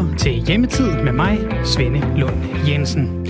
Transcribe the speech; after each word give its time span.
lytter 0.00 0.18
til 0.18 0.32
Hjemmetid 0.32 0.92
med 1.04 1.12
mig, 1.12 1.38
Svende 1.64 2.00
Lund 2.16 2.68
Jensen. 2.68 3.26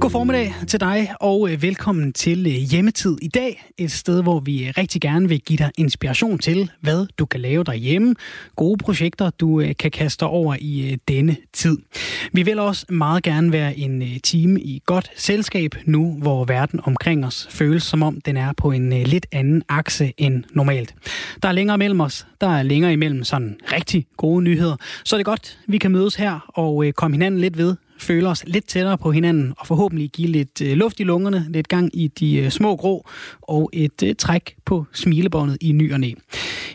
God 0.00 0.10
formiddag 0.10 0.54
til 0.68 0.80
dig, 0.80 1.14
og 1.20 1.50
øh, 1.50 1.62
velkommen 1.62 2.12
til 2.12 2.46
øh, 2.46 2.52
Hjemmetid 2.52 3.16
i 3.22 3.28
dag. 3.28 3.64
Et 3.78 3.92
sted, 3.92 4.22
hvor 4.22 4.40
vi 4.40 4.66
øh, 4.66 4.74
rigtig 4.78 5.00
gerne 5.00 5.28
vil 5.28 5.40
give 5.40 5.56
dig 5.56 5.70
inspiration 5.78 6.38
til, 6.38 6.70
hvad 6.80 7.06
du 7.18 7.26
kan 7.26 7.40
lave 7.40 7.64
derhjemme. 7.64 8.14
Gode 8.56 8.78
projekter, 8.78 9.30
du 9.30 9.64
kan 9.78 9.90
kaste 9.90 10.22
over 10.22 10.56
i 10.60 10.98
denne 11.08 11.36
tid. 11.52 11.78
Vi 12.32 12.42
vil 12.42 12.58
også 12.58 12.86
meget 12.88 13.22
gerne 13.22 13.52
være 13.52 13.78
en 13.78 14.20
time 14.20 14.60
i 14.60 14.82
godt 14.86 15.10
selskab 15.16 15.74
nu, 15.84 16.18
hvor 16.18 16.44
verden 16.44 16.80
omkring 16.84 17.26
os 17.26 17.48
føles 17.50 17.82
som 17.82 18.02
om 18.02 18.20
den 18.20 18.36
er 18.36 18.52
på 18.52 18.70
en 18.70 18.90
lidt 18.90 19.26
anden 19.32 19.62
akse 19.68 20.12
end 20.16 20.44
normalt. 20.50 20.94
Der 21.42 21.48
er 21.48 21.52
længere 21.52 21.78
mellem 21.78 22.00
os, 22.00 22.26
der 22.40 22.48
er 22.48 22.62
længere 22.62 22.92
imellem 22.92 23.24
sådan 23.24 23.56
rigtig 23.72 24.06
gode 24.16 24.42
nyheder. 24.42 24.76
Så 25.04 25.16
er 25.16 25.18
det 25.18 25.26
godt, 25.26 25.58
vi 25.68 25.78
kan 25.78 25.90
mødes 25.90 26.14
her 26.14 26.38
og 26.48 26.84
komme 26.96 27.14
hinanden 27.14 27.40
lidt 27.40 27.58
ved, 27.58 27.76
føle 27.98 28.28
os 28.28 28.44
lidt 28.46 28.68
tættere 28.68 28.98
på 28.98 29.12
hinanden 29.12 29.54
og 29.58 29.66
forhåbentlig 29.66 30.10
give 30.10 30.28
lidt 30.28 30.62
øh, 30.62 30.76
luft 30.76 31.00
i 31.00 31.04
lungerne, 31.04 31.46
lidt 31.48 31.68
gang 31.68 31.90
i 31.94 32.08
de 32.08 32.36
øh, 32.36 32.50
små 32.50 32.76
grå 32.76 33.08
og 33.42 33.70
et 33.72 34.02
øh, 34.02 34.14
træk 34.14 34.56
på 34.64 34.84
smilebåndet 34.92 35.58
i 35.60 35.72
ny 35.72 35.92
og 35.92 36.00
næ. 36.00 36.12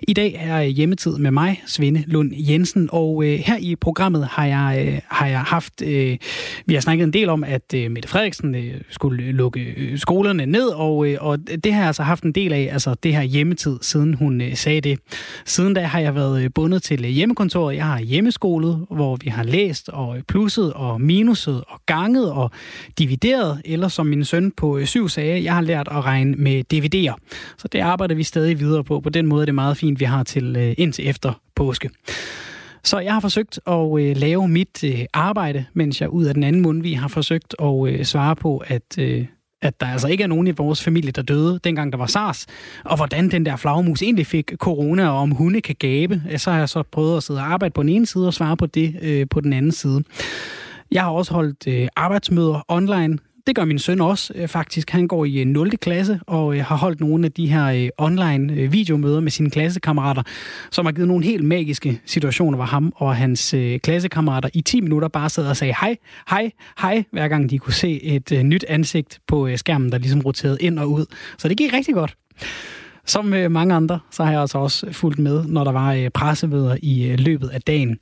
I 0.08 0.14
dag 0.14 0.36
er 0.40 0.62
hjemmetid 0.62 1.18
med 1.18 1.32
mig, 1.32 1.62
Svende 1.68 2.04
Lund 2.08 2.32
Jensen, 2.36 2.90
og 2.92 3.24
øh, 3.26 3.40
her 3.40 3.58
i 3.58 3.76
programmet 3.76 4.28
har 4.32 4.46
jeg, 4.46 4.86
øh, 4.88 5.00
har 5.08 5.28
jeg 5.28 5.40
haft, 5.40 5.82
øh, 5.82 6.18
vi 6.66 6.74
har 6.74 6.82
snakket 6.82 7.04
en 7.04 7.14
del 7.14 7.30
om, 7.30 7.44
at 7.44 7.74
øh, 7.76 7.92
Mette 7.92 8.10
Frederiksen 8.10 8.56
øh, 8.56 8.74
skulle 8.90 9.32
lukke 9.32 9.74
øh, 9.78 9.98
skolerne 9.98 10.46
ned, 10.46 10.68
og, 10.68 11.08
øh, 11.08 11.18
og 11.22 11.40
det 11.64 11.74
har 11.74 11.80
jeg 11.80 11.88
altså 11.88 12.04
haft 12.04 12.24
en 12.24 12.32
del 12.32 12.54
af, 12.54 12.70
altså 12.72 12.96
det 13.04 13.16
her 13.16 13.22
hjemmetid, 13.22 13.78
siden 13.82 14.14
hun 14.14 14.42
øh, 14.42 14.56
sagde 14.56 14.82
det. 14.82 15.00
Siden 15.46 15.74
da 15.74 15.82
har 15.82 16.00
jeg 16.00 16.16
været 16.16 16.54
bundet 16.54 16.84
til 16.84 17.06
hjemmekontoret, 17.06 17.76
jeg 17.76 17.86
har 17.86 18.00
hjemmeskolet, 18.00 18.86
hvor 18.92 19.16
vi 19.16 19.30
har 19.30 19.44
læst 19.44 19.90
og 19.90 20.18
plusset 20.28 20.74
og 20.74 21.02
minuset 21.14 21.64
og 21.68 21.82
ganget 21.86 22.32
og 22.32 22.52
divideret, 23.00 23.62
eller 23.66 23.88
som 23.88 24.06
min 24.06 24.26
søn 24.26 24.52
på 24.52 24.78
øh, 24.78 24.86
syv 24.86 25.10
sagde, 25.10 25.44
jeg 25.44 25.54
har 25.54 25.62
lært 25.62 25.88
at 25.92 26.06
regne 26.06 26.36
med 26.36 26.64
DVD'er. 26.74 27.16
Så 27.58 27.68
det 27.68 27.80
arbejder 27.80 28.16
vi 28.16 28.24
stadig 28.24 28.60
videre 28.60 28.84
på. 28.84 29.00
På 29.00 29.10
den 29.10 29.26
måde 29.28 29.42
er 29.42 29.46
det 29.46 29.56
meget 29.56 29.78
fint, 29.78 30.00
vi 30.00 30.06
har 30.06 30.24
til 30.24 30.56
øh, 30.56 30.74
indtil 30.78 31.10
efter 31.10 31.34
påske. 31.56 31.90
Så 32.84 33.00
jeg 33.00 33.14
har 33.14 33.20
forsøgt 33.20 33.60
at 33.68 34.00
øh, 34.00 34.18
lave 34.18 34.48
mit 34.48 34.84
øh, 34.84 35.06
arbejde, 35.14 35.66
mens 35.74 36.02
jeg 36.02 36.10
ud 36.10 36.26
af 36.26 36.34
den 36.34 36.44
anden 36.44 36.62
mundvig 36.62 37.00
har 37.00 37.08
forsøgt 37.08 37.56
at 37.62 37.88
øh, 37.88 38.06
svare 38.06 38.36
på, 38.36 38.64
at, 38.68 38.98
øh, 39.00 39.26
at 39.62 39.82
der 39.82 39.88
altså 39.88 40.08
ikke 40.08 40.24
er 40.24 40.28
nogen 40.28 40.48
i 40.48 40.52
vores 40.52 40.84
familie, 40.84 41.12
der 41.12 41.22
døde, 41.22 41.60
dengang 41.64 41.92
der 41.92 41.98
var 41.98 42.06
SARS, 42.06 42.46
og 42.84 42.96
hvordan 42.96 43.32
den 43.32 43.46
der 43.46 43.56
flagmus 43.56 44.02
egentlig 44.02 44.28
fik 44.28 44.52
corona, 44.56 45.10
og 45.10 45.18
om 45.18 45.32
hunde 45.32 45.62
kan 45.62 45.76
gabe. 45.80 46.22
Så 46.38 46.52
har 46.52 46.60
jeg 46.60 46.70
så 46.70 46.84
prøvet 46.84 47.18
at 47.18 47.24
sidde 47.24 47.40
og 47.40 47.54
arbejde 47.54 47.74
på 47.74 47.82
den 47.82 47.90
ene 47.90 48.06
side 48.06 48.28
og 48.28 48.34
svare 48.34 48.58
på 48.58 48.66
det 48.66 48.96
øh, 49.02 49.28
på 49.30 49.42
den 49.42 49.54
anden 49.54 49.72
side. 49.72 50.04
Jeg 50.92 51.04
har 51.04 51.10
også 51.10 51.34
holdt 51.34 51.68
øh, 51.68 51.88
arbejdsmøder 51.96 52.66
online. 52.68 53.18
Det 53.48 53.56
gør 53.56 53.66
min 53.66 53.80
søn 53.80 54.02
også 54.02 54.34
øh, 54.36 54.48
faktisk. 54.48 54.90
Han 54.90 55.08
går 55.08 55.26
i 55.26 55.40
øh, 55.40 55.46
0. 55.48 55.78
Klasse 55.78 56.20
og 56.28 56.56
øh, 56.56 56.66
har 56.66 56.76
holdt 56.76 57.00
nogle 57.00 57.26
af 57.26 57.32
de 57.32 57.48
her 57.48 57.66
øh, 57.66 57.90
online 57.98 58.54
øh, 58.54 58.74
videomøder 58.74 59.20
med 59.20 59.32
sine 59.32 59.50
klassekammerater, 59.50 60.24
som 60.72 60.86
har 60.86 60.94
givet 60.94 61.08
nogle 61.08 61.26
helt 61.26 61.44
magiske 61.44 62.02
situationer, 62.06 62.56
hvor 62.56 62.66
ham 62.66 62.94
og 62.96 63.16
hans 63.16 63.54
øh, 63.54 63.80
klassekammerater 63.80 64.50
i 64.54 64.62
10 64.62 64.82
minutter 64.82 65.08
bare 65.08 65.30
sad 65.30 65.48
og 65.48 65.58
sagde 65.58 65.74
hej, 65.82 65.98
hej, 66.30 66.52
hej, 66.82 67.04
hver 67.12 67.28
gang 67.28 67.50
de 67.50 67.60
kunne 67.60 67.74
se 67.74 68.04
et 68.04 68.32
øh, 68.32 68.44
nyt 68.44 68.66
ansigt 68.68 69.20
på 69.28 69.48
øh, 69.48 69.58
skærmen, 69.58 69.92
der 69.92 69.98
ligesom 69.98 70.22
roterede 70.22 70.58
ind 70.62 70.80
og 70.80 70.92
ud. 70.92 71.06
Så 71.38 71.48
det 71.48 71.58
gik 71.58 71.74
rigtig 71.74 71.94
godt. 71.94 72.16
Som 73.06 73.34
øh, 73.34 73.52
mange 73.52 73.76
andre, 73.76 74.00
så 74.12 74.24
har 74.24 74.32
jeg 74.32 74.42
altså 74.42 74.58
også 74.58 74.92
fulgt 74.92 75.20
med, 75.20 75.46
når 75.46 75.64
der 75.64 75.72
var 75.72 75.94
øh, 75.94 76.10
pressemøder 76.10 76.78
i 76.82 77.04
øh, 77.04 77.20
løbet 77.20 77.50
af 77.50 77.62
dagen. 77.62 77.98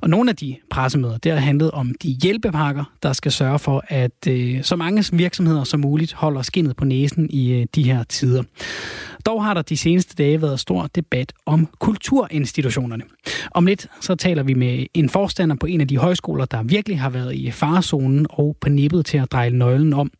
Og 0.00 0.10
nogle 0.10 0.30
af 0.30 0.36
de 0.36 0.56
pressemøder, 0.70 1.18
det 1.18 1.32
har 1.32 1.38
handlet 1.38 1.70
om 1.70 1.94
de 2.02 2.08
hjælpepakker, 2.22 2.84
der 3.02 3.12
skal 3.12 3.32
sørge 3.32 3.58
for, 3.58 3.84
at 3.88 4.26
øh, 4.28 4.62
så 4.62 4.76
mange 4.76 5.04
virksomheder 5.12 5.64
som 5.64 5.80
muligt 5.80 6.12
holder 6.12 6.42
skinnet 6.42 6.76
på 6.76 6.84
næsen 6.84 7.30
i 7.30 7.52
øh, 7.52 7.66
de 7.74 7.82
her 7.82 8.02
tider. 8.02 8.42
Dog 9.26 9.44
har 9.44 9.54
der 9.54 9.62
de 9.62 9.76
seneste 9.76 10.14
dage 10.14 10.42
været 10.42 10.60
stor 10.60 10.86
debat 10.86 11.32
om 11.46 11.68
kulturinstitutionerne. 11.78 13.04
Om 13.50 13.66
lidt 13.66 13.86
så 14.00 14.14
taler 14.14 14.42
vi 14.42 14.54
med 14.54 14.86
en 14.94 15.08
forstander 15.08 15.56
på 15.56 15.66
en 15.66 15.80
af 15.80 15.88
de 15.88 15.98
højskoler, 15.98 16.44
der 16.44 16.62
virkelig 16.62 17.00
har 17.00 17.10
været 17.10 17.34
i 17.34 17.50
farezonen 17.50 18.26
og 18.30 18.56
på 18.60 18.68
nippet 18.68 19.06
til 19.06 19.18
at 19.18 19.32
dreje 19.32 19.50
nøglen 19.50 19.92
om. 19.92 20.10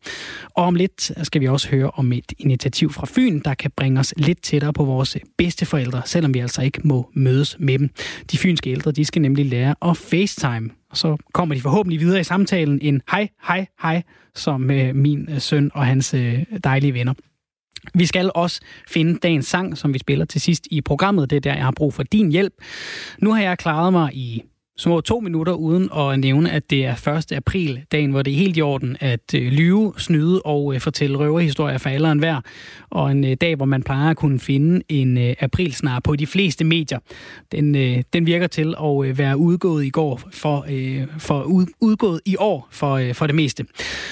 Og 0.53 0.63
om 0.63 0.75
lidt 0.75 1.11
skal 1.23 1.41
vi 1.41 1.47
også 1.47 1.69
høre 1.69 1.89
om 1.89 2.11
et 2.11 2.33
initiativ 2.37 2.91
fra 2.91 3.07
Fyn, 3.09 3.41
der 3.45 3.53
kan 3.53 3.71
bringe 3.77 3.99
os 3.99 4.13
lidt 4.17 4.41
tættere 4.41 4.73
på 4.73 4.85
vores 4.85 5.17
bedsteforældre, 5.37 6.01
selvom 6.05 6.33
vi 6.33 6.39
altså 6.39 6.61
ikke 6.61 6.81
må 6.83 7.09
mødes 7.13 7.55
med 7.59 7.79
dem. 7.79 7.89
De 8.31 8.37
fynske 8.37 8.71
ældre, 8.71 8.91
de 8.91 9.05
skal 9.05 9.21
nemlig 9.21 9.45
lære 9.45 9.75
at 9.81 9.97
FaceTime, 9.97 10.69
og 10.89 10.97
så 10.97 11.17
kommer 11.33 11.55
de 11.55 11.61
forhåbentlig 11.61 11.99
videre 11.99 12.19
i 12.19 12.23
samtalen 12.23 12.79
en 12.81 13.01
hej, 13.11 13.29
hej, 13.47 13.65
hej, 13.81 14.03
som 14.35 14.71
øh, 14.71 14.95
min 14.95 15.29
øh, 15.31 15.41
søn 15.41 15.71
og 15.73 15.85
hans 15.85 16.13
øh, 16.13 16.43
dejlige 16.63 16.93
venner. 16.93 17.13
Vi 17.93 18.05
skal 18.05 18.31
også 18.35 18.61
finde 18.87 19.19
dagens 19.19 19.47
sang, 19.47 19.77
som 19.77 19.93
vi 19.93 19.99
spiller 19.99 20.25
til 20.25 20.41
sidst 20.41 20.67
i 20.71 20.81
programmet. 20.81 21.29
Det 21.29 21.35
er 21.35 21.41
der, 21.41 21.53
jeg 21.53 21.63
har 21.63 21.73
brug 21.75 21.93
for 21.93 22.03
din 22.03 22.31
hjælp. 22.31 22.53
Nu 23.19 23.33
har 23.33 23.41
jeg 23.41 23.57
klaret 23.57 23.93
mig 23.93 24.13
i 24.13 24.43
små 24.77 25.01
to 25.01 25.19
minutter 25.19 25.53
uden 25.53 25.89
at 25.97 26.19
nævne, 26.19 26.51
at 26.51 26.69
det 26.69 26.85
er 26.85 27.17
1. 27.17 27.31
april, 27.31 27.85
dagen, 27.91 28.11
hvor 28.11 28.21
det 28.21 28.33
er 28.33 28.37
helt 28.37 28.57
i 28.57 28.61
orden 28.61 28.97
at 28.99 29.33
øh, 29.35 29.51
lyve, 29.51 29.93
snyde 29.97 30.41
og 30.41 30.73
øh, 30.73 30.81
fortælle 30.81 31.17
røverhistorier 31.17 31.77
for 31.77 31.89
alle 31.89 32.13
hver. 32.13 32.41
Og 32.89 33.11
en 33.11 33.23
øh, 33.23 33.37
dag, 33.41 33.55
hvor 33.55 33.65
man 33.65 33.83
plejer 33.83 34.09
at 34.09 34.17
kunne 34.17 34.39
finde 34.39 34.81
en 34.89 35.35
aprilsnar 35.39 35.99
på 35.99 36.15
de 36.15 36.27
fleste 36.27 36.63
medier. 36.63 36.99
Den, 37.51 37.73
den 38.13 38.25
virker 38.25 38.47
til 38.47 38.75
at 38.83 39.17
være 39.17 39.37
udgået 39.37 39.85
i 39.85 39.89
går 39.89 40.21
for, 40.31 40.67
for 41.19 41.43
udgået 41.81 42.21
i 42.25 42.35
år 42.39 42.67
for, 42.71 43.13
for 43.13 43.27
det 43.27 43.35
meste. 43.35 43.65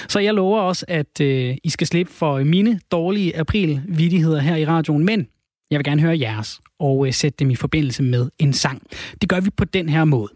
Så 0.08 0.18
jeg 0.18 0.34
lover 0.34 0.60
også, 0.60 0.84
at 0.88 1.20
I 1.20 1.68
skal 1.68 1.86
slippe 1.86 2.12
for 2.12 2.44
mine 2.44 2.80
dårlige 2.92 3.38
aprilvidigheder 3.38 4.40
her 4.40 4.56
i 4.56 4.66
radioen, 4.66 5.04
men 5.04 5.26
jeg 5.70 5.78
vil 5.78 5.84
gerne 5.84 6.00
høre 6.00 6.18
jeres 6.20 6.60
og 6.78 7.08
sætte 7.10 7.36
dem 7.38 7.50
i 7.50 7.54
forbindelse 7.54 8.02
med 8.02 8.30
en 8.38 8.52
sang. 8.52 8.82
Det 9.20 9.28
gør 9.28 9.40
vi 9.40 9.50
på 9.50 9.64
den 9.64 9.88
her 9.88 10.04
måde. 10.04 10.28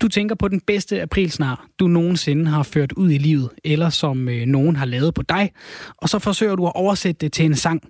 Du 0.00 0.08
tænker 0.08 0.34
på 0.34 0.48
den 0.48 0.60
bedste 0.60 1.02
aprilsnar, 1.02 1.66
du 1.80 1.86
nogensinde 1.86 2.46
har 2.46 2.62
ført 2.62 2.92
ud 2.92 3.10
i 3.10 3.18
livet, 3.18 3.50
eller 3.64 3.90
som 3.90 4.28
øh, 4.28 4.46
nogen 4.46 4.76
har 4.76 4.86
lavet 4.86 5.14
på 5.14 5.22
dig, 5.22 5.50
og 5.96 6.08
så 6.08 6.18
forsøger 6.18 6.56
du 6.56 6.66
at 6.66 6.72
oversætte 6.74 7.18
det 7.20 7.32
til 7.32 7.44
en 7.44 7.54
sang. 7.54 7.82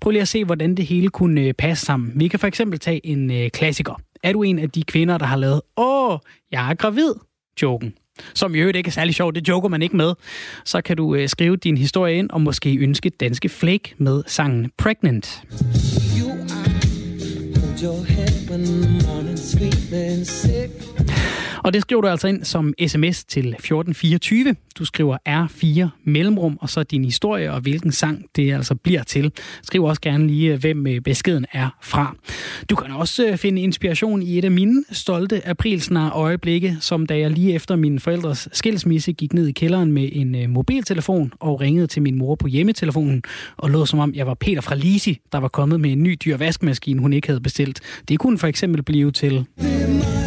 Prøv 0.00 0.10
lige 0.10 0.22
at 0.22 0.28
se, 0.28 0.44
hvordan 0.44 0.74
det 0.74 0.86
hele 0.86 1.08
kunne 1.08 1.40
øh, 1.40 1.54
passe 1.54 1.86
sammen. 1.86 2.12
Vi 2.14 2.28
kan 2.28 2.38
for 2.38 2.46
eksempel 2.46 2.78
tage 2.78 3.06
en 3.06 3.30
øh, 3.30 3.50
klassiker. 3.50 4.00
Er 4.22 4.32
du 4.32 4.42
en 4.42 4.58
af 4.58 4.70
de 4.70 4.82
kvinder, 4.82 5.18
der 5.18 5.26
har 5.26 5.36
lavet, 5.36 5.60
åh, 5.76 6.18
jeg 6.52 6.70
er 6.70 6.74
gravid, 6.74 7.14
joken, 7.62 7.94
som 8.34 8.54
i 8.54 8.58
øvrigt 8.58 8.76
ikke 8.76 8.88
er 8.88 8.92
særlig 8.92 9.14
sjovt, 9.14 9.34
det 9.34 9.48
joker 9.48 9.68
man 9.68 9.82
ikke 9.82 9.96
med, 9.96 10.14
så 10.64 10.80
kan 10.80 10.96
du 10.96 11.14
øh, 11.14 11.28
skrive 11.28 11.56
din 11.56 11.76
historie 11.76 12.16
ind 12.16 12.30
og 12.30 12.40
måske 12.40 12.76
ønske 12.76 13.10
Danske 13.10 13.48
Flake 13.48 13.94
med 13.98 14.22
sangen 14.26 14.70
Pregnant. 14.78 15.42
You 16.18 16.30
are, 16.30 16.72
your 17.82 18.04
head 18.04 18.50
when 18.50 18.64
the 18.64 19.06
morning 19.06 19.38
sleeping 19.38 20.26
sick. 20.26 20.81
Og 21.64 21.72
det 21.72 21.82
skriver 21.82 22.02
du 22.02 22.08
altså 22.08 22.28
ind 22.28 22.44
som 22.44 22.74
sms 22.86 23.24
til 23.24 23.48
1424. 23.48 24.54
Du 24.78 24.84
skriver 24.84 25.16
R4 25.28 25.88
mellemrum, 26.04 26.58
og 26.60 26.68
så 26.68 26.82
din 26.82 27.04
historie 27.04 27.52
og 27.52 27.60
hvilken 27.60 27.92
sang 27.92 28.24
det 28.36 28.54
altså 28.54 28.74
bliver 28.74 29.02
til. 29.02 29.32
Skriv 29.62 29.84
også 29.84 30.00
gerne 30.00 30.26
lige, 30.26 30.52
øh, 30.52 30.60
hvem 30.60 30.86
øh, 30.86 31.00
beskeden 31.00 31.46
er 31.52 31.68
fra. 31.82 32.16
Du 32.70 32.76
kan 32.76 32.90
også 32.90 33.26
øh, 33.26 33.36
finde 33.36 33.62
inspiration 33.62 34.22
i 34.22 34.38
et 34.38 34.44
af 34.44 34.50
mine 34.50 34.84
stolte 34.90 35.48
aprilsnare 35.48 36.10
øjeblikke, 36.10 36.76
som 36.80 37.06
da 37.06 37.18
jeg 37.18 37.30
lige 37.30 37.54
efter 37.54 37.76
min 37.76 38.00
forældres 38.00 38.48
skilsmisse 38.52 39.12
gik 39.12 39.32
ned 39.32 39.46
i 39.46 39.52
kælderen 39.52 39.92
med 39.92 40.08
en 40.12 40.50
mobiltelefon 40.50 41.32
og 41.40 41.60
ringede 41.60 41.86
til 41.86 42.02
min 42.02 42.18
mor 42.18 42.34
på 42.34 42.46
hjemmetelefonen 42.46 43.22
og 43.56 43.70
lå 43.70 43.86
som 43.86 43.98
om 43.98 44.14
jeg 44.14 44.26
var 44.26 44.34
Peter 44.34 44.60
fra 44.60 44.74
Lisi, 44.74 45.20
der 45.32 45.38
var 45.38 45.48
kommet 45.48 45.80
med 45.80 45.92
en 45.92 46.02
ny 46.02 46.18
dyr 46.24 46.36
vaskemaskine, 46.36 47.00
hun 47.00 47.12
ikke 47.12 47.28
havde 47.28 47.40
bestilt. 47.40 47.80
Det 48.08 48.18
kunne 48.18 48.38
for 48.38 48.46
eksempel 48.46 48.82
blive 48.82 49.10
til... 49.10 49.46
Det 49.60 50.21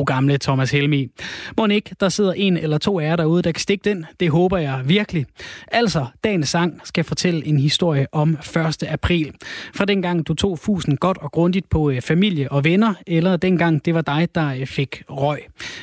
Gode 0.00 0.12
gamle 0.12 0.38
Thomas 0.38 0.70
Helmi. 0.70 1.08
Må 1.56 1.66
ikke, 1.66 1.90
der 2.00 2.08
sidder 2.08 2.32
en 2.32 2.56
eller 2.56 2.78
to 2.78 3.00
af 3.00 3.04
jer 3.04 3.16
derude, 3.16 3.42
der 3.42 3.52
kan 3.52 3.60
stikke 3.60 3.84
den. 3.84 4.06
Det 4.20 4.30
håber 4.30 4.58
jeg 4.58 4.82
virkelig. 4.84 5.26
Altså, 5.68 6.06
dagens 6.24 6.48
sang 6.48 6.80
skal 6.84 7.04
fortælle 7.04 7.46
en 7.46 7.58
historie 7.58 8.06
om 8.12 8.38
1. 8.56 8.82
april. 8.88 9.32
Fra 9.74 9.84
dengang 9.84 10.28
du 10.28 10.34
tog 10.34 10.58
fusen 10.58 10.96
godt 10.96 11.18
og 11.18 11.32
grundigt 11.32 11.70
på 11.70 11.90
øh, 11.90 12.00
familie 12.00 12.52
og 12.52 12.64
venner, 12.64 12.94
eller 13.06 13.36
dengang 13.36 13.84
det 13.84 13.94
var 13.94 14.00
dig, 14.00 14.28
der 14.34 14.54
øh, 14.54 14.66
fik 14.66 15.02
røg. 15.10 15.38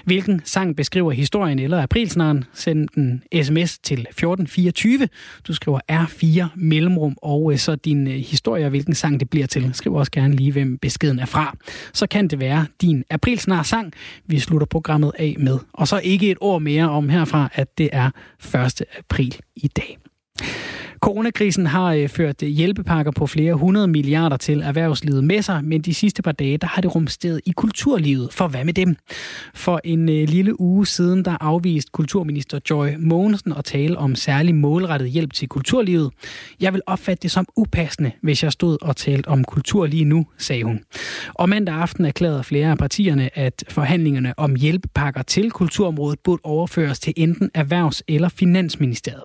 Hvilken 0.05 0.41
sang 0.45 0.75
beskriver 0.75 1.11
historien 1.11 1.59
eller 1.59 1.83
aprilsnaren? 1.83 2.43
Send 2.53 2.89
en 2.97 3.23
sms 3.43 3.79
til 3.79 3.99
1424. 3.99 5.07
Du 5.47 5.53
skriver 5.53 5.79
R4 5.91 6.45
mellemrum, 6.55 7.17
og 7.21 7.51
øh, 7.51 7.57
så 7.57 7.75
din 7.75 8.07
historie, 8.07 8.69
hvilken 8.69 8.95
sang 8.95 9.19
det 9.19 9.29
bliver 9.29 9.47
til. 9.47 9.69
Skriv 9.73 9.93
også 9.93 10.11
gerne 10.11 10.35
lige, 10.35 10.51
hvem 10.51 10.77
beskeden 10.77 11.19
er 11.19 11.25
fra. 11.25 11.57
Så 11.93 12.07
kan 12.07 12.27
det 12.27 12.39
være 12.39 12.65
din 12.81 13.03
aprilsnar 13.09 13.63
sang, 13.63 13.93
vi 14.25 14.39
slutter 14.39 14.67
programmet 14.67 15.11
af 15.19 15.35
med. 15.39 15.59
Og 15.73 15.87
så 15.87 15.99
ikke 16.03 16.31
et 16.31 16.37
ord 16.41 16.61
mere 16.61 16.89
om 16.89 17.09
herfra, 17.09 17.49
at 17.53 17.77
det 17.77 17.89
er 17.91 18.09
1. 18.55 18.83
april 18.99 19.35
i 19.55 19.67
dag. 19.67 19.97
Coronakrisen 20.99 21.65
har 21.65 21.93
øh, 21.93 22.09
ført 22.09 22.43
øh, 22.43 22.49
hjælpepakker 22.49 23.11
på 23.11 23.27
flere 23.27 23.53
hundrede 23.53 23.87
milliarder 23.87 24.37
til 24.37 24.61
erhvervslivet 24.61 25.23
med 25.23 25.41
sig, 25.41 25.63
men 25.63 25.81
de 25.81 25.93
sidste 25.93 26.21
par 26.21 26.31
dage 26.31 26.57
der 26.57 26.67
har 26.67 26.81
det 26.81 26.95
rumsteret 26.95 27.41
i 27.45 27.51
kulturlivet. 27.51 28.33
For 28.33 28.47
hvad 28.47 28.65
med 28.65 28.73
dem? 28.73 28.95
For 29.53 29.81
en 29.83 30.09
øh, 30.09 30.29
lille 30.29 30.61
uge 30.61 30.85
siden 30.87 31.25
der 31.25 31.37
afviste 31.41 31.91
kulturminister 31.91 32.59
Joy 32.69 32.89
Mogensen 32.99 33.53
at 33.57 33.65
tale 33.65 33.97
om 33.97 34.15
særlig 34.15 34.55
målrettet 34.55 35.09
hjælp 35.09 35.33
til 35.33 35.47
kulturlivet. 35.47 36.11
Jeg 36.59 36.73
vil 36.73 36.81
opfatte 36.87 37.21
det 37.21 37.31
som 37.31 37.45
upassende, 37.57 38.11
hvis 38.23 38.43
jeg 38.43 38.51
stod 38.51 38.77
og 38.81 38.95
talte 38.95 39.27
om 39.27 39.43
kultur 39.43 39.85
lige 39.85 40.05
nu, 40.05 40.25
sagde 40.37 40.63
hun. 40.63 40.79
Og 41.33 41.49
mandag 41.49 41.75
aften 41.75 42.05
erklærede 42.05 42.43
flere 42.43 42.71
af 42.71 42.77
partierne, 42.77 43.37
at 43.37 43.63
forhandlingerne 43.69 44.33
om 44.37 44.55
hjælpepakker 44.55 45.21
til 45.21 45.51
kulturområdet 45.51 46.19
burde 46.23 46.41
overføres 46.43 46.99
til 46.99 47.13
enten 47.17 47.49
Erhvervs- 47.57 48.01
eller 48.07 48.29
Finansministeriet. 48.29 49.23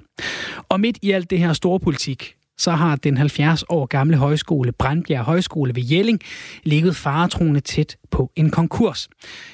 Og 0.69 0.81
midt 0.81 0.99
i 1.03 1.11
alt 1.11 1.31
det 1.31 1.39
her 1.39 1.53
storpolitik, 1.63 2.37
så 2.59 2.71
har 2.71 2.97
den 2.97 3.17
70 3.17 3.65
år 3.69 3.87
gamle 3.87 4.17
højskole 4.17 4.73
Brandbjerg 4.73 5.25
Højskole 5.25 5.75
ved 5.75 5.83
Jelling 5.83 6.21
ligget 6.65 6.97
faretroende 6.97 7.61
tæt 7.61 7.97
på 8.11 8.31
en 8.37 8.51
konkurs. 8.51 9.09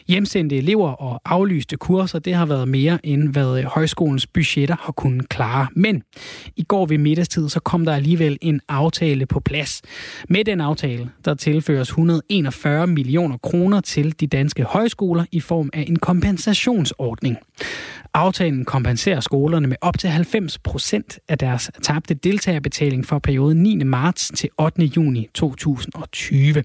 Hjemsendte 0.09 0.57
elever 0.57 0.91
og 0.91 1.21
aflyste 1.25 1.77
kurser, 1.77 2.19
det 2.19 2.35
har 2.35 2.47
været 2.47 2.69
mere 2.69 2.99
end 3.07 3.29
hvad 3.29 3.59
øh, 3.59 3.65
højskolens 3.65 4.27
budgetter 4.27 4.77
har 4.81 4.93
kunnet 4.93 5.29
klare. 5.29 5.67
Men 5.77 6.03
i 6.57 6.63
går 6.63 6.87
ved 6.87 6.99
middagstid, 6.99 7.49
så 7.49 7.61
kom 7.61 7.85
der 7.85 7.95
alligevel 7.95 8.39
en 8.41 8.61
aftale 8.69 9.27
på 9.27 9.41
plads. 9.41 9.83
Med 10.29 10.45
den 10.45 10.61
aftale, 10.61 11.11
der 11.25 11.35
tilføres 11.35 11.89
141 11.89 12.87
millioner 12.87 13.37
kroner 13.37 13.81
til 13.81 14.21
de 14.21 14.27
danske 14.27 14.65
højskoler 14.65 15.25
i 15.33 15.41
form 15.41 15.71
af 15.73 15.85
en 15.89 15.99
kompensationsordning. 15.99 17.37
Aftalen 18.19 18.65
kompenserer 18.65 19.21
skolerne 19.21 19.67
med 19.67 19.77
op 19.81 19.99
til 19.99 20.11
90 20.11 20.59
procent 20.59 21.19
af 21.29 21.39
deres 21.39 21.71
tabte 21.83 22.15
deltagerbetaling 22.15 23.07
for 23.07 23.19
perioden 23.19 23.63
9. 23.63 23.85
marts 23.85 24.33
til 24.37 24.49
8. 24.59 24.83
juni 24.83 25.29
2020. 25.35 26.65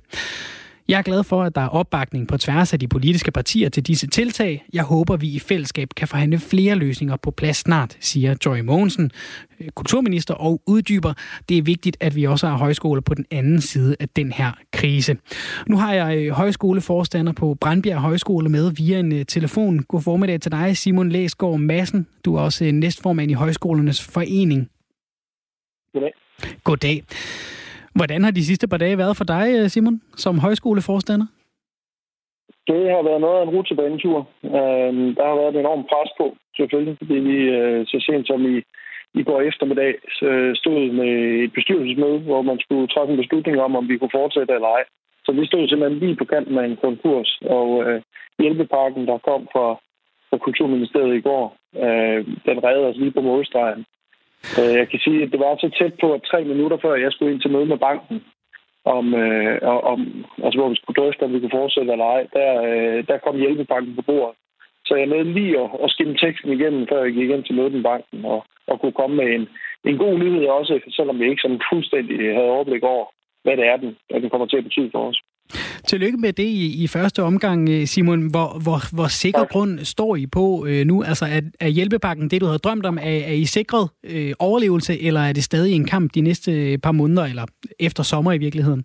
Jeg 0.87 0.97
er 0.97 1.01
glad 1.01 1.23
for, 1.23 1.43
at 1.43 1.55
der 1.55 1.61
er 1.61 1.67
opbakning 1.67 2.27
på 2.27 2.37
tværs 2.37 2.73
af 2.73 2.79
de 2.79 2.87
politiske 2.87 3.31
partier 3.31 3.69
til 3.69 3.83
disse 3.83 4.07
tiltag. 4.07 4.65
Jeg 4.73 4.83
håber, 4.83 5.17
vi 5.17 5.27
i 5.27 5.39
fællesskab 5.39 5.89
kan 5.95 6.07
forhandle 6.07 6.39
flere 6.39 6.75
løsninger 6.75 7.15
på 7.15 7.31
plads 7.31 7.57
snart, 7.57 7.97
siger 7.99 8.35
Joy 8.45 8.59
Mogensen, 8.59 9.11
øh, 9.59 9.69
kulturminister, 9.69 10.33
og 10.33 10.61
uddyber. 10.67 11.13
Det 11.49 11.57
er 11.57 11.61
vigtigt, 11.61 11.97
at 11.99 12.15
vi 12.15 12.23
også 12.23 12.47
har 12.47 12.57
højskoler 12.57 13.01
på 13.01 13.13
den 13.13 13.25
anden 13.31 13.61
side 13.61 13.95
af 13.99 14.09
den 14.09 14.31
her 14.31 14.51
krise. 14.73 15.17
Nu 15.67 15.77
har 15.77 15.93
jeg 15.93 16.17
øh, 16.17 16.31
højskoleforstander 16.31 17.33
på 17.33 17.57
Brandbjerg 17.61 17.99
Højskole 17.99 18.49
med 18.49 18.71
via 18.71 18.99
en 18.99 19.11
øh, 19.11 19.25
telefon. 19.25 19.79
God 19.79 20.01
formiddag 20.01 20.41
til 20.41 20.51
dig, 20.51 20.77
Simon 20.77 21.09
Læsgaard 21.09 21.59
Madsen. 21.59 22.07
Du 22.25 22.35
er 22.35 22.41
også 22.41 22.71
næstformand 22.71 23.31
i 23.31 23.33
Højskolernes 23.33 24.01
Forening. 24.01 24.69
Goddag. 25.93 26.13
Goddag. 26.63 27.03
Hvordan 27.95 28.23
har 28.23 28.31
de 28.31 28.45
sidste 28.45 28.67
par 28.67 28.77
dage 28.77 28.97
været 28.97 29.17
for 29.17 29.23
dig, 29.23 29.45
øh, 29.57 29.69
Simon, 29.69 30.01
som 30.15 30.39
højskoleforstander? 30.39 31.27
Det 32.67 32.81
har 32.95 33.03
været 33.09 33.21
noget 33.21 33.39
af 33.39 33.43
en 33.43 33.53
rutsjebanetur. 33.55 34.17
Øhm, 34.43 35.07
der 35.17 35.25
har 35.29 35.35
været 35.39 35.55
et 35.55 35.59
enormt 35.59 35.87
pres 35.91 36.11
på, 36.19 36.25
selvfølgelig, 36.57 36.95
fordi 36.97 37.13
vi 37.29 37.37
øh, 37.57 37.85
så 37.87 37.97
sent 38.07 38.27
som 38.27 38.41
i, 38.53 38.55
i 39.19 39.23
går 39.23 39.41
eftermiddag 39.41 39.93
stod 40.61 40.91
med 40.99 41.11
et 41.43 41.53
bestyrelsesmøde, 41.53 42.19
hvor 42.19 42.41
man 42.41 42.59
skulle 42.59 42.87
træffe 42.87 43.11
en 43.11 43.21
beslutning 43.21 43.61
om, 43.61 43.75
om 43.75 43.89
vi 43.89 43.97
kunne 43.97 44.17
fortsætte 44.19 44.53
eller 44.53 44.67
ej. 44.67 44.83
Så 45.25 45.31
vi 45.31 45.45
stod 45.45 45.67
simpelthen 45.67 45.99
lige 45.99 46.15
på 46.15 46.25
kanten 46.25 46.57
af 46.57 46.65
en 46.65 46.77
konkurs, 46.85 47.39
og 47.57 47.67
øh, 47.83 48.01
hjælpepakken, 48.39 49.07
der 49.07 49.17
kom 49.29 49.41
fra, 49.53 49.67
fra 50.29 50.37
Kulturministeriet 50.37 51.15
i 51.15 51.25
går, 51.27 51.45
øh, 51.85 52.19
den 52.47 52.57
redde 52.65 52.87
os 52.89 52.97
lige 52.97 53.15
på 53.17 53.21
målstregen. 53.21 53.85
Øh, 54.59 54.73
jeg 54.79 54.87
kan 54.89 54.99
sige, 54.99 55.23
at 55.23 55.31
det 55.31 55.39
var 55.39 55.55
så 55.55 55.69
tæt 55.79 55.93
på, 56.01 56.13
at 56.13 56.27
tre 56.31 56.43
minutter 56.43 56.77
før 56.77 56.95
jeg 56.95 57.11
skulle 57.11 57.31
ind 57.33 57.41
til 57.41 57.51
møde 57.51 57.65
med 57.65 57.77
banken, 57.77 58.17
om, 58.85 59.13
øh, 59.13 59.57
om 59.93 59.99
altså, 60.43 60.59
hvor 60.59 60.69
vi 60.69 60.75
skulle 60.75 60.99
drøfte, 61.01 61.23
om 61.23 61.33
vi 61.33 61.39
kunne 61.39 61.59
fortsætte 61.59 61.91
eller 61.91 62.05
ej, 62.05 62.27
der, 62.33 62.49
øh, 62.69 63.07
der 63.07 63.17
kom 63.17 63.35
hjælpebanken 63.35 63.95
på 63.95 64.01
bordet. 64.01 64.35
Så 64.85 64.95
jeg 64.95 65.05
nåede 65.05 65.33
lige 65.33 65.59
at, 65.59 65.69
at 65.83 65.89
skimme 65.91 66.15
teksten 66.17 66.51
igennem, 66.51 66.87
før 66.87 67.03
jeg 67.03 67.13
gik 67.13 67.29
ind 67.29 67.43
til 67.43 67.55
mødet 67.55 67.73
med 67.73 67.83
banken, 67.83 68.25
og, 68.25 68.45
og 68.67 68.81
kunne 68.81 68.99
komme 69.01 69.15
med 69.15 69.27
en, 69.35 69.47
en 69.85 69.97
god 69.97 70.13
nyhed 70.19 70.45
også, 70.45 70.79
selvom 70.89 71.19
vi 71.19 71.29
ikke 71.29 71.41
sådan 71.41 71.61
fuldstændig 71.71 72.17
havde 72.35 72.53
overblik 72.55 72.83
over, 72.83 73.05
hvad 73.43 73.57
det 73.57 73.65
er, 73.71 73.77
den, 73.77 73.91
hvad 74.09 74.21
den 74.21 74.29
kommer 74.29 74.47
til 74.47 74.57
at 74.57 74.63
betyde 74.63 74.89
for 74.91 75.09
os. 75.09 75.19
Tillykke 75.87 76.17
med 76.17 76.33
det 76.33 76.43
i, 76.43 76.83
i 76.83 76.87
første 76.87 77.23
omgang, 77.23 77.69
øh, 77.69 77.87
Simon. 77.87 78.31
Hvor, 78.31 78.59
hvor, 78.63 78.95
hvor 78.95 79.07
sikker 79.07 79.45
grund 79.45 79.79
står 79.79 80.15
I 80.15 80.25
på 80.27 80.65
øh, 80.65 80.85
nu? 80.85 81.03
Altså, 81.03 81.25
er, 81.25 81.41
er 81.59 81.67
hjælpepakken 81.67 82.29
det, 82.29 82.41
du 82.41 82.45
havde 82.45 82.59
drømt 82.59 82.85
om? 82.85 82.97
Er, 82.97 83.01
er 83.01 83.33
I 83.33 83.45
sikret 83.45 83.89
øh, 84.03 84.33
overlevelse, 84.39 85.01
eller 85.01 85.21
er 85.21 85.33
det 85.33 85.43
stadig 85.43 85.75
en 85.75 85.85
kamp 85.85 86.13
de 86.15 86.21
næste 86.21 86.77
par 86.83 86.91
måneder, 86.91 87.25
eller 87.25 87.45
efter 87.79 88.03
sommer 88.03 88.31
i 88.31 88.37
virkeligheden? 88.37 88.83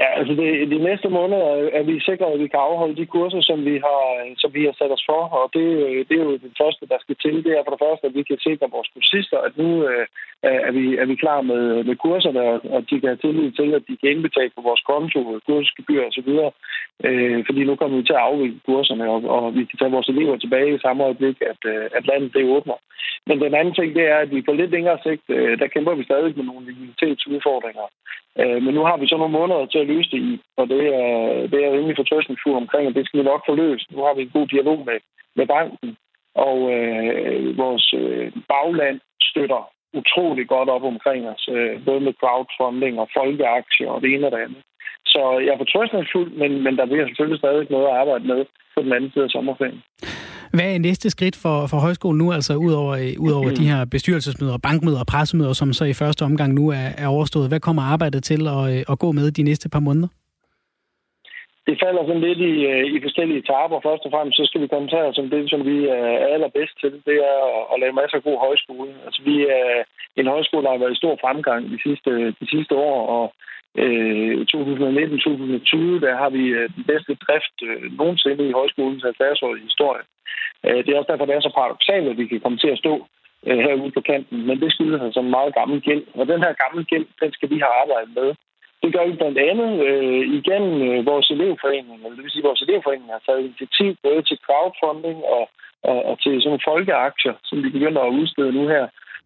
Ja, 0.00 0.08
altså 0.18 0.34
det, 0.40 0.70
de 0.74 0.78
næste 0.88 1.08
måneder 1.08 1.46
er 1.78 1.82
vi 1.82 2.00
sikre, 2.00 2.26
at 2.32 2.40
vi 2.40 2.48
kan 2.48 2.60
afholde 2.68 2.96
de 3.00 3.06
kurser, 3.06 3.40
som 3.40 3.58
vi 3.64 3.74
har, 3.86 4.02
som 4.42 4.50
vi 4.54 4.62
har 4.64 4.74
sat 4.78 4.92
os 4.96 5.04
for. 5.10 5.22
Og 5.38 5.44
det, 5.54 5.66
det 6.08 6.14
er 6.16 6.24
jo 6.24 6.32
det 6.46 6.52
første, 6.62 6.84
der 6.92 6.98
skal 7.00 7.16
til. 7.24 7.36
Det 7.44 7.52
er 7.52 7.64
for 7.64 7.72
det 7.74 7.84
første, 7.86 8.06
at 8.06 8.14
vi 8.18 8.22
kan 8.22 8.38
sikre 8.38 8.74
vores 8.76 8.88
kursister, 8.94 9.38
at 9.46 9.52
nu 9.62 9.68
øh, 9.88 10.06
er, 10.42 10.72
vi, 10.78 10.84
er 11.02 11.06
vi 11.06 11.14
klar 11.22 11.40
med, 11.40 11.84
med 11.88 11.96
kurserne, 11.96 12.40
og 12.74 12.80
de 12.90 13.00
kan 13.00 13.10
have 13.12 13.22
tillid 13.24 13.50
til, 13.52 13.74
at 13.74 13.82
de 13.88 13.96
kan 13.96 14.10
indbetale 14.10 14.52
på 14.56 14.62
vores 14.68 14.82
konto, 14.90 15.20
kursgebyr 15.46 16.02
osv. 16.08 16.30
Øh, 17.06 17.38
fordi 17.46 17.60
nu 17.64 17.74
kommer 17.76 17.96
vi 17.98 18.04
til 18.06 18.18
at 18.18 18.26
afvikle 18.28 18.60
kurserne, 18.66 19.04
og, 19.14 19.20
og 19.36 19.54
vi 19.56 19.64
kan 19.64 19.78
tage 19.78 19.94
vores 19.96 20.08
elever 20.08 20.36
tilbage 20.36 20.74
i 20.74 20.84
samme 20.84 21.04
øjeblik, 21.04 21.36
at, 21.52 21.60
øh, 21.72 21.86
at 21.96 22.06
landet 22.06 22.34
det 22.34 22.44
åbner. 22.56 22.78
Men 23.26 23.40
den 23.40 23.54
anden 23.54 23.74
ting, 23.74 23.94
det 23.94 24.04
er, 24.14 24.18
at 24.24 24.30
vi 24.34 24.42
på 24.42 24.52
lidt 24.52 24.70
længere 24.70 24.98
sigt, 25.06 25.24
øh, 25.28 25.58
der 25.58 25.66
kæmper 25.66 25.94
vi 25.94 26.04
stadig 26.04 26.32
med 26.36 26.44
nogle 26.44 26.66
likviditetsudfordringer. 26.66 27.86
Øh, 28.40 28.62
men 28.64 28.74
nu 28.74 28.82
har 28.88 28.96
vi 28.96 29.06
så 29.08 29.16
nogle 29.16 29.38
måneder 29.38 29.66
til 29.66 29.78
at 29.84 29.90
løse 29.94 30.10
det 30.14 30.20
i, 30.30 30.32
og 30.60 30.64
det 30.72 30.82
er, 31.00 31.10
det 31.52 31.58
er 31.64 31.74
rimelig 31.76 31.96
fortrøstningsfuld 31.96 32.56
omkring, 32.62 32.84
og 32.86 32.94
det 32.94 33.04
skal 33.06 33.20
vi 33.20 33.24
nok 33.24 33.42
få 33.48 33.54
løst. 33.54 33.86
Nu 33.90 33.98
har 34.06 34.14
vi 34.14 34.22
en 34.22 34.36
god 34.36 34.46
dialog 34.54 34.78
med, 34.88 34.98
med 35.38 35.46
banken, 35.56 35.90
og 36.46 36.58
øh, 36.74 37.58
vores 37.62 37.86
øh, 38.00 38.32
bagland 38.54 38.98
støtter 39.30 39.62
utrolig 40.00 40.48
godt 40.48 40.68
op 40.68 40.84
omkring 40.92 41.28
os, 41.28 41.48
øh, 41.56 41.84
både 41.84 42.00
med 42.00 42.14
crowdfunding 42.20 42.94
og 43.02 43.08
folkeaktier 43.16 43.90
og 43.94 44.00
det 44.02 44.14
ene 44.14 44.26
og 44.26 44.32
det 44.32 44.44
andet. 44.46 44.62
Så 45.12 45.20
jeg 45.44 45.52
er 45.52 45.62
fortrøstningsfuld, 45.64 46.30
men, 46.40 46.62
men 46.64 46.76
der 46.76 46.86
bliver 46.86 47.06
selvfølgelig 47.06 47.38
stadig 47.38 47.66
noget 47.70 47.86
at 47.86 47.96
arbejde 48.00 48.24
med 48.32 48.44
på 48.74 48.82
den 48.82 48.92
anden 48.92 49.10
side 49.10 49.24
af 49.24 49.30
sommerferien. 49.30 49.82
Hvad 50.56 50.74
er 50.74 50.78
næste 50.78 51.10
skridt 51.10 51.36
for, 51.44 51.56
for 51.70 51.78
højskolen 51.86 52.18
nu, 52.18 52.26
altså 52.38 52.52
udover, 52.66 52.92
øh, 53.02 53.12
udover 53.26 53.50
de 53.60 53.68
her 53.70 53.80
bestyrelsesmøder, 53.94 54.58
bankmøder 54.66 55.00
og 55.04 55.08
pressemøder, 55.12 55.52
som 55.52 55.72
så 55.72 55.84
i 55.84 55.98
første 56.02 56.22
omgang 56.30 56.50
nu 56.60 56.64
er, 56.80 56.88
er 57.02 57.08
overstået? 57.16 57.50
Hvad 57.50 57.60
kommer 57.66 57.82
arbejdet 57.94 58.20
til 58.30 58.40
at, 58.56 58.62
øh, 58.72 58.80
at 58.92 58.96
gå 59.04 59.08
med 59.18 59.26
de 59.38 59.42
næste 59.48 59.68
par 59.74 59.82
måneder? 59.88 60.10
Det 61.68 61.76
falder 61.84 62.02
sådan 62.06 62.26
lidt 62.28 62.40
i, 62.52 62.54
øh, 62.72 62.84
i 62.94 62.96
forskellige 63.06 63.40
etaper. 63.42 63.78
Først 63.88 64.06
og 64.06 64.10
fremmest 64.14 64.36
så 64.38 64.44
skal 64.46 64.60
vi 64.62 64.72
koncentrere 64.74 65.10
os 65.10 65.22
om 65.22 65.30
det, 65.34 65.42
som 65.52 65.60
vi 65.70 65.76
er 65.98 66.10
allerbedst 66.34 66.74
til. 66.82 66.92
Det 67.08 67.16
er 67.32 67.40
at 67.72 67.80
lave 67.82 67.98
masser 68.00 68.16
af 68.18 68.26
god 68.28 68.38
højskole. 68.46 68.90
Altså 69.06 69.20
vi 69.28 69.36
er 69.58 69.68
en 70.20 70.32
højskole, 70.34 70.64
der 70.64 70.72
har 70.72 70.82
været 70.82 70.96
i 70.96 71.02
stor 71.02 71.14
fremgang 71.24 71.62
de 71.74 71.78
sidste, 71.86 72.10
de 72.40 72.46
sidste 72.54 72.74
år, 72.88 72.98
og 73.16 73.24
øh, 73.82 74.34
2019-2020, 74.40 76.04
der 76.04 76.14
har 76.22 76.30
vi 76.36 76.44
øh, 76.58 76.66
den 76.76 76.84
bedste 76.90 77.14
drift 77.24 77.56
øh, 77.68 77.98
nogensinde 77.98 78.48
i 78.48 78.56
højskolens 78.58 79.04
70-årige 79.04 79.68
historie. 79.70 80.04
Øh, 80.66 80.80
det 80.84 80.90
er 80.90 80.98
også 80.98 81.10
derfor, 81.12 81.26
det 81.26 81.34
er 81.34 81.40
så 81.48 81.52
paradoxalt, 81.60 82.08
at 82.08 82.18
vi 82.18 82.26
kan 82.26 82.40
komme 82.40 82.58
til 82.58 82.74
at 82.74 82.78
stå 82.84 82.94
herude 83.66 83.90
på 83.96 84.00
kanten. 84.00 84.46
Men 84.46 84.60
det 84.60 84.72
skyldes 84.72 85.02
altså 85.02 85.20
en 85.20 85.34
meget 85.36 85.54
gammel 85.54 85.80
gæld. 85.80 86.04
Og 86.14 86.26
den 86.26 86.40
her 86.44 86.52
gamle 86.62 86.84
gæld, 86.84 87.06
den 87.22 87.32
skal 87.32 87.50
vi 87.50 87.58
have 87.64 87.74
arbejdet 87.82 88.10
med. 88.14 88.28
Det 88.82 88.92
gør 88.94 89.04
vi 89.06 89.20
blandt 89.20 89.38
andet 89.50 89.72
øh, 89.88 90.22
igen 90.38 90.64
øh, 90.88 91.06
vores 91.10 91.30
elevforening, 91.30 91.94
eller 91.94 92.16
det 92.16 92.24
vil 92.24 92.34
sige, 92.34 92.44
at 92.44 92.50
vores 92.50 92.62
elevforening 92.66 93.08
har 93.12 93.22
taget 93.26 93.44
initiativ 93.48 93.88
både 94.06 94.22
til 94.28 94.38
crowdfunding 94.46 95.18
og, 95.36 95.44
og, 95.90 95.98
og 96.08 96.14
til 96.22 96.32
sådan 96.32 96.48
nogle 96.50 96.68
folkeaktier, 96.70 97.34
som 97.48 97.56
vi 97.64 97.68
begynder 97.76 98.02
at 98.02 98.14
udstede 98.20 98.52
nu 98.58 98.62
her, 98.74 98.84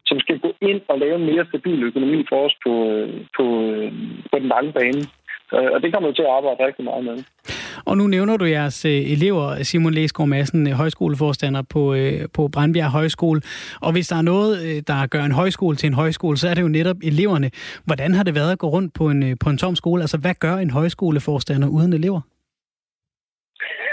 som 0.09 0.19
skal 0.19 0.39
gå 0.45 0.51
ind 0.69 0.81
og 0.91 0.99
lave 0.99 1.15
en 1.15 1.25
mere 1.25 1.45
stabil 1.49 1.83
økonomi 1.83 2.19
for 2.29 2.39
os 2.45 2.55
på, 2.65 2.73
øh, 2.91 3.07
på, 3.37 3.45
på 4.31 4.35
den 4.39 4.47
lange 4.53 4.71
bane. 4.77 5.01
Og 5.51 5.81
det 5.81 5.93
kommer 5.93 6.09
vi 6.09 6.15
til 6.15 6.27
at 6.27 6.35
arbejde 6.37 6.65
rigtig 6.67 6.85
meget 6.85 7.03
med. 7.03 7.17
Og 7.85 7.97
nu 7.97 8.07
nævner 8.07 8.37
du 8.37 8.45
jeres 8.45 8.85
øh, 8.85 8.91
elever, 8.91 9.63
Simon 9.63 9.93
Læsgaard 9.93 10.29
Madsen, 10.29 10.67
øh, 10.67 10.73
højskoleforstander 10.73 11.61
på, 11.73 11.93
øh, 11.93 12.21
på 12.33 12.47
Brandbjerg 12.47 12.91
Højskole. 12.91 13.41
Og 13.81 13.91
hvis 13.91 14.07
der 14.07 14.15
er 14.15 14.21
noget, 14.21 14.87
der 14.87 15.07
gør 15.07 15.23
en 15.23 15.31
højskole 15.31 15.75
til 15.75 15.87
en 15.87 15.93
højskole, 15.93 16.37
så 16.37 16.49
er 16.49 16.53
det 16.53 16.61
jo 16.61 16.67
netop 16.67 16.97
eleverne. 17.03 17.51
Hvordan 17.85 18.13
har 18.13 18.23
det 18.23 18.35
været 18.35 18.51
at 18.51 18.59
gå 18.59 18.67
rundt 18.67 18.93
på 18.93 19.09
en, 19.09 19.37
på 19.37 19.49
en 19.49 19.57
tom 19.57 19.75
skole? 19.75 20.01
Altså, 20.01 20.17
hvad 20.17 20.33
gør 20.39 20.55
en 20.55 20.69
højskoleforstander 20.69 21.67
uden 21.67 21.93
elever? 21.93 22.21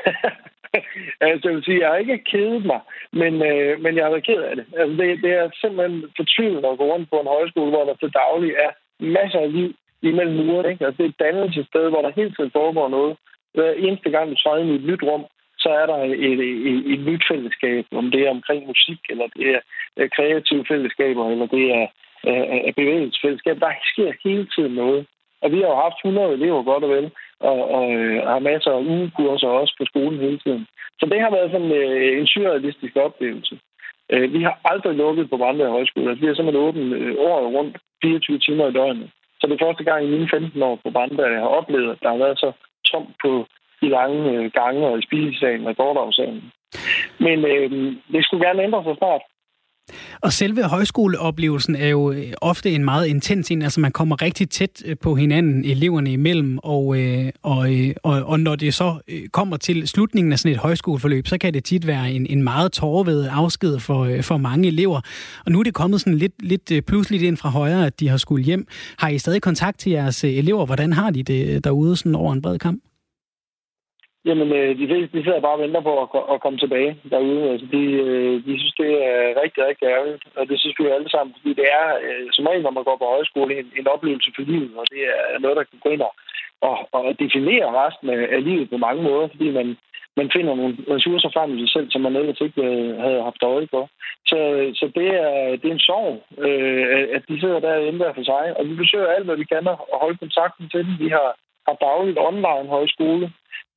altså, 1.20 1.48
jeg 1.48 1.56
vil 1.56 1.64
sige, 1.64 1.80
jeg 1.80 1.88
har 1.88 1.96
ikke 1.96 2.18
kedet 2.32 2.64
mig, 2.64 2.80
men, 3.12 3.34
øh, 3.50 3.80
men 3.82 3.96
jeg 3.96 4.04
har 4.04 4.10
været 4.10 4.26
ked 4.26 4.42
af 4.50 4.56
det. 4.56 4.66
Altså, 4.78 4.94
det, 5.02 5.22
det 5.24 5.32
er 5.32 5.50
simpelthen 5.60 6.04
fortvivlende 6.16 6.68
at 6.68 6.78
gå 6.78 6.84
rundt 6.92 7.10
på 7.10 7.16
en 7.20 7.34
højskole, 7.36 7.70
hvor 7.70 7.84
der 7.84 7.94
til 7.94 8.10
daglig 8.22 8.50
er 8.64 8.70
masser 9.00 9.40
af 9.40 9.52
liv 9.52 9.74
imellem 10.02 10.36
murene. 10.46 10.70
Ikke? 10.70 10.86
Altså, 10.86 10.98
det 10.98 11.04
er 11.06 11.14
et 11.14 11.24
dannelsessted, 11.26 11.84
hvor 11.90 12.02
der 12.02 12.18
hele 12.18 12.32
tiden 12.34 12.50
foregår 12.58 12.88
noget. 12.88 13.16
Hver 13.54 13.72
eneste 13.72 14.10
gang, 14.10 14.30
du 14.30 14.36
træder 14.36 14.62
ind 14.62 14.70
i 14.70 14.74
et 14.74 14.88
nyt 14.90 15.02
rum, 15.02 15.24
så 15.58 15.68
er 15.80 15.86
der 15.86 15.98
et, 16.04 16.24
et, 16.32 16.40
et, 16.70 16.92
et 16.92 17.00
nyt 17.08 17.24
fællesskab, 17.30 17.84
om 17.92 18.10
det 18.10 18.20
er 18.26 18.30
omkring 18.30 18.66
musik, 18.66 19.00
eller 19.10 19.26
det 19.36 19.46
er 19.54 19.60
øh, 19.96 20.08
kreative 20.16 20.64
fællesskaber, 20.68 21.30
eller 21.30 21.46
det 21.46 21.64
er 21.80 21.86
af 22.68 22.72
bevægelsesfællesskab. 22.76 23.60
Der 23.60 23.72
sker 23.92 24.12
hele 24.24 24.46
tiden 24.54 24.74
noget. 24.74 25.06
Og 25.42 25.52
vi 25.52 25.56
har 25.60 25.68
jo 25.68 25.82
haft 25.84 25.98
100 26.04 26.32
elever 26.32 26.62
godt 26.62 26.84
og 26.84 26.90
vel, 26.90 27.10
og, 27.40 27.50
og, 27.50 27.70
og 27.78 27.92
øh, 27.94 28.22
har 28.26 28.38
masser 28.38 28.70
af 28.70 28.84
ugekurser 28.94 29.48
også 29.48 29.74
på 29.78 29.84
skolen 29.84 30.20
hele 30.20 30.38
tiden. 30.38 30.66
Så 31.00 31.06
det 31.06 31.20
har 31.20 31.30
været 31.30 31.50
sådan 31.50 31.72
øh, 31.72 32.18
en 32.20 32.26
surrealistisk 32.26 32.96
oplevelse. 32.96 33.58
Øh, 34.12 34.32
vi 34.32 34.42
har 34.42 34.60
aldrig 34.64 34.94
lukket 34.94 35.30
på 35.30 35.36
Brandberg 35.36 35.70
Højskole. 35.70 36.10
Altså, 36.10 36.20
vi 36.20 36.26
har 36.26 36.34
simpelthen 36.34 36.66
åbent 36.68 36.92
øh, 36.94 37.14
året 37.18 37.54
rundt 37.56 37.76
24 38.02 38.38
timer 38.38 38.68
i 38.68 38.72
døgnet. 38.72 39.10
Så 39.40 39.46
det 39.46 39.54
er 39.54 39.66
første 39.66 39.84
gang 39.84 40.04
i 40.04 40.10
mine 40.10 40.28
15 40.28 40.62
år 40.62 40.76
på 40.84 40.90
Brandberg, 40.90 41.32
jeg 41.32 41.40
har 41.40 41.56
oplevet, 41.60 41.90
at 41.90 42.02
der 42.02 42.10
har 42.10 42.18
været 42.24 42.38
så 42.38 42.52
tomt 42.90 43.12
på 43.24 43.46
de 43.80 43.88
lange 43.88 44.20
øh, 44.32 44.50
gange 44.52 44.86
og 44.86 44.98
i 44.98 45.06
spisesalen 45.06 45.66
og 45.66 45.76
gårdavsalen. 45.76 46.52
Men 47.18 47.38
øh, 47.52 47.70
det 48.12 48.24
skulle 48.24 48.46
gerne 48.46 48.62
ændre 48.62 48.84
sig 48.84 48.96
snart. 48.98 49.22
Og 50.20 50.32
selve 50.32 50.62
højskoleoplevelsen 50.62 51.76
er 51.76 51.88
jo 51.88 52.12
øh, 52.12 52.32
ofte 52.40 52.70
en 52.70 52.84
meget 52.84 53.06
intens 53.06 53.50
en, 53.50 53.62
altså 53.62 53.80
man 53.80 53.92
kommer 53.92 54.22
rigtig 54.22 54.50
tæt 54.50 54.82
øh, 54.84 54.96
på 54.98 55.14
hinanden, 55.14 55.64
eleverne 55.64 56.12
imellem, 56.12 56.58
og, 56.58 56.98
øh, 56.98 57.32
og, 57.42 57.68
og, 58.02 58.22
og 58.22 58.40
når 58.40 58.56
det 58.56 58.74
så 58.74 58.98
kommer 59.32 59.56
til 59.56 59.88
slutningen 59.88 60.32
af 60.32 60.38
sådan 60.38 60.52
et 60.52 60.58
højskoleforløb, 60.58 61.26
så 61.26 61.38
kan 61.38 61.54
det 61.54 61.64
tit 61.64 61.86
være 61.86 62.12
en, 62.12 62.26
en 62.26 62.42
meget 62.42 62.72
tårved 62.72 63.28
afsked 63.30 63.78
for, 63.78 64.22
for 64.22 64.36
mange 64.36 64.68
elever. 64.68 65.00
Og 65.46 65.52
nu 65.52 65.58
er 65.58 65.62
det 65.62 65.74
kommet 65.74 66.00
sådan 66.00 66.18
lidt, 66.18 66.32
lidt 66.42 66.86
pludseligt 66.86 67.22
ind 67.22 67.36
fra 67.36 67.48
højre, 67.48 67.86
at 67.86 68.00
de 68.00 68.08
har 68.08 68.16
skulle 68.16 68.44
hjem. 68.44 68.66
Har 68.98 69.08
I 69.08 69.18
stadig 69.18 69.42
kontakt 69.42 69.78
til 69.78 69.92
jeres 69.92 70.24
elever? 70.24 70.66
Hvordan 70.66 70.92
har 70.92 71.10
de 71.10 71.22
det 71.22 71.64
derude 71.64 71.96
sådan 71.96 72.14
over 72.14 72.32
en 72.32 72.42
bred 72.42 72.58
kamp? 72.58 72.82
Jamen, 74.28 74.48
øh, 74.58 74.78
de 74.80 74.88
fleste 74.88 75.18
de 75.18 75.24
sidder 75.24 75.40
bare 75.46 75.58
og 75.58 75.62
venter 75.64 75.80
på 75.88 75.92
at, 76.02 76.08
at 76.34 76.40
komme 76.44 76.58
tilbage 76.58 76.92
derude. 77.10 77.50
Altså, 77.52 77.66
de, 77.74 77.82
øh, 78.04 78.34
de 78.46 78.52
synes, 78.60 78.76
det 78.82 78.90
er 79.10 79.42
rigtig, 79.42 79.60
rigtig 79.68 79.86
ærgerligt. 79.94 80.24
Og 80.38 80.48
det 80.48 80.56
synes 80.60 80.76
vi 80.78 80.84
jo 80.84 80.94
alle 80.94 81.10
sammen, 81.10 81.34
fordi 81.36 81.50
det 81.60 81.66
er, 81.78 81.86
øh, 82.06 82.26
som 82.32 82.46
regel, 82.46 82.62
når 82.62 82.76
man 82.76 82.84
går 82.88 82.96
på 82.98 83.06
højskole, 83.14 83.58
en, 83.60 83.68
en 83.80 83.88
oplevelse 83.94 84.30
for 84.36 84.42
livet. 84.42 84.72
Og 84.80 84.84
det 84.92 85.02
er 85.34 85.38
noget, 85.38 85.56
der 85.56 85.64
kan 85.70 85.78
gå 85.84 85.88
ind 85.94 86.02
og, 86.08 86.14
og, 86.68 86.76
og 86.92 87.02
definere 87.24 87.68
resten 87.84 88.08
af, 88.10 88.22
af 88.36 88.44
livet 88.44 88.70
på 88.70 88.76
mange 88.86 89.02
måder, 89.02 89.28
fordi 89.28 89.50
man, 89.58 89.68
man 90.16 90.28
finder 90.36 90.54
nogle 90.54 90.76
ressourcer 90.94 91.30
frem 91.34 91.50
i 91.54 91.60
sig 91.60 91.70
selv, 91.76 91.88
som 91.90 92.00
man 92.00 92.16
ellers 92.16 92.40
ikke 92.40 92.62
øh, 92.70 92.98
havde 93.04 93.22
haft 93.28 93.42
øje 93.42 93.66
på. 93.74 93.80
Så, 94.30 94.38
øh, 94.56 94.74
så 94.74 94.86
det, 94.98 95.08
er, 95.24 95.56
det 95.60 95.66
er 95.68 95.76
en 95.76 95.88
sorg, 95.90 96.14
øh, 96.46 97.08
at 97.16 97.22
de 97.28 97.40
sidder 97.40 97.60
derinde 97.60 97.98
der 97.98 98.12
for 98.14 98.24
sig. 98.32 98.44
Og 98.56 98.62
vi 98.68 98.74
besøger 98.74 99.14
alt, 99.16 99.26
hvad 99.26 99.36
vi 99.36 99.44
kan, 99.44 99.66
og 99.92 99.98
holde 100.02 100.18
kontakten 100.18 100.68
til 100.68 100.80
dem. 100.86 100.94
Vi 101.04 101.08
har, 101.08 101.28
har 101.66 101.76
dagligt 101.88 102.18
online 102.28 102.68
højskole, 102.76 103.32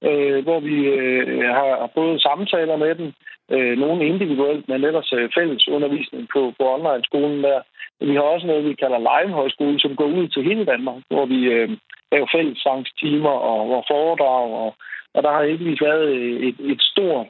øh, 0.08 0.44
hvor 0.44 0.60
vi 0.60 0.78
øh, 0.86 1.50
har 1.50 1.92
både 1.96 2.20
samtaler 2.20 2.78
med 2.78 2.96
dem, 2.96 3.14
øh, 3.52 3.78
nogle 3.78 4.06
individuelt, 4.06 4.68
men 4.70 4.84
ellers 4.84 5.14
øh, 5.14 5.30
fælles 5.38 5.68
undervisning 5.68 6.28
på, 6.34 6.54
på 6.58 6.64
online-skolen 6.76 7.44
der. 7.44 7.62
Vi 8.00 8.16
har 8.16 8.22
også 8.22 8.48
noget, 8.48 8.66
vi 8.66 8.74
kalder 8.74 9.00
live-højskole, 9.10 9.80
som 9.80 9.96
går 9.96 10.06
ud 10.06 10.28
til 10.28 10.44
hele 10.44 10.66
Danmark, 10.66 11.02
hvor 11.10 11.26
vi 11.26 11.40
øh, 11.46 11.70
laver 12.12 12.28
fællessangstimer 12.36 13.36
og, 13.52 13.62
og 13.78 13.84
foredrag, 13.92 14.54
og, 14.64 14.76
og 15.14 15.24
der 15.24 15.32
har 15.32 15.42
ikke 15.42 15.86
været 15.86 16.08
øh, 16.08 16.48
et, 16.48 16.56
et 16.60 16.82
stort 16.82 17.28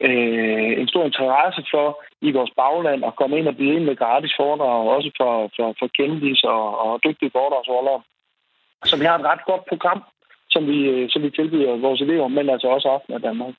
øh, 0.00 0.72
en 0.80 0.88
stor 0.88 1.04
interesse 1.04 1.62
for 1.70 2.02
i 2.20 2.30
vores 2.32 2.52
bagland 2.56 3.04
at 3.04 3.16
komme 3.16 3.38
ind 3.38 3.48
og 3.48 3.56
byde 3.56 3.74
ind 3.76 3.84
med 3.84 3.96
gratis 3.96 4.34
foredrag, 4.36 4.88
også 4.96 5.10
for, 5.16 5.50
for, 5.56 5.74
for 5.78 5.88
kendis 5.98 6.42
og, 6.44 6.64
og 6.84 7.00
dygtige 7.04 7.30
foredragsholdere. 7.36 8.00
Så 8.84 8.98
vi 8.98 9.04
har 9.04 9.18
et 9.18 9.28
ret 9.30 9.44
godt 9.44 9.64
program, 9.68 10.02
som 10.50 10.66
vi, 10.66 10.78
øh, 10.92 11.10
som 11.10 11.22
vi 11.22 11.30
tilbyder 11.30 11.80
vores 11.86 12.00
elever, 12.00 12.28
men 12.28 12.50
altså 12.50 12.66
også 12.66 12.88
aften 12.88 13.14
af 13.14 13.20
Danmark. 13.20 13.54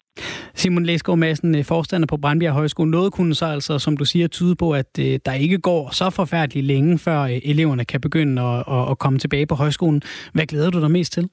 Simon 0.53 0.85
Læsgaard 0.85 1.17
Madsen, 1.17 1.55
øh, 1.57 1.63
forstander 1.65 2.07
på 2.07 2.17
Brandbjerg 2.17 2.53
Højskole. 2.53 2.91
Noget 2.91 3.13
kunne 3.13 3.35
så 3.35 3.45
altså, 3.45 3.79
som 3.79 3.97
du 3.97 4.05
siger, 4.05 4.27
tyde 4.27 4.55
på, 4.55 4.71
at 4.71 4.99
øh, 4.99 5.19
der 5.25 5.33
ikke 5.33 5.57
går 5.57 5.89
så 5.91 6.09
forfærdeligt 6.09 6.65
længe, 6.65 6.99
før 6.99 7.19
eleverne 7.43 7.85
kan 7.85 8.01
begynde 8.01 8.41
at, 8.41 8.59
at, 8.75 8.91
at 8.91 8.99
komme 8.99 9.19
tilbage 9.19 9.45
på 9.47 9.55
højskolen. 9.55 10.01
Hvad 10.33 10.45
glæder 10.45 10.69
du 10.69 10.81
dig 10.81 10.91
mest 10.91 11.13
til? 11.13 11.29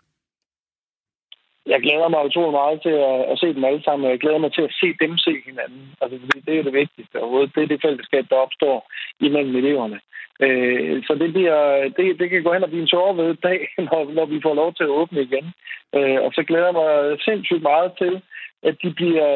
Jeg 1.67 1.81
glæder 1.83 2.09
mig 2.09 2.25
utrolig 2.25 2.53
meget 2.53 2.83
til 2.83 2.97
at, 3.11 3.21
at 3.33 3.39
se 3.39 3.55
dem 3.55 3.65
alle 3.65 3.83
sammen, 3.85 4.05
og 4.07 4.11
jeg 4.11 4.21
glæder 4.21 4.39
mig 4.39 4.53
til 4.53 4.63
at 4.63 4.77
se 4.81 4.89
dem 5.03 5.19
se 5.19 5.35
hinanden. 5.47 5.85
Altså, 6.03 6.17
det 6.47 6.59
er 6.59 6.63
det 6.63 6.73
vigtigste 6.73 7.21
overhovedet. 7.21 7.55
Det 7.55 7.63
er 7.63 7.67
det 7.67 7.83
fællesskab, 7.83 8.25
der 8.31 8.37
opstår 8.37 8.93
imellem 9.21 9.57
eleverne. 9.57 10.01
Øh, 10.41 11.03
så 11.07 11.15
det, 11.15 11.33
bliver, 11.33 11.59
det, 11.97 12.19
det 12.21 12.31
kan 12.31 12.43
gå 12.43 12.53
hen 12.53 12.65
og 12.65 12.69
blive 12.69 12.83
en 12.83 12.93
tårved 12.95 13.35
dag, 13.35 13.61
når, 13.89 14.13
når 14.13 14.27
vi 14.27 14.41
får 14.43 14.55
lov 14.55 14.75
til 14.75 14.85
at 14.85 14.97
åbne 15.01 15.23
igen. 15.23 15.47
Øh, 15.97 16.19
og 16.25 16.31
så 16.35 16.43
glæder 16.49 16.65
jeg 16.65 16.79
mig 16.83 17.21
sindssygt 17.21 17.63
meget 17.63 17.93
til, 17.99 18.23
at 18.69 18.77
de 18.83 18.91
bliver, 18.91 19.29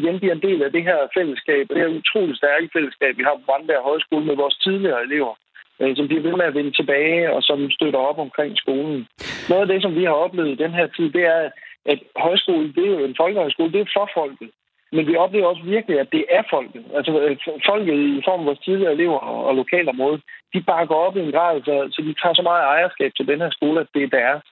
igen 0.00 0.18
bliver 0.18 0.34
en 0.34 0.46
del 0.48 0.62
af 0.62 0.72
det 0.72 0.82
her 0.82 0.98
fællesskab, 1.16 1.66
det 1.68 1.76
her 1.76 1.98
utroligt 1.98 2.38
stærke 2.38 2.68
fællesskab, 2.72 3.16
vi 3.16 3.22
har 3.22 3.34
på 3.34 3.42
Brandberg 3.46 3.82
Højskole 3.82 4.24
med 4.24 4.36
vores 4.36 4.56
tidligere 4.56 5.02
elever 5.02 5.34
øh, 5.80 5.96
som 5.96 6.08
bliver 6.08 6.22
ved 6.22 6.34
med 6.36 6.44
at 6.50 6.54
vende 6.54 6.72
tilbage, 6.76 7.32
og 7.34 7.42
som 7.42 7.70
støtter 7.70 7.98
op 7.98 8.18
omkring 8.18 8.52
skolen. 8.56 9.06
Noget 9.48 9.62
af 9.62 9.68
det, 9.68 9.82
som 9.82 9.94
vi 9.94 10.04
har 10.04 10.16
oplevet 10.24 10.50
i 10.52 10.62
den 10.64 10.72
her 10.78 10.86
tid, 10.96 11.10
det 11.16 11.24
er, 11.36 11.50
at 11.92 12.00
højskolen, 12.16 12.72
det 12.76 12.84
er 12.84 12.90
jo 12.90 13.04
en 13.04 13.20
folkehøjskole, 13.20 13.72
det 13.72 13.80
er 13.80 13.94
for 13.96 14.10
folket. 14.14 14.50
Men 14.92 15.06
vi 15.06 15.16
oplever 15.16 15.46
også 15.46 15.62
virkelig, 15.62 16.00
at 16.00 16.12
det 16.12 16.24
er 16.30 16.42
folket. 16.50 16.84
Altså 16.94 17.12
øh, 17.20 17.36
folket 17.70 17.94
i 18.18 18.22
form 18.28 18.40
af 18.40 18.46
vores 18.46 18.58
tidligere 18.58 18.92
elever 18.92 19.18
og 19.18 19.54
lokalområdet, 19.54 20.22
de 20.54 20.60
bakker 20.62 20.94
op 20.94 21.16
i 21.16 21.20
en 21.20 21.32
grad, 21.32 21.62
så, 21.64 21.74
så 21.92 22.02
de 22.02 22.14
tager 22.22 22.34
så 22.34 22.42
meget 22.42 22.64
ejerskab 22.64 23.10
til 23.16 23.26
den 23.26 23.40
her 23.40 23.50
skole, 23.50 23.80
at 23.80 23.86
det 23.94 24.02
er 24.02 24.16
deres. 24.20 24.42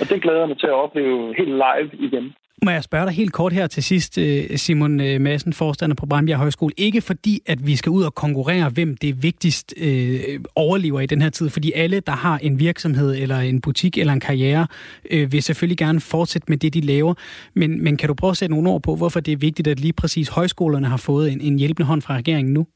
Og 0.00 0.04
det 0.10 0.22
glæder 0.22 0.46
mig 0.46 0.58
til 0.58 0.66
at 0.66 0.80
opleve 0.84 1.34
helt 1.38 1.54
live 1.64 1.90
igen. 2.06 2.34
Må 2.64 2.70
jeg 2.70 2.84
spørge 2.84 3.06
dig 3.06 3.14
helt 3.14 3.32
kort 3.32 3.52
her 3.52 3.66
til 3.66 3.82
sidst, 3.82 4.18
øh, 4.18 4.58
Simon 4.58 5.00
øh, 5.00 5.20
Madsen, 5.20 5.52
forstander 5.52 5.96
på 5.96 6.06
Brandbjerg 6.06 6.38
Højskole. 6.38 6.74
Ikke 6.76 7.00
fordi, 7.00 7.40
at 7.46 7.66
vi 7.66 7.76
skal 7.76 7.90
ud 7.90 8.02
og 8.02 8.14
konkurrere, 8.14 8.68
hvem 8.68 8.96
det 8.96 9.22
vigtigst 9.22 9.74
øh, 9.76 10.20
overlever 10.54 11.00
i 11.00 11.06
den 11.06 11.22
her 11.22 11.30
tid, 11.30 11.50
fordi 11.50 11.72
alle, 11.72 12.00
der 12.00 12.12
har 12.12 12.38
en 12.38 12.58
virksomhed 12.58 13.14
eller 13.14 13.38
en 13.38 13.60
butik 13.60 13.98
eller 13.98 14.12
en 14.12 14.20
karriere, 14.20 14.66
øh, 15.10 15.32
vil 15.32 15.42
selvfølgelig 15.42 15.78
gerne 15.78 16.00
fortsætte 16.00 16.46
med 16.48 16.56
det, 16.56 16.74
de 16.74 16.80
laver. 16.80 17.14
Men, 17.54 17.84
men 17.84 17.96
kan 17.96 18.08
du 18.08 18.14
prøve 18.14 18.30
at 18.30 18.36
sætte 18.36 18.54
nogle 18.54 18.70
ord 18.70 18.82
på, 18.82 18.96
hvorfor 18.96 19.20
det 19.20 19.32
er 19.32 19.36
vigtigt, 19.36 19.68
at 19.68 19.80
lige 19.80 19.92
præcis 19.92 20.28
højskolerne 20.28 20.86
har 20.86 20.96
fået 20.96 21.32
en, 21.32 21.40
en 21.40 21.58
hjælpende 21.58 21.86
hånd 21.86 22.02
fra 22.02 22.14
regeringen 22.14 22.54
nu? 22.54 22.66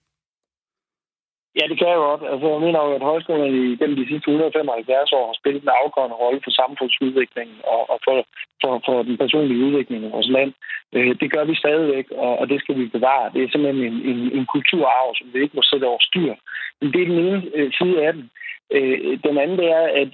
Ja, 1.59 1.65
det 1.71 1.77
kan 1.79 1.89
jeg 1.93 2.01
godt. 2.09 2.23
Altså, 2.33 2.47
jeg 2.55 2.61
mener 2.67 2.81
jo, 2.87 2.91
at 2.99 3.09
højskolen 3.11 3.79
gennem 3.79 3.97
de 4.01 4.09
sidste 4.11 4.31
175 4.31 5.13
år 5.19 5.27
har 5.27 5.37
spillet 5.41 5.63
en 5.63 5.79
afgørende 5.83 6.17
rolle 6.23 6.41
for 6.45 6.53
samfundsudviklingen 6.61 7.59
og, 7.75 7.83
og 7.93 7.99
for, 8.07 8.17
for, 8.63 8.73
for 8.87 8.97
den 9.09 9.17
personlige 9.23 9.65
udvikling 9.67 10.01
i 10.05 10.15
vores 10.15 10.29
land. 10.37 10.53
Øh, 10.97 11.13
det 11.21 11.29
gør 11.35 11.45
vi 11.45 11.55
stadigvæk, 11.63 12.07
og, 12.25 12.33
og 12.41 12.45
det 12.51 12.59
skal 12.61 12.79
vi 12.79 12.87
bevare. 12.97 13.33
Det 13.35 13.41
er 13.43 13.51
simpelthen 13.51 13.83
en, 13.91 13.97
en, 14.11 14.19
en 14.39 14.47
kulturarv, 14.55 15.09
som 15.19 15.27
vi 15.33 15.39
ikke 15.43 15.57
må 15.57 15.63
sætte 15.71 15.85
over 15.91 16.03
styr. 16.09 16.35
Men 16.81 16.93
det 16.93 17.01
er 17.03 17.11
den 17.13 17.21
ene 17.27 17.43
øh, 17.55 17.73
side 17.79 17.97
af 18.07 18.13
den. 18.13 18.31
Øh, 18.77 19.19
den 19.27 19.39
anden 19.43 19.59
det 19.63 19.69
er, 19.81 19.87
at 20.03 20.11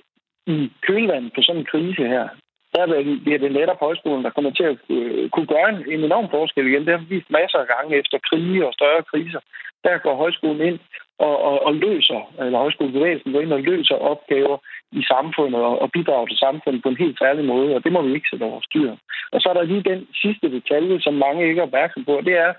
i 0.46 0.70
kølvandet 0.86 1.32
på 1.34 1.40
sådan 1.42 1.60
en 1.60 1.70
krise 1.72 2.04
her, 2.14 2.28
der 2.74 2.84
bliver 3.24 3.38
det 3.38 3.52
netop 3.52 3.80
højskolen, 3.80 4.24
der 4.24 4.30
kommer 4.30 4.50
til 4.50 4.66
at 4.72 4.78
øh, 4.96 5.30
kunne 5.30 5.46
gøre 5.54 5.68
en 5.92 6.02
enorm 6.04 6.28
forskel 6.30 6.66
igen. 6.66 6.84
Det 6.84 6.94
har 6.94 7.02
vi 7.04 7.14
vist 7.14 7.30
masser 7.30 7.58
af 7.58 7.66
gange 7.74 7.96
efter 8.00 8.18
krige 8.28 8.66
og 8.66 8.72
større 8.72 9.02
kriser. 9.10 9.40
Der 9.84 9.98
går 9.98 10.14
højskolen 10.16 10.60
ind 10.60 10.78
og, 11.18 11.42
og, 11.42 11.62
og 11.66 11.74
løser, 11.74 12.32
eller 12.40 12.58
højskolebevægelsen 12.58 13.32
går 13.32 13.40
ind 13.40 13.52
og 13.52 13.60
løser 13.60 13.94
opgaver 13.94 14.58
i 14.92 15.02
samfundet 15.02 15.60
og, 15.60 15.82
og 15.82 15.90
bidrager 15.92 16.26
til 16.26 16.38
samfundet 16.38 16.82
på 16.82 16.88
en 16.88 16.96
helt 16.96 17.18
særlig 17.18 17.44
måde, 17.44 17.74
og 17.74 17.84
det 17.84 17.92
må 17.92 18.02
vi 18.02 18.14
ikke 18.14 18.28
sætte 18.30 18.44
over 18.44 18.60
styr. 18.60 18.90
Og 19.32 19.40
så 19.40 19.48
er 19.48 19.54
der 19.54 19.62
lige 19.62 19.90
den 19.92 20.06
sidste 20.22 20.50
detalje, 20.50 21.00
som 21.00 21.14
mange 21.14 21.48
ikke 21.48 21.60
er 21.60 21.68
opmærksom 21.70 22.04
på, 22.04 22.12
og 22.16 22.24
det 22.24 22.36
er, 22.36 22.52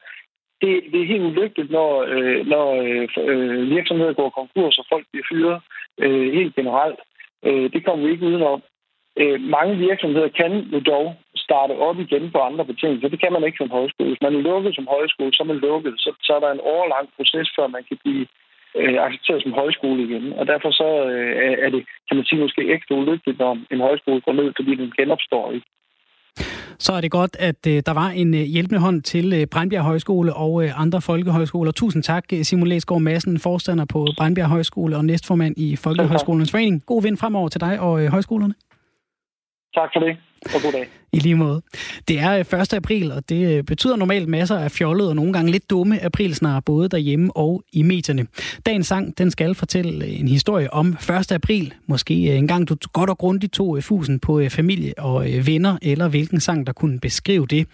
det, 0.62 0.84
det 0.92 1.02
er 1.02 1.12
helt 1.14 1.24
ulykkeligt, 1.24 1.72
når, 1.72 1.92
øh, 2.14 2.48
når 2.48 2.68
øh, 2.82 3.08
øh 3.30 3.70
virksomheder 3.70 4.14
går 4.14 4.30
konkurs 4.30 4.78
og 4.78 4.86
folk 4.92 5.06
bliver 5.12 5.26
fyret 5.32 5.62
øh, 6.04 6.34
helt 6.34 6.56
generelt. 6.56 7.00
Øh, 7.46 7.74
det 7.74 7.86
kommer 7.86 8.06
vi 8.06 8.12
ikke 8.12 8.26
udenom. 8.26 8.62
Øh, 9.22 9.42
mange 9.42 9.76
virksomheder 9.78 10.28
kan 10.28 10.52
jo 10.74 10.80
dog 10.80 11.16
starte 11.36 11.74
op 11.88 12.00
igen 12.00 12.32
på 12.32 12.40
andre 12.40 12.66
betingelser. 12.66 13.08
Det 13.08 13.20
kan 13.20 13.34
man 13.34 13.44
ikke 13.44 13.58
som 13.62 13.76
højskole. 13.78 14.10
Hvis 14.10 14.26
man 14.26 14.36
er 14.36 14.48
lukket 14.50 14.76
som 14.76 14.88
højskole, 14.96 15.34
så 15.34 15.44
er 15.44 15.52
man 15.52 15.66
lukket. 15.68 15.94
Så, 15.98 16.10
så 16.26 16.32
er 16.36 16.40
der 16.40 16.52
en 16.52 16.66
årlang 16.76 17.10
proces, 17.16 17.48
før 17.58 17.68
man 17.68 17.84
kan 17.90 17.98
blive 18.04 18.26
øh, 18.80 18.96
accepteret 19.06 19.44
som 19.44 19.54
højskole 19.54 20.04
igen. 20.08 20.34
Og 20.34 20.48
derfor 20.48 20.72
så 20.72 20.90
øh, 21.12 21.66
er 21.66 21.70
det, 21.70 21.82
kan 22.08 22.18
man 22.18 22.26
sige, 22.26 22.42
måske 22.42 22.62
ekstra 22.76 22.96
ulykkeligt, 22.96 23.40
når 23.40 23.58
en 23.72 23.82
højskole 23.88 24.22
går 24.22 24.34
ned, 24.34 24.54
fordi 24.58 24.76
den 24.76 24.92
genopstår 24.98 25.52
ikke. 25.52 25.68
Så 26.80 26.94
er 26.94 27.02
det 27.02 27.12
godt, 27.12 27.36
at 27.40 27.68
øh, 27.68 27.84
der 27.86 27.94
var 27.94 28.10
en 28.10 28.34
øh, 28.34 28.42
hjælpende 28.42 28.82
hånd 28.82 29.02
til 29.02 29.34
øh, 29.34 29.48
Brandbjerg 29.48 29.84
Højskole 29.84 30.34
og 30.34 30.64
øh, 30.64 30.82
andre 30.82 31.02
folkehøjskoler. 31.02 31.72
Tusind 31.72 32.04
tak, 32.04 32.24
Simon 32.42 32.68
Læsgaard 32.68 33.02
Madsen, 33.02 33.40
forstander 33.40 33.86
på 33.94 34.08
Brandbjerg 34.18 34.50
Højskole 34.50 34.98
og 34.98 35.06
næstformand 35.06 35.54
i 35.58 35.76
Folkehøjskolernes 35.76 36.52
Forening. 36.52 36.86
God 36.86 37.02
vind 37.04 37.18
fremover 37.18 37.50
til 37.50 37.62
dig 37.62 37.80
og 37.80 38.04
øh, 38.04 38.12
højskolerne. 38.12 38.54
Tak 39.76 39.90
for 39.94 40.00
det, 40.00 40.18
og 40.56 40.60
god 40.64 40.72
dag. 40.72 41.03
I 41.14 41.20
lige 41.20 41.36
måde. 41.36 41.62
Det 42.08 42.20
er 42.20 42.32
øh, 42.54 42.60
1. 42.62 42.74
April, 42.74 43.12
og 43.12 43.30
det 43.30 43.58
øh, 43.58 43.64
betyder 43.64 43.96
normalt 43.96 44.30
masser 44.30 44.58
af 44.58 44.72
fjollede 44.72 45.10
og 45.10 45.16
nogle 45.16 45.34
gange 45.34 45.52
lidt 45.52 45.70
dumme 45.70 46.06
aprilsnare, 46.06 46.62
både 46.62 46.90
derhjemme 46.90 47.38
og 47.38 47.64
i 47.74 47.82
medierne. 47.82 48.28
Dagens 48.66 48.88
sang, 48.88 49.18
den 49.18 49.32
skal 49.32 49.56
fortælle 49.56 50.06
øh, 50.06 50.20
en 50.20 50.28
historie 50.28 50.74
om 50.74 50.98
1. 51.20 51.32
april. 51.32 51.74
Måske 51.88 52.14
en 52.36 52.48
gang 52.48 52.70
du 52.70 52.76
godt 52.94 53.10
og 53.10 53.18
grundigt 53.18 53.54
tog 53.54 53.84
fusen 53.84 54.20
på 54.20 54.42
familie 54.50 54.94
og 54.98 55.26
venner, 55.46 55.78
eller 55.82 56.08
hvilken 56.08 56.40
sang, 56.40 56.68
der 56.68 56.74
kunne 56.74 57.00
beskrive 57.00 57.48
det. 57.48 57.68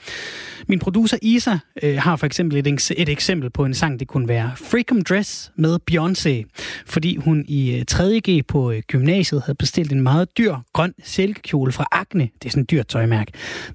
Min 0.67 0.79
producer 0.79 1.17
Isa 1.21 1.57
har 1.83 2.15
for 2.15 2.25
eksempel 2.25 2.57
et, 2.57 2.91
et 2.97 3.09
eksempel 3.09 3.49
på 3.49 3.65
en 3.65 3.73
sang, 3.73 3.99
det 3.99 4.07
kunne 4.07 4.27
være 4.27 4.51
Freakum 4.55 5.01
Dress 5.01 5.51
med 5.55 5.79
Beyoncé. 5.91 6.51
fordi 6.85 7.15
hun 7.15 7.45
i 7.47 7.83
3.G 7.91 8.45
på 8.47 8.73
gymnasiet 8.87 9.41
havde 9.45 9.55
bestilt 9.55 9.91
en 9.91 10.01
meget 10.01 10.37
dyr 10.37 10.55
grøn 10.73 10.93
silkekjole 11.03 11.71
fra 11.71 11.85
Agne. 11.91 12.29
Det 12.41 12.45
er 12.45 12.49
sådan 12.49 12.63
en 12.63 12.67
dyrt 12.71 12.87
tøjmærke. 12.87 13.28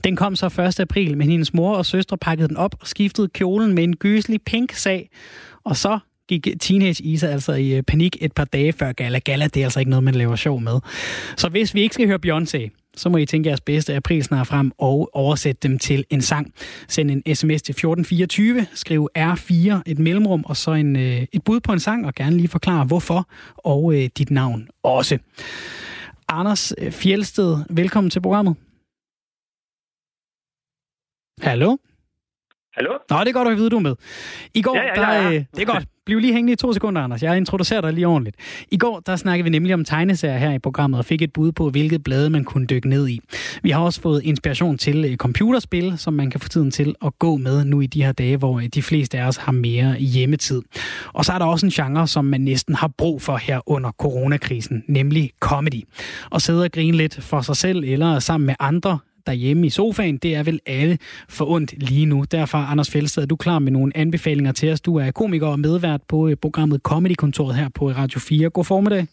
Den 0.04 0.16
kom 0.16 0.36
så 0.36 0.46
1. 0.46 0.80
april, 0.80 1.18
men 1.18 1.30
hendes 1.30 1.54
mor 1.54 1.76
og 1.76 1.86
søstre 1.86 2.18
pakkede 2.18 2.48
den 2.48 2.56
op 2.56 2.74
og 2.80 2.86
skiftede 2.86 3.28
kjolen 3.28 3.74
med 3.74 3.84
en 3.84 3.96
gyselig 3.96 4.42
pink 4.42 4.72
sag. 4.72 5.10
Og 5.64 5.76
så 5.76 5.98
gik 6.28 6.48
Teenage 6.60 7.04
Isa 7.04 7.26
altså 7.26 7.52
i 7.52 7.72
øh, 7.72 7.82
panik 7.82 8.16
et 8.20 8.32
par 8.32 8.44
dage 8.44 8.72
før 8.72 8.92
Gala. 8.92 9.18
Gala, 9.18 9.44
det 9.44 9.60
er 9.60 9.64
altså 9.64 9.80
ikke 9.80 9.90
noget, 9.90 10.04
man 10.04 10.14
laver 10.14 10.36
sjov 10.36 10.60
med. 10.60 10.80
Så 11.36 11.48
hvis 11.48 11.74
vi 11.74 11.80
ikke 11.80 11.94
skal 11.94 12.06
høre 12.06 12.18
Beyoncé, 12.26 12.84
så 12.96 13.08
må 13.08 13.16
I 13.16 13.26
tænke 13.26 13.48
jeres 13.48 13.60
bedste 13.60 13.94
april 13.94 14.24
snart 14.24 14.46
frem 14.46 14.72
og 14.78 15.10
oversætte 15.12 15.68
dem 15.68 15.78
til 15.78 16.04
en 16.10 16.22
sang. 16.22 16.52
Send 16.88 17.10
en 17.10 17.34
sms 17.34 17.62
til 17.62 17.72
1424, 17.72 18.66
skriv 18.74 19.08
R4, 19.18 19.82
et 19.86 19.98
mellemrum, 19.98 20.44
og 20.46 20.56
så 20.56 20.72
en, 20.72 20.96
øh, 20.96 21.26
et 21.32 21.44
bud 21.44 21.60
på 21.60 21.72
en 21.72 21.80
sang, 21.80 22.06
og 22.06 22.14
gerne 22.14 22.36
lige 22.36 22.48
forklare 22.48 22.84
hvorfor, 22.84 23.28
og 23.56 23.94
øh, 23.94 24.08
dit 24.18 24.30
navn 24.30 24.68
også. 24.82 25.18
Anders 26.28 26.72
øh, 26.78 26.92
Fjelsted, 26.92 27.56
velkommen 27.70 28.10
til 28.10 28.20
programmet. 28.20 28.56
Hallo? 31.42 31.76
Hallo? 32.76 32.90
Nå, 33.10 33.20
det 33.20 33.28
er 33.28 33.32
godt 33.32 33.48
at 33.48 33.56
vide, 33.56 33.70
du 33.70 33.76
er 33.76 33.80
med. 33.80 33.94
I 34.54 34.62
går, 34.62 34.76
ja, 34.76 34.82
ja, 34.82 35.00
ja, 35.00 35.12
ja. 35.12 35.22
der, 35.22 35.28
øh, 35.28 35.44
det 35.54 35.62
er 35.62 35.64
godt. 35.64 35.84
Bliv 36.06 36.18
lige 36.18 36.32
hængende 36.32 36.52
i 36.52 36.56
to 36.56 36.72
sekunder, 36.72 37.02
Anders. 37.02 37.22
Jeg 37.22 37.36
introducerer 37.36 37.80
dig 37.80 37.92
lige 37.92 38.06
ordentligt. 38.06 38.36
I 38.70 38.76
går, 38.76 39.00
der 39.00 39.16
snakkede 39.16 39.44
vi 39.44 39.50
nemlig 39.50 39.74
om 39.74 39.84
tegneserier 39.84 40.38
her 40.38 40.52
i 40.52 40.58
programmet, 40.58 40.98
og 40.98 41.04
fik 41.04 41.22
et 41.22 41.32
bud 41.32 41.52
på, 41.52 41.70
hvilket 41.70 42.04
blade 42.04 42.30
man 42.30 42.44
kunne 42.44 42.66
dykke 42.66 42.88
ned 42.88 43.08
i. 43.08 43.20
Vi 43.62 43.70
har 43.70 43.80
også 43.80 44.00
fået 44.00 44.22
inspiration 44.24 44.78
til 44.78 45.04
øh, 45.04 45.16
computerspil, 45.16 45.98
som 45.98 46.14
man 46.14 46.30
kan 46.30 46.40
få 46.40 46.48
tiden 46.48 46.70
til 46.70 46.94
at 47.04 47.18
gå 47.18 47.36
med 47.36 47.64
nu 47.64 47.80
i 47.80 47.86
de 47.86 48.04
her 48.04 48.12
dage, 48.12 48.36
hvor 48.36 48.58
øh, 48.58 48.66
de 48.66 48.82
fleste 48.82 49.18
af 49.18 49.26
os 49.26 49.36
har 49.36 49.52
mere 49.52 49.94
hjemmetid. 49.98 50.62
Og 51.12 51.24
så 51.24 51.32
er 51.32 51.38
der 51.38 51.46
også 51.46 51.66
en 51.66 51.72
genre, 51.72 52.06
som 52.08 52.24
man 52.24 52.40
næsten 52.40 52.74
har 52.74 52.88
brug 52.88 53.22
for 53.22 53.36
her 53.36 53.60
under 53.66 53.90
coronakrisen, 53.90 54.84
nemlig 54.88 55.30
comedy. 55.40 55.82
Og 56.30 56.40
sidde 56.40 56.64
og 56.64 56.72
grine 56.72 56.96
lidt 56.96 57.22
for 57.22 57.40
sig 57.40 57.56
selv 57.56 57.84
eller 57.84 58.18
sammen 58.18 58.46
med 58.46 58.54
andre, 58.60 58.98
derhjemme 59.26 59.66
i 59.66 59.70
sofaen, 59.70 60.16
det 60.16 60.34
er 60.34 60.42
vel 60.42 60.60
alle 60.66 60.98
forundt 61.28 61.74
lige 61.90 62.06
nu. 62.06 62.24
Derfor, 62.30 62.58
Anders 62.58 62.90
Fjeldsted, 62.90 63.22
er 63.22 63.26
du 63.26 63.36
klar 63.36 63.58
med 63.58 63.72
nogle 63.72 63.96
anbefalinger 63.96 64.52
til 64.52 64.72
os. 64.72 64.80
Du 64.80 64.96
er 64.96 65.10
komiker 65.10 65.46
og 65.46 65.60
medvært 65.60 66.02
på 66.08 66.28
øh, 66.28 66.36
programmet 66.36 66.80
Comedy-kontoret 66.82 67.56
her 67.56 67.68
på 67.68 67.88
Radio 67.88 68.20
4. 68.20 68.50
God 68.50 68.64
formiddag. 68.64 69.06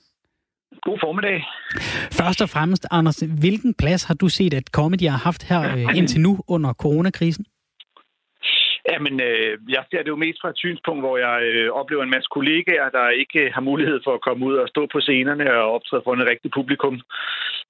God 0.82 0.98
formiddag. 1.02 1.44
Først 2.12 2.42
og 2.42 2.50
fremmest, 2.50 2.88
Anders, 2.92 3.24
hvilken 3.40 3.74
plads 3.74 4.04
har 4.04 4.14
du 4.14 4.30
set, 4.30 4.54
at 4.54 4.64
comedy 4.68 5.08
har 5.10 5.18
haft 5.18 5.44
her 5.44 5.76
øh, 5.76 5.98
indtil 5.98 6.22
nu 6.22 6.40
under 6.48 6.74
coronakrisen? 6.74 7.46
Jamen, 8.90 9.16
øh, 9.30 9.52
jeg 9.76 9.84
ser 9.90 10.02
det 10.04 10.14
jo 10.14 10.24
mest 10.26 10.40
fra 10.42 10.50
et 10.50 10.64
synspunkt, 10.64 11.02
hvor 11.06 11.18
jeg 11.18 11.36
øh, 11.50 11.72
oplever 11.80 12.04
en 12.04 12.16
masse 12.16 12.30
kollegaer, 12.38 12.90
der 12.98 13.20
ikke 13.24 13.52
har 13.56 13.62
mulighed 13.70 14.00
for 14.04 14.14
at 14.16 14.26
komme 14.28 14.46
ud 14.46 14.56
og 14.64 14.68
stå 14.68 14.82
på 14.94 15.00
scenerne 15.00 15.46
og 15.54 15.72
optræde 15.76 16.04
for 16.06 16.14
en 16.14 16.30
rigtig 16.32 16.52
publikum. 16.52 16.96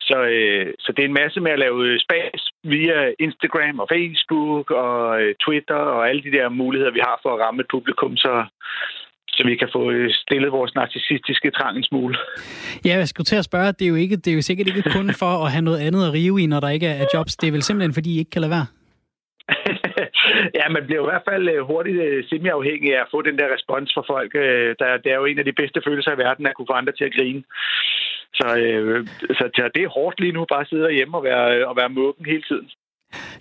Så, 0.02 0.18
øh, 0.36 0.74
så 0.80 0.90
det 0.96 1.02
er 1.02 1.10
en 1.10 1.20
masse 1.24 1.40
med 1.40 1.52
at 1.52 1.64
lave 1.66 2.00
spas 2.06 2.42
via 2.64 2.98
Instagram 3.20 3.80
og 3.80 3.88
Facebook 3.96 4.72
og 4.72 5.22
øh, 5.22 5.36
Twitter 5.46 5.82
og 5.96 6.10
alle 6.10 6.24
de 6.24 6.32
der 6.38 6.50
muligheder, 6.50 6.92
vi 6.98 7.02
har 7.08 7.20
for 7.24 7.30
at 7.34 7.42
ramme 7.44 7.62
et 7.62 7.72
publikum, 7.72 8.18
så, 8.18 8.34
så 9.36 9.42
vi 9.50 9.56
kan 9.56 9.70
få 9.76 9.92
øh, 9.92 10.10
stillet 10.24 10.52
vores 10.52 10.76
narcissistiske 10.76 11.52
trang 11.52 11.78
en 11.78 11.84
smule. 11.84 12.16
Ja, 12.86 12.96
jeg 12.98 13.08
skulle 13.08 13.26
til 13.26 13.42
at 13.42 13.46
spørge, 13.46 13.72
det 13.72 13.86
er 13.86 13.90
jo, 13.90 13.96
ikke, 13.96 14.16
det 14.16 14.32
er 14.32 14.36
jo 14.36 14.42
sikkert 14.42 14.68
ikke 14.68 14.90
kun 14.98 15.08
for 15.22 15.46
at 15.46 15.52
have 15.52 15.68
noget 15.70 15.80
andet 15.88 16.08
at 16.08 16.14
rive 16.14 16.42
i, 16.42 16.46
når 16.46 16.60
der 16.60 16.70
ikke 16.70 16.88
er 16.88 17.06
jobs. 17.14 17.36
Det 17.36 17.48
er 17.48 17.52
vel 17.52 17.64
simpelthen, 17.64 17.94
fordi 17.94 18.16
I 18.16 18.20
ikke 18.20 18.32
kan 18.32 18.42
lade 18.42 18.52
være? 18.58 18.68
ja, 20.60 20.66
man 20.70 20.86
bliver 20.86 21.02
i 21.04 21.10
hvert 21.10 21.28
fald 21.30 21.50
øh, 21.50 21.62
hurtigt 21.72 21.98
semiafhængig 21.98 22.30
semi-afhængig 22.30 22.90
af 22.96 23.02
at 23.02 23.12
få 23.12 23.22
den 23.22 23.38
der 23.40 23.54
respons 23.56 23.94
fra 23.94 24.04
folk. 24.14 24.32
Øh, 24.36 24.76
der, 24.80 24.98
det 25.04 25.12
er 25.12 25.20
jo 25.22 25.26
en 25.26 25.40
af 25.40 25.46
de 25.46 25.60
bedste 25.62 25.82
følelser 25.88 26.12
i 26.14 26.22
verden, 26.26 26.48
at 26.48 26.56
kunne 26.56 26.72
få 26.72 26.78
andre 26.82 26.94
til 26.94 27.06
at 27.06 27.16
grine. 27.18 27.44
Så, 28.34 28.48
øh, 28.58 29.08
så, 29.38 29.44
så 29.56 29.70
det 29.76 29.84
er 29.84 29.96
hårdt 29.98 30.20
lige 30.20 30.32
nu, 30.38 30.46
bare 30.46 30.62
at 30.62 30.68
sidde 30.68 30.92
hjemme 30.92 31.18
og 31.18 31.24
være, 31.24 31.68
og 31.70 31.76
være 31.76 31.90
mukken 31.90 32.26
hele 32.26 32.42
tiden. 32.42 32.70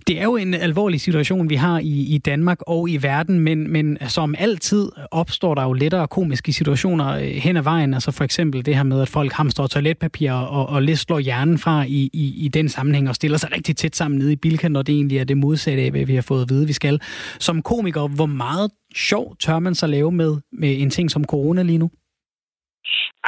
Det 0.06 0.20
er 0.20 0.24
jo 0.24 0.36
en 0.36 0.54
alvorlig 0.54 1.00
situation, 1.00 1.50
vi 1.50 1.54
har 1.54 1.78
i, 1.78 2.14
i 2.14 2.18
Danmark 2.18 2.58
og 2.66 2.90
i 2.90 2.98
verden, 3.02 3.40
men, 3.40 3.72
men 3.72 3.98
som 4.08 4.34
altid 4.38 4.88
opstår 5.10 5.54
der 5.54 5.62
jo 5.62 5.72
lettere 5.72 6.08
komiske 6.08 6.52
situationer 6.52 7.08
øh, 7.16 7.22
hen 7.22 7.56
ad 7.56 7.62
vejen. 7.62 7.94
Altså 7.94 8.12
for 8.12 8.24
eksempel 8.24 8.66
det 8.66 8.76
her 8.76 8.82
med, 8.82 9.02
at 9.02 9.08
folk 9.08 9.32
hamstrer 9.32 9.66
toiletpapir 9.66 10.32
og, 10.32 10.68
og 10.68 10.82
lidt 10.82 10.98
slår 10.98 11.18
hjernen 11.18 11.58
fra 11.58 11.84
i, 11.88 12.10
i, 12.12 12.44
i 12.44 12.48
den 12.48 12.68
sammenhæng 12.68 13.08
og 13.08 13.14
stiller 13.14 13.38
sig 13.38 13.52
rigtig 13.56 13.76
tæt 13.76 13.96
sammen 13.96 14.18
nede 14.18 14.32
i 14.32 14.36
Bilka, 14.36 14.68
når 14.68 14.82
det 14.82 14.94
egentlig 14.94 15.18
er 15.18 15.24
det 15.24 15.36
modsatte 15.36 15.82
af, 15.82 15.90
hvad 15.90 16.06
vi 16.06 16.14
har 16.14 16.22
fået 16.22 16.42
at 16.42 16.48
vide, 16.50 16.66
vi 16.66 16.72
skal. 16.72 17.00
Som 17.38 17.62
komiker, 17.62 18.08
hvor 18.16 18.26
meget 18.26 18.70
sjov 18.94 19.36
tør 19.36 19.58
man 19.58 19.74
så 19.74 19.86
lave 19.86 20.12
med, 20.12 20.36
med 20.52 20.80
en 20.82 20.90
ting 20.90 21.10
som 21.10 21.24
corona 21.24 21.62
lige 21.62 21.78
nu? 21.78 21.90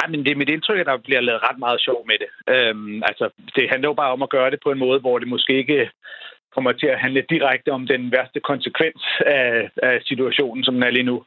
Ej, 0.01 0.07
men 0.09 0.19
det 0.23 0.31
er 0.31 0.41
mit 0.41 0.49
indtryk, 0.49 0.79
at 0.79 0.85
der 0.85 0.97
bliver 0.97 1.21
lavet 1.21 1.45
ret 1.47 1.59
meget 1.59 1.81
sjov 1.81 1.99
med 2.09 2.17
det. 2.23 2.29
Øhm, 2.53 3.03
altså, 3.09 3.25
det 3.55 3.69
handler 3.71 3.89
jo 3.89 3.93
bare 3.93 4.11
om 4.11 4.21
at 4.21 4.29
gøre 4.29 4.51
det 4.51 4.59
på 4.63 4.71
en 4.71 4.79
måde, 4.79 4.99
hvor 4.99 5.19
det 5.19 5.27
måske 5.27 5.53
ikke 5.57 5.89
kommer 6.55 6.71
til 6.71 6.87
at 6.87 6.99
handle 6.99 7.29
direkte 7.29 7.69
om 7.77 7.87
den 7.87 8.11
værste 8.11 8.39
konsekvens 8.39 9.01
af, 9.25 9.69
af 9.83 9.95
situationen, 10.09 10.63
som 10.63 10.73
den 10.73 10.83
er 10.83 10.91
lige 10.97 11.09
nu. 11.11 11.23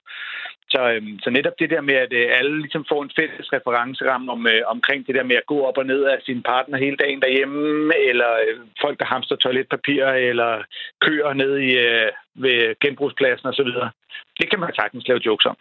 Så, 0.71 0.81
øhm, 0.93 1.19
så 1.23 1.31
netop 1.31 1.57
det 1.59 1.71
der 1.71 1.81
med, 1.81 1.95
at 1.95 2.13
øh, 2.13 2.27
alle 2.39 2.61
ligesom 2.61 2.85
får 2.89 3.03
en 3.03 3.11
fælles 3.19 3.53
referenceramme 3.53 4.33
om, 4.33 4.47
øh, 4.47 4.63
omkring 4.75 5.07
det 5.07 5.15
der 5.15 5.27
med 5.31 5.37
at 5.37 5.47
gå 5.53 5.59
op 5.69 5.79
og 5.79 5.87
ned 5.87 6.03
af 6.05 6.19
sin 6.27 6.43
partner 6.43 6.79
hele 6.79 6.97
dagen 6.97 7.21
derhjemme, 7.23 7.93
eller 8.11 8.31
øh, 8.45 8.59
folk, 8.85 8.99
der 9.01 9.07
hamster 9.13 9.37
toiletpapir, 9.37 10.05
eller 10.31 10.51
køer 11.01 11.33
ned 11.33 11.53
i, 11.59 11.71
øh, 11.87 12.11
ved 12.45 12.59
genbrugspladsen 12.83 13.49
osv., 13.49 13.71
det 14.39 14.51
kan 14.51 14.61
man 14.61 14.71
sagtens 14.75 15.09
lave 15.09 15.21
jokes 15.27 15.47
om. 15.47 15.57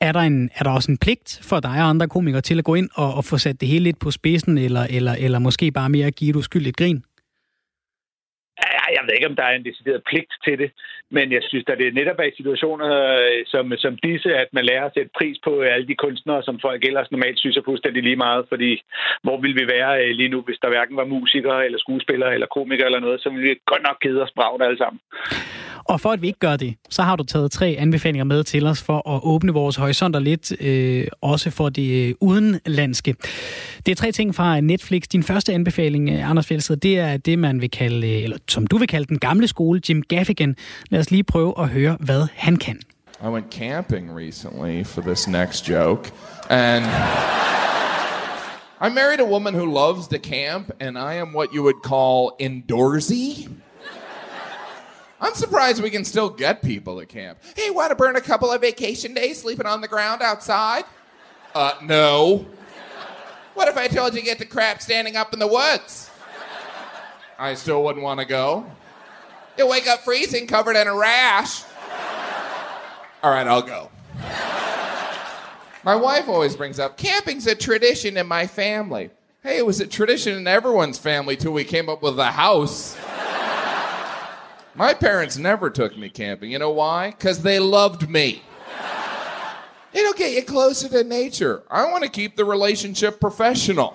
Er 0.00 0.12
der, 0.12 0.20
en, 0.20 0.50
er 0.54 0.64
der 0.64 0.70
også 0.70 0.92
en 0.92 0.98
pligt 0.98 1.40
for 1.48 1.60
dig 1.60 1.70
og 1.70 1.88
andre 1.88 2.08
komikere 2.08 2.40
til 2.40 2.58
at 2.58 2.64
gå 2.64 2.74
ind 2.74 2.90
og, 2.94 3.14
og 3.14 3.24
få 3.24 3.38
sat 3.38 3.60
det 3.60 3.68
hele 3.68 3.84
lidt 3.84 3.98
på 3.98 4.10
spidsen, 4.10 4.58
eller, 4.58 4.84
eller, 4.90 5.14
eller 5.18 5.38
måske 5.38 5.72
bare 5.72 5.88
mere 5.88 6.06
at 6.06 6.14
give 6.14 6.30
et 6.30 6.36
uskyldigt 6.36 6.76
grin? 6.76 7.04
Jeg 8.96 9.02
ved 9.04 9.14
ikke, 9.14 9.30
om 9.30 9.36
der 9.36 9.46
er 9.48 9.54
en 9.56 9.64
decideret 9.64 10.02
pligt 10.10 10.32
til 10.44 10.58
det, 10.58 10.70
men 11.10 11.32
jeg 11.32 11.42
synes, 11.42 11.64
at 11.68 11.78
det 11.78 11.94
netop 11.94 12.20
i 12.20 12.36
situationer 12.36 12.90
øh, 13.20 13.40
som, 13.46 13.72
som 13.84 13.98
disse, 14.08 14.30
at 14.42 14.48
man 14.52 14.64
lærer 14.64 14.84
at 14.86 14.94
sætte 14.94 15.10
pris 15.18 15.36
på 15.44 15.60
alle 15.60 15.86
de 15.86 16.00
kunstnere, 16.04 16.42
som 16.42 16.60
folk 16.60 16.84
ellers 16.84 17.10
normalt 17.10 17.38
synes 17.38 17.56
er 17.56 17.68
fuldstændig 17.70 18.02
lige 18.02 18.22
meget, 18.26 18.44
fordi 18.48 18.82
hvor 19.22 19.40
ville 19.40 19.60
vi 19.60 19.66
være 19.76 20.04
øh, 20.04 20.10
lige 20.10 20.32
nu, 20.34 20.40
hvis 20.40 20.58
der 20.62 20.68
hverken 20.68 20.96
var 20.96 21.04
musikere, 21.04 21.64
eller 21.64 21.78
skuespillere, 21.78 22.34
eller 22.34 22.46
komikere 22.46 22.86
eller 22.86 23.00
noget, 23.00 23.20
så 23.20 23.28
ville 23.30 23.48
vi 23.48 23.60
godt 23.66 23.82
nok 23.82 23.98
kede 24.00 24.22
os 24.22 24.32
bragt 24.36 24.62
alle 24.62 24.78
sammen. 24.78 25.00
Og 25.84 26.00
for 26.00 26.10
at 26.10 26.22
vi 26.22 26.26
ikke 26.26 26.38
gør 26.38 26.56
det, 26.56 26.74
så 26.90 27.02
har 27.02 27.16
du 27.16 27.24
taget 27.24 27.52
tre 27.52 27.76
anbefalinger 27.78 28.24
med 28.24 28.44
til 28.44 28.66
os 28.66 28.82
for 28.82 29.08
at 29.16 29.20
åbne 29.22 29.52
vores 29.52 29.76
horisonter 29.76 30.20
lidt, 30.20 30.52
øh, 30.60 31.06
også 31.20 31.50
for 31.50 31.68
det 31.68 32.08
øh, 32.08 32.14
udenlandske. 32.20 33.14
Det 33.86 33.92
er 33.92 33.96
tre 33.96 34.12
ting 34.12 34.34
fra 34.34 34.60
Netflix. 34.60 35.02
Din 35.02 35.22
første 35.22 35.52
anbefaling, 35.52 36.10
øh, 36.10 36.30
Anders 36.30 36.46
Fjeldsted, 36.46 36.76
det 36.76 36.98
er 36.98 37.16
det, 37.16 37.38
man 37.38 37.60
vil 37.60 37.70
kalde, 37.70 38.10
øh, 38.10 38.22
eller 38.22 38.36
som 38.48 38.66
du 38.66 38.78
vil 38.78 38.88
kalde 38.88 39.06
den 39.06 39.18
gamle 39.18 39.46
skole, 39.48 39.80
Jim 39.88 40.02
Gaffigan. 40.02 40.56
Lad 40.90 41.00
os 41.00 41.10
lige 41.10 41.24
prøve 41.24 41.54
at 41.58 41.68
høre, 41.68 41.96
hvad 42.00 42.26
han 42.34 42.56
kan. 42.56 42.80
I 43.22 43.26
went 43.26 43.50
camping 43.50 44.16
recently 44.16 44.84
for 44.84 45.02
this 45.02 45.28
next 45.28 45.68
joke, 45.68 46.10
and 46.48 46.84
I 48.80 48.88
married 48.88 49.20
a 49.20 49.30
woman 49.30 49.54
who 49.54 49.66
loves 49.66 50.08
to 50.08 50.16
camp, 50.18 50.70
and 50.80 50.96
I 50.96 51.16
am 51.16 51.34
what 51.34 51.48
you 51.52 51.62
would 51.62 51.82
call 51.82 52.30
indoorsy. 52.40 53.48
I'm 55.20 55.34
surprised 55.34 55.82
we 55.82 55.90
can 55.90 56.04
still 56.04 56.30
get 56.30 56.62
people 56.62 56.98
to 56.98 57.06
camp. 57.06 57.38
Hey, 57.54 57.70
want 57.70 57.90
to 57.90 57.94
burn 57.94 58.16
a 58.16 58.20
couple 58.20 58.50
of 58.50 58.60
vacation 58.60 59.12
days 59.12 59.40
sleeping 59.40 59.66
on 59.66 59.80
the 59.80 59.88
ground 59.88 60.22
outside? 60.22 60.84
Uh, 61.54 61.74
no. 61.82 62.46
What 63.54 63.68
if 63.68 63.76
I 63.76 63.88
told 63.88 64.14
you 64.14 64.20
to 64.20 64.24
get 64.24 64.38
the 64.38 64.46
crap 64.46 64.80
standing 64.80 65.16
up 65.16 65.32
in 65.34 65.38
the 65.38 65.46
woods? 65.46 66.10
I 67.38 67.54
still 67.54 67.84
wouldn't 67.84 68.02
want 68.02 68.20
to 68.20 68.26
go. 68.26 68.64
You'll 69.58 69.68
wake 69.68 69.86
up 69.86 70.00
freezing 70.00 70.46
covered 70.46 70.76
in 70.76 70.86
a 70.86 70.94
rash. 70.94 71.64
All 73.22 73.30
right, 73.30 73.46
I'll 73.46 73.62
go. 73.62 73.90
My 75.82 75.96
wife 75.96 76.28
always 76.28 76.56
brings 76.56 76.78
up 76.78 76.96
camping's 76.96 77.46
a 77.46 77.54
tradition 77.54 78.16
in 78.16 78.26
my 78.26 78.46
family. 78.46 79.10
Hey, 79.42 79.58
it 79.58 79.66
was 79.66 79.80
a 79.80 79.86
tradition 79.86 80.36
in 80.36 80.46
everyone's 80.46 80.98
family 80.98 81.36
till 81.36 81.52
we 81.52 81.64
came 81.64 81.88
up 81.88 82.02
with 82.02 82.18
a 82.18 82.30
house. 82.30 82.96
My 84.74 84.94
parents 84.94 85.36
never 85.36 85.68
took 85.70 85.96
me 85.98 86.08
camping. 86.08 86.52
You 86.52 86.58
know 86.58 86.70
why? 86.70 87.10
Because 87.10 87.42
they 87.42 87.58
loved 87.58 88.08
me. 88.08 88.42
It'll 89.92 90.12
get 90.12 90.32
you 90.32 90.42
closer 90.42 90.88
to 90.88 91.02
nature. 91.02 91.62
I 91.70 91.90
want 91.90 92.04
to 92.04 92.10
keep 92.10 92.36
the 92.36 92.44
relationship 92.44 93.18
professional. 93.20 93.94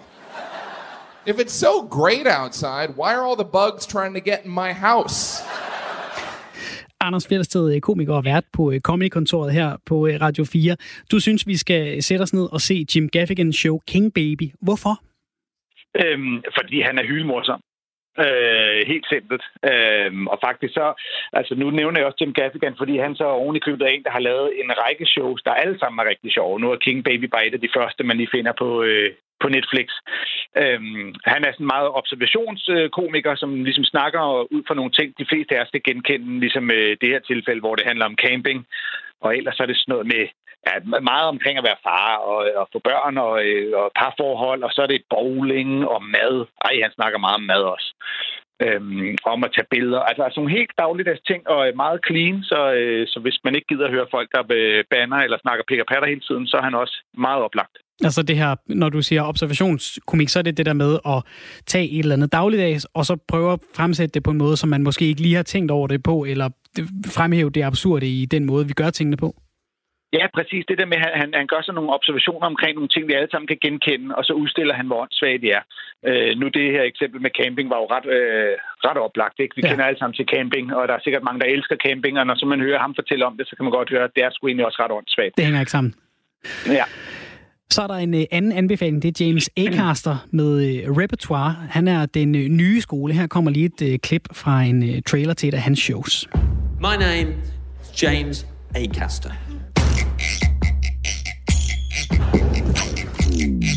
If 1.26 1.40
it's 1.40 1.54
so 1.54 1.82
great 1.82 2.28
outside, 2.28 2.98
why 2.98 3.16
are 3.16 3.24
all 3.24 3.38
the 3.38 3.46
bugs 3.46 3.86
trying 3.86 4.14
to 4.14 4.20
get 4.20 4.46
in 4.46 4.52
my 4.52 4.74
house? 4.74 5.42
Anders 7.02 7.28
Fjeldsted, 7.28 7.82
komiker 7.82 8.14
og 8.14 8.26
vært 8.26 8.46
på 8.54 8.72
øh, 8.72 8.80
Comedy-kontoret 8.80 9.54
her 9.54 9.78
på 9.86 10.08
øh, 10.08 10.22
Radio 10.22 10.46
4. 10.46 10.76
Du 11.12 11.20
synes, 11.20 11.48
vi 11.48 11.58
skal 11.58 12.04
sætte 12.04 12.24
os 12.24 12.34
ned 12.34 12.48
og 12.52 12.62
se 12.62 12.86
Jim 12.96 13.10
Gaffigan 13.10 13.54
show 13.54 13.80
King 13.88 14.14
Baby. 14.14 14.52
Hvorfor? 14.62 15.04
Øhm, 16.02 16.44
fordi 16.58 16.82
han 16.82 16.98
er 16.98 17.04
hyldmorsom. 17.08 17.60
Øh, 18.23 18.88
helt 18.91 19.08
simpelt. 19.13 19.43
Øh, 19.71 20.12
og 20.34 20.38
faktisk 20.47 20.73
så, 20.73 20.88
altså 21.34 21.56
nu 21.56 21.69
nævner 21.69 21.99
jeg 21.99 22.08
også 22.08 22.17
Jim 22.21 22.34
Gaffigan, 22.34 22.75
fordi 22.78 22.97
han 22.97 23.15
så 23.15 23.25
oven 23.25 23.56
i 23.56 23.65
købet 23.67 23.82
er 23.86 23.91
en, 23.91 24.04
der 24.04 24.12
har 24.17 24.19
lavet 24.30 24.49
en 24.63 24.71
række 24.84 25.06
shows, 25.06 25.41
der 25.41 25.51
alle 25.51 25.80
sammen 25.80 25.99
er 25.99 26.10
rigtig 26.10 26.32
sjove. 26.32 26.60
Nu 26.60 26.71
er 26.71 26.75
King 26.86 27.04
Baby 27.04 27.25
bare 27.25 27.47
et 27.47 27.54
af 27.54 27.62
de 27.62 27.75
første, 27.78 28.04
man 28.04 28.17
lige 28.17 28.36
finder 28.36 28.54
på, 28.62 28.84
øh, 28.84 29.12
på 29.41 29.47
Netflix. 29.49 29.88
Øhm, 30.62 31.08
han 31.34 31.41
er 31.43 31.51
sådan 31.51 31.63
en 31.65 31.73
meget 31.75 31.89
observationskomiker, 31.99 33.36
som 33.36 33.63
ligesom 33.63 33.84
snakker 33.84 34.21
ud 34.56 34.63
fra 34.67 34.75
nogle 34.80 34.91
ting, 34.91 35.10
de 35.19 35.30
fleste 35.30 35.56
af 35.56 35.62
os 35.62 35.71
kan 35.71 35.82
genkende, 35.89 36.39
ligesom 36.39 36.71
øh, 36.71 36.97
det 37.01 37.10
her 37.13 37.19
tilfælde, 37.19 37.60
hvor 37.63 37.75
det 37.75 37.86
handler 37.89 38.06
om 38.06 38.19
camping. 38.25 38.60
Og 39.26 39.38
ellers 39.38 39.60
er 39.60 39.66
det 39.66 39.78
sådan 39.78 39.92
noget 39.94 40.08
med 40.14 40.24
ja, 40.68 40.74
meget 41.12 41.28
omkring 41.34 41.56
at 41.58 41.68
være 41.70 41.84
far 41.88 42.12
og, 42.32 42.40
og 42.60 42.66
få 42.74 42.80
børn 42.90 43.18
og, 43.28 43.34
øh, 43.46 43.72
og 43.82 43.92
parforhold, 44.00 44.62
og 44.64 44.72
så 44.74 44.82
er 44.82 44.90
det 44.92 45.10
bowling 45.16 45.72
og 45.94 46.02
mad. 46.16 46.36
Ej, 46.68 46.74
han 46.86 46.96
snakker 46.98 47.20
meget 47.26 47.40
om 47.42 47.48
mad 47.52 47.64
også. 47.76 47.90
Øhm, 48.66 49.16
om 49.34 49.44
at 49.44 49.54
tage 49.56 49.72
billeder. 49.76 50.02
Altså, 50.10 50.22
altså 50.24 50.40
nogle 50.40 50.58
helt 50.58 50.74
dagligdags 50.84 51.22
ting, 51.30 51.42
og 51.54 51.62
øh, 51.68 51.76
meget 51.84 52.00
clean, 52.08 52.44
så, 52.52 52.60
øh, 52.80 53.08
så 53.12 53.18
hvis 53.20 53.38
man 53.46 53.56
ikke 53.56 53.68
gider 53.72 53.86
at 53.88 53.96
høre 53.96 54.08
folk, 54.16 54.28
der 54.36 54.42
øh, 54.60 54.84
banner 54.92 55.20
eller 55.26 55.38
snakker 55.42 55.64
pik 55.68 55.80
og 55.80 55.90
patter 55.92 56.08
hele 56.14 56.26
tiden, 56.28 56.48
så 56.48 56.58
er 56.58 56.66
han 56.68 56.76
også 56.84 56.96
meget 57.18 57.42
oplagt. 57.48 57.76
Altså 58.04 58.22
det 58.24 58.38
her, 58.38 58.56
når 58.68 58.90
du 58.90 59.02
siger 59.02 59.24
observationskomik, 59.24 60.30
så 60.30 60.40
er 60.40 60.44
det 60.44 60.58
det 60.58 60.66
der 60.66 60.74
med 60.74 61.00
at 61.06 61.24
tage 61.66 61.90
et 61.90 62.00
eller 62.00 62.16
andet 62.16 62.32
dagligdags, 62.32 62.86
og 62.94 63.06
så 63.06 63.18
prøve 63.28 63.54
at 63.54 63.60
fremsætte 63.76 64.14
det 64.14 64.24
på 64.24 64.32
en 64.32 64.38
måde, 64.38 64.58
som 64.58 64.70
man 64.70 64.84
måske 64.84 65.06
ikke 65.06 65.22
lige 65.22 65.36
har 65.36 65.44
tænkt 65.44 65.72
over 65.72 65.88
det 65.88 66.04
på, 66.04 66.26
eller 66.26 66.50
fremhæve 67.18 67.50
det 67.50 67.64
absurde 67.64 68.08
i 68.22 68.26
den 68.26 68.46
måde, 68.46 68.68
vi 68.68 68.74
gør 68.74 68.90
tingene 68.90 69.18
på. 69.18 69.36
Ja, 70.20 70.26
præcis. 70.38 70.64
Det 70.70 70.78
der 70.82 70.92
med, 70.94 71.00
at 71.12 71.20
han, 71.22 71.30
han 71.40 71.48
gør 71.52 71.62
sådan 71.62 71.78
nogle 71.80 71.96
observationer 71.98 72.48
omkring 72.54 72.74
nogle 72.76 72.94
ting, 72.94 73.04
vi 73.08 73.18
alle 73.18 73.32
sammen 73.32 73.48
kan 73.52 73.60
genkende, 73.66 74.16
og 74.18 74.24
så 74.28 74.34
udstiller 74.42 74.74
han, 74.80 74.88
hvor 74.88 75.00
åndssvagt 75.04 75.42
det 75.46 75.52
er. 75.60 75.64
Øh, 76.10 76.32
nu 76.40 76.46
det 76.58 76.66
her 76.76 76.84
eksempel 76.92 77.20
med 77.26 77.32
camping 77.40 77.68
var 77.74 77.80
jo 77.82 77.88
ret, 77.96 78.08
øh, 78.18 78.54
ret 78.88 79.00
oplagt. 79.06 79.38
Ikke? 79.44 79.56
Vi 79.58 79.62
ja. 79.64 79.70
kender 79.70 79.86
alle 79.86 80.00
sammen 80.00 80.18
til 80.20 80.28
camping, 80.36 80.66
og 80.78 80.84
der 80.88 80.94
er 80.96 81.04
sikkert 81.04 81.24
mange, 81.28 81.40
der 81.42 81.48
elsker 81.56 81.76
camping, 81.88 82.14
og 82.20 82.26
når 82.28 82.36
så 82.36 82.46
man 82.54 82.62
hører 82.68 82.80
ham 82.86 82.94
fortælle 83.00 83.26
om 83.30 83.36
det, 83.38 83.46
så 83.48 83.54
kan 83.56 83.66
man 83.66 83.76
godt 83.80 83.90
høre, 83.94 84.06
at 84.10 84.14
det 84.16 84.24
er 84.24 84.30
sgu 84.32 84.48
egentlig 84.48 84.66
også 84.70 84.80
ret 84.84 84.96
åndssvagt. 84.98 85.34
Det 85.38 85.46
hænger 85.46 85.60
ikke 85.64 85.76
sammen. 85.78 85.92
Ja. 86.80 86.86
Så 87.70 87.80
er 87.82 87.88
der 87.88 88.00
en 88.08 88.14
uh, 88.14 88.22
anden 88.32 88.52
anbefaling, 88.52 89.02
det 89.04 89.10
er 89.12 89.26
James 89.26 89.50
Acaster 89.58 90.18
med 90.32 90.52
uh, 90.66 90.98
Repertoire. 91.02 91.52
Han 91.78 91.88
er 91.88 92.06
den 92.06 92.30
uh, 92.36 92.42
nye 92.42 92.82
skole. 92.82 93.14
Her 93.14 93.28
kommer 93.28 93.52
lige 93.52 93.72
et 93.82 94.02
klip 94.02 94.26
fra 94.34 94.62
en 94.62 95.04
trailer 95.04 95.34
til 95.34 95.50
et 95.50 95.54
af 95.54 95.62
hans 95.62 95.80
shows. 95.80 96.28
My 96.86 96.95
name 96.95 97.41
is 97.82 97.89
James 97.89 98.45
Acaster. 98.76 99.36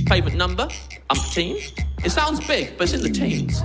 Favorite 0.07 0.35
number? 0.35 0.69
Umpteen. 1.09 1.57
It 2.05 2.11
sounds 2.11 2.47
big, 2.47 2.77
but 2.77 2.85
it's 2.85 2.93
in 2.93 3.01
the 3.01 3.09
teens. 3.09 3.63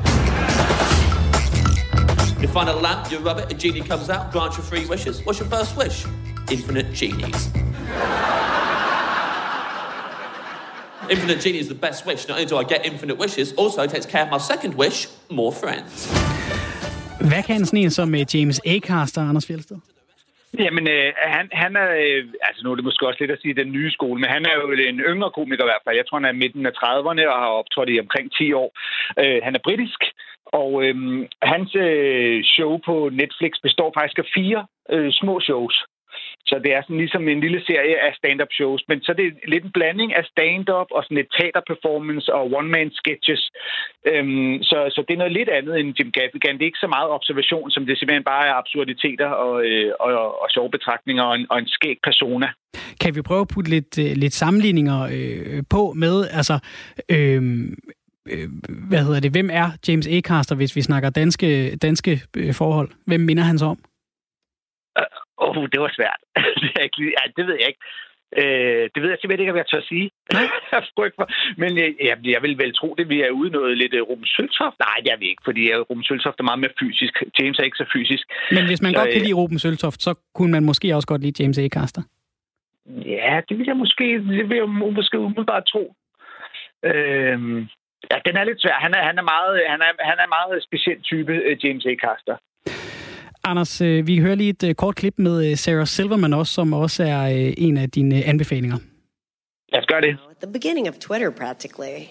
You 2.42 2.48
find 2.48 2.70
a 2.70 2.74
lamp, 2.74 3.12
you 3.12 3.20
rub 3.20 3.40
it, 3.40 3.52
a 3.52 3.54
genie 3.54 3.82
comes 3.82 4.10
out, 4.10 4.32
grants 4.32 4.56
you 4.56 4.64
three 4.64 4.86
wishes. 4.86 5.26
What's 5.26 5.40
your 5.40 5.50
first 5.50 5.76
wish? 5.76 6.06
Infinite 6.50 6.94
genies. 6.94 7.48
Infinite 11.10 11.42
genie 11.42 11.60
is 11.60 11.68
the 11.68 11.78
best 11.78 12.06
wish. 12.06 12.30
Not 12.30 12.36
only 12.36 12.46
do 12.46 12.56
I 12.56 12.64
get 12.64 12.86
infinite 12.86 13.18
wishes, 13.18 13.52
also 13.56 13.84
it 13.84 13.90
takes 13.90 14.06
care 14.06 14.24
of 14.24 14.30
my 14.30 14.38
second 14.38 14.76
wish, 14.76 15.10
more 15.30 15.52
friends. 15.52 16.10
Hvad 17.20 17.44
kan 17.48 17.66
sådan 17.66 17.84
en 17.84 17.92
som 17.92 18.16
øh, 18.16 18.26
James 18.34 18.62
Acaster, 18.66 19.22
Anders 19.22 19.48
Fjeldsted? 19.48 19.78
Jamen, 20.60 20.88
øh, 20.88 21.14
han, 21.18 21.50
han 21.52 21.76
er, 21.76 21.90
øh, 22.04 22.24
altså 22.48 22.62
nu 22.64 22.72
er 22.72 22.76
det 22.76 22.84
måske 22.84 23.08
også 23.08 23.22
lidt 23.22 23.32
at 23.32 23.42
sige 23.42 23.60
den 23.62 23.72
nye 23.72 23.92
skole, 23.92 24.22
men 24.22 24.30
han 24.30 24.46
er 24.46 24.56
jo 24.56 24.72
en 24.72 25.00
yngre 25.00 25.32
komiker 25.32 25.64
i 25.64 25.72
hvert 25.72 25.86
fald. 25.86 25.96
Jeg 25.96 26.06
tror, 26.08 26.20
han 26.20 26.30
er 26.30 26.42
midten 26.44 26.66
af 26.66 26.74
30'erne 26.82 27.24
og 27.34 27.40
har 27.44 27.52
optrådt 27.62 27.90
i 27.90 28.00
omkring 28.00 28.26
10 28.38 28.54
år. 28.54 28.70
Øh, 29.22 29.40
han 29.44 29.56
er 29.56 29.66
britisk, 29.68 30.02
og 30.62 30.70
øh, 30.84 30.96
hans 31.42 31.76
øh, 31.76 32.44
show 32.56 32.72
på 32.88 32.96
Netflix 33.22 33.52
består 33.68 33.90
faktisk 33.98 34.18
af 34.20 34.28
fire 34.38 34.60
øh, 34.94 35.12
små 35.12 35.40
shows. 35.40 35.76
Så 36.50 36.56
det 36.64 36.72
er 36.74 36.82
sådan 36.82 37.04
ligesom 37.04 37.28
en 37.28 37.40
lille 37.46 37.62
serie 37.70 37.96
af 38.08 38.12
stand-up 38.20 38.52
shows, 38.60 38.84
men 38.90 38.98
så 39.04 39.12
er 39.12 39.16
det 39.16 39.30
lidt 39.48 39.64
en 39.64 39.72
blanding 39.78 40.16
af 40.20 40.26
stand-up 40.32 40.90
og 40.96 41.04
sådan 41.04 41.18
et 41.24 41.30
teaterperformance 41.38 42.34
og 42.34 42.44
one-man-sketches. 42.60 43.44
Øhm, 44.12 44.64
så, 44.70 44.78
så 44.96 45.00
det 45.08 45.14
er 45.14 45.22
noget 45.24 45.38
lidt 45.40 45.50
andet 45.50 45.80
end 45.80 45.96
Jim 45.98 46.12
Gaffigan. 46.12 46.56
Det 46.56 46.62
er 46.62 46.72
ikke 46.72 46.86
så 46.86 46.92
meget 46.98 47.10
observation, 47.18 47.72
som 47.72 47.86
det 47.86 47.98
simpelthen 47.98 48.24
bare 48.24 48.48
er 48.48 48.54
absurditeter 48.54 49.30
og, 49.46 49.66
øh, 49.66 49.92
og, 50.00 50.42
og 50.42 50.48
sjove 50.50 50.72
betragtninger 50.72 51.24
og 51.24 51.36
en, 51.36 51.46
og 51.50 51.58
en 51.60 51.68
skæg 51.68 51.98
persona. 52.04 52.48
Kan 53.02 53.16
vi 53.16 53.22
prøve 53.22 53.42
at 53.42 53.52
putte 53.54 53.70
lidt, 53.70 54.00
øh, 54.00 54.12
lidt 54.24 54.34
sammenligninger 54.34 55.00
øh, 55.16 55.64
på 55.70 55.94
med, 55.94 56.16
altså... 56.40 56.56
Øh, 57.10 57.42
øh, 58.32 58.48
hvad 58.90 59.04
hedder 59.06 59.20
det? 59.20 59.32
Hvem 59.32 59.50
er 59.54 59.68
James 59.88 60.08
Acaster, 60.08 60.56
hvis 60.56 60.76
vi 60.76 60.82
snakker 60.82 61.10
danske, 61.10 61.76
danske 61.76 62.22
øh, 62.38 62.54
forhold? 62.54 62.90
Hvem 63.08 63.22
minder 63.22 63.44
han 63.44 63.58
så 63.58 63.66
om? 63.66 63.80
Åh, 65.44 65.58
oh, 65.58 65.66
det 65.74 65.80
var 65.82 65.92
svært. 65.98 66.22
det, 66.62 66.70
er 66.76 66.84
ikke, 66.88 67.04
ja, 67.18 67.24
det 67.38 67.44
ved 67.48 67.56
jeg 67.62 67.68
ikke. 67.72 67.84
Øh, 68.42 68.84
det 68.94 69.00
ved 69.02 69.10
jeg 69.10 69.18
simpelthen 69.20 69.44
ikke, 69.44 69.54
om 69.56 69.62
jeg 69.62 69.68
tør 69.68 69.84
at 69.86 69.92
sige. 69.94 70.08
Men 71.62 71.72
jeg, 71.78 71.90
øh, 72.02 72.08
jeg, 72.10 72.18
jeg 72.36 72.42
vil 72.46 72.58
vel 72.64 72.74
tro, 72.80 72.96
det 72.98 73.10
vi 73.10 73.18
er 73.22 73.32
ude 73.40 73.50
noget 73.50 73.78
lidt 73.78 73.94
uh, 73.94 74.10
Ruben 74.10 74.26
Søltoft. 74.26 74.78
Nej, 74.88 74.98
det 75.04 75.12
er 75.14 75.18
vi 75.18 75.28
ikke, 75.32 75.44
fordi 75.46 75.62
uh, 75.74 75.80
Ruben 75.90 76.04
Søltoft 76.04 76.40
er 76.40 76.50
meget 76.50 76.60
mere 76.64 76.76
fysisk. 76.80 77.14
James 77.40 77.60
er 77.60 77.64
ikke 77.64 77.82
så 77.84 77.88
fysisk. 77.94 78.26
Men 78.52 78.66
hvis 78.70 78.82
man 78.82 78.92
så, 78.92 79.00
godt 79.00 79.12
kan 79.14 79.22
lide 79.22 79.40
Ruben 79.42 79.60
Søltoft, 79.60 80.02
så 80.02 80.12
kunne 80.36 80.52
man 80.52 80.64
måske 80.70 80.96
også 80.96 81.08
godt 81.08 81.22
lide 81.22 81.44
James 81.44 81.58
Acaster. 81.58 82.04
Ja, 83.16 83.42
det 83.50 83.58
vil 83.58 83.66
jeg 83.72 83.78
måske, 83.78 84.06
det 84.40 84.50
vil 84.50 84.58
jeg 84.58 84.70
måske 84.70 85.20
umiddelbart 85.20 85.66
tro. 85.66 85.84
Øh, 86.90 87.38
ja, 88.12 88.18
den 88.28 88.36
er 88.40 88.44
lidt 88.44 88.62
svær. 88.62 88.78
Han 88.86 88.94
er, 88.94 89.04
han 89.10 89.18
er, 89.18 89.26
meget, 89.34 89.54
han 89.74 89.82
er, 89.88 89.92
han 90.10 90.18
er 90.24 90.28
meget 90.38 90.64
speciel 90.64 91.02
type, 91.02 91.34
James 91.64 91.86
Acaster. 91.86 92.38
Anders, 93.46 93.82
øh, 93.82 94.08
vi 94.08 94.20
hører 94.20 94.36
lige 94.36 94.50
et 94.50 94.64
øh, 94.64 94.76
kort 94.76 94.96
klip 94.96 95.14
med 95.18 95.46
øh, 95.52 95.58
Sarah 95.58 95.88
Silverman 95.88 96.34
også, 96.34 96.54
som 96.54 96.74
også 96.74 97.04
er 97.04 97.54
en 97.58 97.78
af 97.78 97.90
dine 97.90 98.24
anbefalinger. 98.24 98.78
Lad 99.72 99.82
os 99.82 99.86
gøre 99.86 100.02
det. 100.02 100.10
At 100.10 100.38
the 100.42 100.52
beginning 100.52 100.90
of 100.90 100.96
Twitter, 101.00 101.30
practically, 101.30 102.08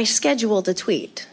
I 0.00 0.04
scheduled 0.04 0.68
a 0.68 0.72
tweet. 0.72 1.28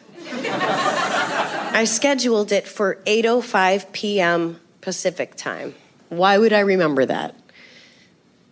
I 1.82 1.86
scheduled 1.86 2.52
it 2.52 2.68
for 2.68 2.96
8.05 3.08 3.92
p.m. 3.94 4.56
Pacific 4.82 5.30
time. 5.38 5.74
Why 6.10 6.38
would 6.38 6.52
I 6.52 6.62
remember 6.74 7.06
that? 7.06 7.36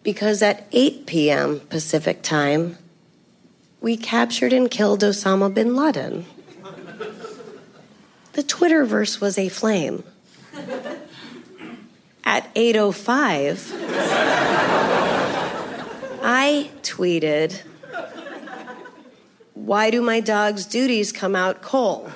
Because 0.03 0.45
at 0.45 0.63
8 0.71 1.05
p.m. 1.07 1.59
Pacific 1.69 2.21
time, 2.21 2.77
we 3.81 3.97
captured 3.97 4.53
and 4.53 4.71
killed 4.71 5.03
Osama 5.03 5.53
bin 5.53 5.75
Laden. 5.75 6.25
The 8.33 8.43
Twitterverse 8.43 9.19
was 9.19 9.37
aflame. 9.37 9.49
flame. 9.49 10.16
At 12.23 12.53
8:05, 12.55 13.71
I 16.23 16.69
tweeted, 16.81 17.61
"Why 19.53 19.89
do 19.89 20.01
my 20.01 20.19
dog's 20.19 20.65
duties 20.65 21.11
come 21.11 21.35
out 21.35 21.61
cold?" 21.61 22.11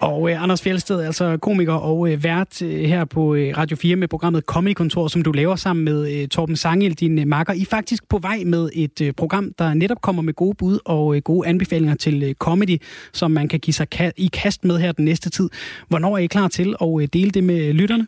Og 0.00 0.30
øh, 0.30 0.42
Anders 0.42 0.62
Fjeldsted, 0.64 1.04
altså 1.04 1.38
komiker 1.42 1.74
og 1.74 2.12
øh, 2.12 2.24
vært 2.24 2.62
øh, 2.62 2.80
her 2.92 3.04
på 3.04 3.34
øh, 3.34 3.58
Radio 3.58 3.76
4 3.76 3.96
med 3.96 4.08
programmet 4.08 4.44
Comedy 4.44 4.74
Kontor, 4.74 5.08
som 5.08 5.22
du 5.22 5.32
laver 5.32 5.56
sammen 5.56 5.84
med 5.84 5.98
øh, 6.12 6.28
Torben 6.28 6.56
Sangel, 6.56 6.94
din 6.94 7.18
øh, 7.18 7.26
makker. 7.26 7.52
I 7.52 7.60
er 7.60 7.70
faktisk 7.70 8.08
på 8.08 8.18
vej 8.18 8.38
med 8.46 8.70
et 8.74 9.00
øh, 9.06 9.12
program, 9.20 9.52
der 9.58 9.74
netop 9.74 10.00
kommer 10.00 10.22
med 10.22 10.34
gode 10.34 10.56
bud 10.58 10.78
og 10.84 11.16
øh, 11.16 11.22
gode 11.22 11.48
anbefalinger 11.48 11.94
til 11.94 12.22
øh, 12.28 12.34
comedy, 12.34 12.76
som 13.12 13.30
man 13.30 13.48
kan 13.48 13.60
give 13.60 13.74
sig 13.74 13.86
ka- 13.94 14.16
i 14.16 14.28
kast 14.42 14.64
med 14.64 14.78
her 14.78 14.92
den 14.92 15.04
næste 15.04 15.30
tid. 15.30 15.48
Hvornår 15.88 16.12
er 16.16 16.22
I 16.22 16.26
klar 16.26 16.48
til 16.48 16.68
at 16.80 16.92
øh, 17.00 17.08
dele 17.12 17.30
det 17.30 17.44
med 17.44 17.68
øh, 17.68 17.74
lytterne? 17.74 18.06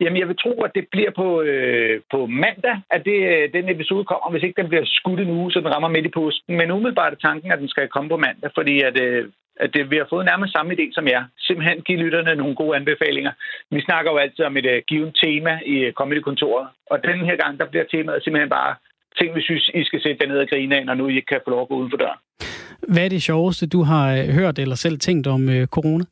Jamen, 0.00 0.18
jeg 0.20 0.28
vil 0.28 0.42
tro, 0.44 0.52
at 0.66 0.72
det 0.74 0.84
bliver 0.94 1.12
på, 1.20 1.42
øh, 1.42 2.00
på 2.12 2.26
mandag, 2.26 2.76
at 2.94 3.02
det, 3.04 3.18
øh, 3.32 3.52
den 3.56 3.66
episode 3.74 4.04
kommer, 4.04 4.30
hvis 4.30 4.44
ikke 4.46 4.60
den 4.60 4.68
bliver 4.68 4.84
skudt 4.84 5.20
en 5.20 5.30
uge, 5.38 5.52
så 5.52 5.58
den 5.60 5.74
rammer 5.74 5.88
midt 5.88 6.06
i 6.06 6.16
posten. 6.20 6.56
Men 6.56 6.70
umiddelbart 6.70 7.12
er 7.12 7.24
tanken, 7.28 7.52
at 7.52 7.58
den 7.58 7.68
skal 7.68 7.88
komme 7.88 8.08
på 8.10 8.16
mandag, 8.16 8.50
fordi 8.58 8.74
at, 8.88 8.96
øh, 9.06 9.24
at 9.56 9.74
det, 9.74 9.90
vi 9.90 9.96
har 9.96 10.06
fået 10.10 10.24
nærmest 10.24 10.52
samme 10.52 10.72
idé 10.74 10.86
som 10.92 11.08
jer. 11.08 11.24
Simpelthen 11.38 11.82
give 11.82 11.98
lytterne 11.98 12.34
nogle 12.34 12.54
gode 12.54 12.76
anbefalinger. 12.76 13.32
Vi 13.70 13.80
snakker 13.80 14.10
jo 14.12 14.18
altid 14.18 14.44
om 14.44 14.56
et 14.56 14.66
uh, 14.66 14.78
givet 14.88 15.18
tema 15.22 15.60
i 15.66 15.86
uh, 15.86 15.92
Comedy-kontoret, 15.92 16.68
og 16.90 17.04
den 17.04 17.18
her 17.28 17.36
gang, 17.36 17.60
der 17.60 17.66
bliver 17.66 17.84
temaet 17.84 18.24
simpelthen 18.24 18.50
bare 18.50 18.74
ting, 19.18 19.34
vi 19.34 19.42
synes, 19.42 19.70
I 19.74 19.84
skal 19.84 20.02
sætte 20.02 20.26
ned 20.26 20.38
og 20.38 20.48
grine 20.48 20.76
af, 20.76 20.86
når 20.86 20.94
nu 20.94 21.08
I 21.08 21.16
ikke 21.16 21.26
kan 21.26 21.40
få 21.44 21.50
lov 21.50 21.62
at 21.62 21.68
gå 21.68 21.74
uden 21.74 21.90
for 21.90 21.96
døren. 21.96 22.18
Hvad 22.92 23.04
er 23.04 23.08
det 23.08 23.22
sjoveste, 23.22 23.68
du 23.68 23.82
har 23.82 24.32
hørt 24.32 24.58
eller 24.58 24.74
selv 24.74 24.98
tænkt 24.98 25.26
om 25.26 25.42
uh, 25.48 25.64
corona? 25.76 26.04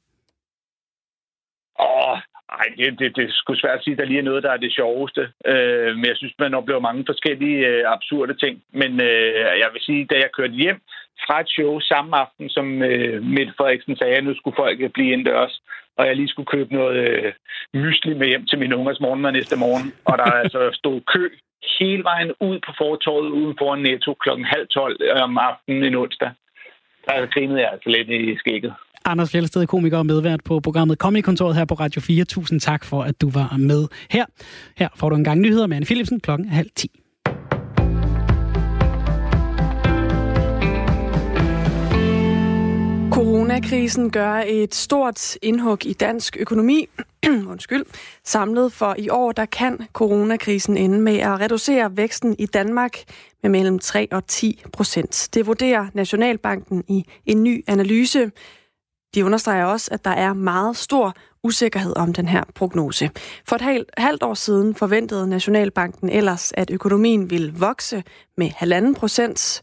Åh, 1.81 2.19
Nej, 2.55 2.67
det, 2.77 2.99
det, 2.99 3.17
det 3.17 3.25
er 3.25 3.33
sgu 3.33 3.55
svært 3.55 3.79
at 3.79 3.85
sige, 3.85 3.95
at 3.95 3.99
der 3.99 4.05
lige 4.05 4.19
er 4.19 4.31
noget, 4.31 4.43
der 4.43 4.53
er 4.53 4.57
det 4.57 4.73
sjoveste. 4.73 5.23
Øh, 5.47 5.97
men 5.97 6.05
jeg 6.11 6.17
synes, 6.17 6.35
man 6.39 6.55
oplever 6.55 6.81
mange 6.81 7.05
forskellige 7.07 7.67
øh, 7.67 7.83
absurde 7.95 8.35
ting. 8.35 8.63
Men 8.73 8.91
øh, 9.01 9.33
jeg 9.63 9.69
vil 9.73 9.83
sige, 9.83 10.05
da 10.11 10.15
jeg 10.15 10.31
kørte 10.37 10.53
hjem 10.63 10.81
fra 11.27 11.41
et 11.41 11.49
show 11.57 11.81
samme 11.81 12.17
aften, 12.17 12.49
som 12.57 12.83
øh, 12.83 13.23
Mette 13.35 13.53
Frederiksen 13.57 13.97
sagde, 13.97 14.17
at 14.17 14.25
nu 14.25 14.35
skulle 14.35 14.61
folk 14.63 14.81
øh, 14.81 14.91
blive 14.91 15.13
indendørs, 15.13 15.55
og 15.99 16.07
jeg 16.07 16.17
lige 16.17 16.33
skulle 16.33 16.53
købe 16.55 16.75
noget 16.75 16.97
øh, 17.07 17.33
mysli 17.75 18.13
med 18.15 18.27
hjem 18.27 18.47
til 18.47 18.59
min 18.59 18.73
ungers 18.73 19.01
morgenmad 19.01 19.33
næste 19.33 19.57
morgen. 19.57 19.93
Og 20.05 20.19
der 20.19 20.25
altså 20.25 20.71
stod 20.81 21.01
kø 21.15 21.25
hele 21.79 22.03
vejen 22.05 22.31
ud 22.41 22.59
på 22.67 22.73
fortorvet 22.79 23.31
uden 23.31 23.55
for 23.59 23.77
Netto 23.77 24.15
klokken 24.15 24.45
halv 24.45 24.67
tolv 24.69 24.97
om 25.23 25.39
aftenen 25.39 25.85
en 25.85 25.95
onsdag. 25.95 26.31
Der 27.07 27.27
grinede 27.27 27.61
jeg 27.61 27.71
altså 27.73 27.89
lidt 27.91 28.09
i 28.09 28.37
skægget. 28.39 28.73
Anders 29.05 29.33
Fjellsted, 29.33 29.67
komiker 29.67 29.99
og 29.99 30.07
medvært 30.07 30.41
på 30.45 30.61
programmet 30.61 30.99
Comedy-kontoret 30.99 31.57
her 31.57 31.65
på 31.65 31.75
Radio 31.75 32.01
4. 32.01 32.25
Tusind 32.25 32.61
tak 32.61 32.85
for, 32.85 33.03
at 33.03 33.21
du 33.21 33.31
var 33.31 33.57
med 33.59 33.89
her. 34.11 34.25
Her 34.77 34.89
får 34.97 35.09
du 35.09 35.17
en 35.17 35.25
gang 35.25 35.41
nyheder 35.41 35.67
med 35.67 35.77
Anne 35.77 35.87
Philipsen 35.87 36.21
klokken 36.21 36.49
halv 36.49 36.71
10. 36.77 37.00
Coronakrisen 43.21 44.11
gør 44.11 44.43
et 44.47 44.75
stort 44.75 45.37
indhug 45.43 45.87
i 45.87 45.93
dansk 45.93 46.37
økonomi. 46.41 46.89
Undskyld. 47.53 47.85
Samlet 48.25 48.73
for 48.73 48.95
i 48.99 49.09
år, 49.09 49.33
der 49.33 49.45
kan 49.45 49.79
coronakrisen 49.93 50.77
ende 50.77 51.01
med 51.01 51.19
at 51.19 51.41
reducere 51.41 51.97
væksten 51.97 52.37
i 52.39 52.47
Danmark 52.47 52.97
med 53.43 53.51
mellem 53.51 53.79
3 53.79 54.09
og 54.13 54.27
10 54.27 54.63
procent. 54.73 55.29
Det 55.35 55.47
vurderer 55.47 55.87
Nationalbanken 55.95 56.85
i 56.89 57.05
en 57.27 57.43
ny 57.43 57.65
analyse. 57.67 58.31
De 59.15 59.25
understreger 59.25 59.65
også, 59.65 59.89
at 59.93 60.05
der 60.05 60.11
er 60.11 60.33
meget 60.33 60.77
stor 60.77 61.15
usikkerhed 61.43 61.97
om 61.97 62.13
den 62.13 62.29
her 62.29 62.45
prognose. 62.55 63.11
For 63.49 63.57
et 63.57 63.87
halvt, 63.99 64.23
år 64.23 64.35
siden 64.35 64.75
forventede 64.75 65.29
Nationalbanken 65.29 66.09
ellers, 66.09 66.53
at 66.57 66.71
økonomien 66.71 67.31
ville 67.31 67.53
vokse 67.55 68.03
med 68.37 68.51
halvanden 68.51 68.95
procent. 68.95 69.63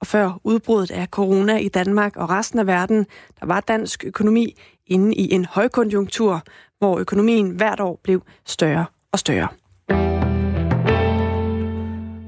Og 0.00 0.06
før 0.06 0.40
udbruddet 0.44 0.90
af 0.90 1.06
corona 1.06 1.56
i 1.56 1.68
Danmark 1.68 2.16
og 2.16 2.30
resten 2.30 2.58
af 2.58 2.66
verden, 2.66 3.06
der 3.40 3.46
var 3.46 3.60
dansk 3.60 4.04
økonomi 4.04 4.54
inde 4.86 5.14
i 5.14 5.32
en 5.32 5.44
højkonjunktur, 5.44 6.42
hvor 6.78 6.98
økonomien 6.98 7.50
hvert 7.50 7.80
år 7.80 8.00
blev 8.02 8.22
større 8.46 8.86
og 9.12 9.18
større. 9.18 9.48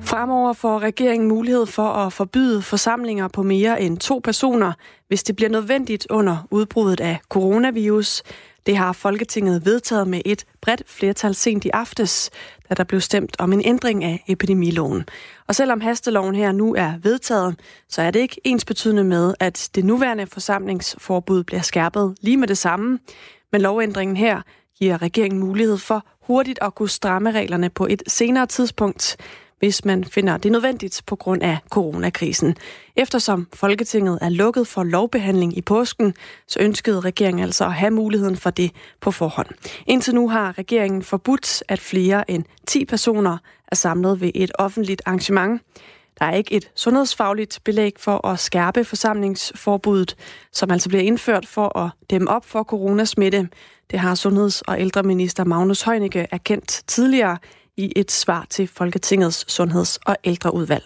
Fremover 0.02 0.52
får 0.52 0.78
regeringen 0.78 1.28
mulighed 1.28 1.66
for 1.66 1.88
at 1.88 2.12
forbyde 2.12 2.62
forsamlinger 2.62 3.28
på 3.28 3.42
mere 3.42 3.82
end 3.82 3.98
to 3.98 4.20
personer, 4.24 4.72
hvis 5.08 5.22
det 5.22 5.36
bliver 5.36 5.48
nødvendigt 5.48 6.06
under 6.10 6.46
udbruddet 6.50 7.00
af 7.00 7.18
coronavirus. 7.28 8.22
Det 8.68 8.76
har 8.76 8.92
Folketinget 8.92 9.64
vedtaget 9.64 10.08
med 10.08 10.20
et 10.24 10.44
bredt 10.60 10.82
flertal 10.86 11.34
sent 11.34 11.64
i 11.64 11.70
aftes, 11.72 12.30
da 12.68 12.74
der 12.74 12.84
blev 12.84 13.00
stemt 13.00 13.36
om 13.38 13.52
en 13.52 13.62
ændring 13.64 14.04
af 14.04 14.24
epidemiloven. 14.26 15.04
Og 15.46 15.54
selvom 15.54 15.80
hasteloven 15.80 16.34
her 16.34 16.52
nu 16.52 16.74
er 16.74 16.92
vedtaget, 17.02 17.60
så 17.88 18.02
er 18.02 18.10
det 18.10 18.20
ikke 18.20 18.40
ensbetydende 18.44 19.04
med, 19.04 19.34
at 19.40 19.68
det 19.74 19.84
nuværende 19.84 20.26
forsamlingsforbud 20.26 21.44
bliver 21.44 21.62
skærpet 21.62 22.16
lige 22.20 22.36
med 22.36 22.48
det 22.48 22.58
samme. 22.58 22.98
Men 23.52 23.60
lovændringen 23.60 24.16
her 24.16 24.42
giver 24.78 25.02
regeringen 25.02 25.40
mulighed 25.40 25.78
for 25.78 26.06
hurtigt 26.22 26.58
at 26.62 26.74
kunne 26.74 26.88
stramme 26.88 27.30
reglerne 27.30 27.70
på 27.70 27.86
et 27.86 28.02
senere 28.06 28.46
tidspunkt 28.46 29.16
hvis 29.58 29.84
man 29.84 30.04
finder 30.04 30.36
det 30.36 30.52
nødvendigt 30.52 31.02
på 31.06 31.16
grund 31.16 31.42
af 31.42 31.58
coronakrisen. 31.70 32.56
Eftersom 32.96 33.48
Folketinget 33.54 34.18
er 34.22 34.28
lukket 34.28 34.66
for 34.66 34.84
lovbehandling 34.84 35.58
i 35.58 35.62
påsken, 35.62 36.14
så 36.46 36.58
ønskede 36.60 37.00
regeringen 37.00 37.44
altså 37.44 37.64
at 37.64 37.72
have 37.74 37.90
muligheden 37.90 38.36
for 38.36 38.50
det 38.50 38.70
på 39.00 39.10
forhånd. 39.10 39.48
Indtil 39.86 40.14
nu 40.14 40.28
har 40.28 40.58
regeringen 40.58 41.02
forbudt, 41.02 41.62
at 41.68 41.80
flere 41.80 42.30
end 42.30 42.44
10 42.66 42.84
personer 42.84 43.38
er 43.68 43.76
samlet 43.76 44.20
ved 44.20 44.30
et 44.34 44.52
offentligt 44.54 45.02
arrangement. 45.06 45.62
Der 46.18 46.26
er 46.26 46.34
ikke 46.34 46.54
et 46.54 46.70
sundhedsfagligt 46.74 47.60
belæg 47.64 47.92
for 47.98 48.26
at 48.26 48.38
skærpe 48.38 48.84
forsamlingsforbuddet, 48.84 50.16
som 50.52 50.70
altså 50.70 50.88
bliver 50.88 51.02
indført 51.02 51.46
for 51.46 51.78
at 51.78 51.90
dæmme 52.10 52.30
op 52.30 52.44
for 52.44 52.62
coronasmitte. 52.62 53.48
Det 53.90 53.98
har 53.98 54.14
sundheds- 54.14 54.60
og 54.60 54.80
ældreminister 54.80 55.44
Magnus 55.44 55.82
Heunicke 55.82 56.26
erkendt 56.30 56.82
tidligere 56.86 57.38
i 57.78 57.92
et 57.96 58.10
svar 58.10 58.46
til 58.50 58.68
Folketingets 58.68 59.52
Sundheds- 59.52 59.98
og 60.06 60.16
Ældreudvalg. 60.24 60.84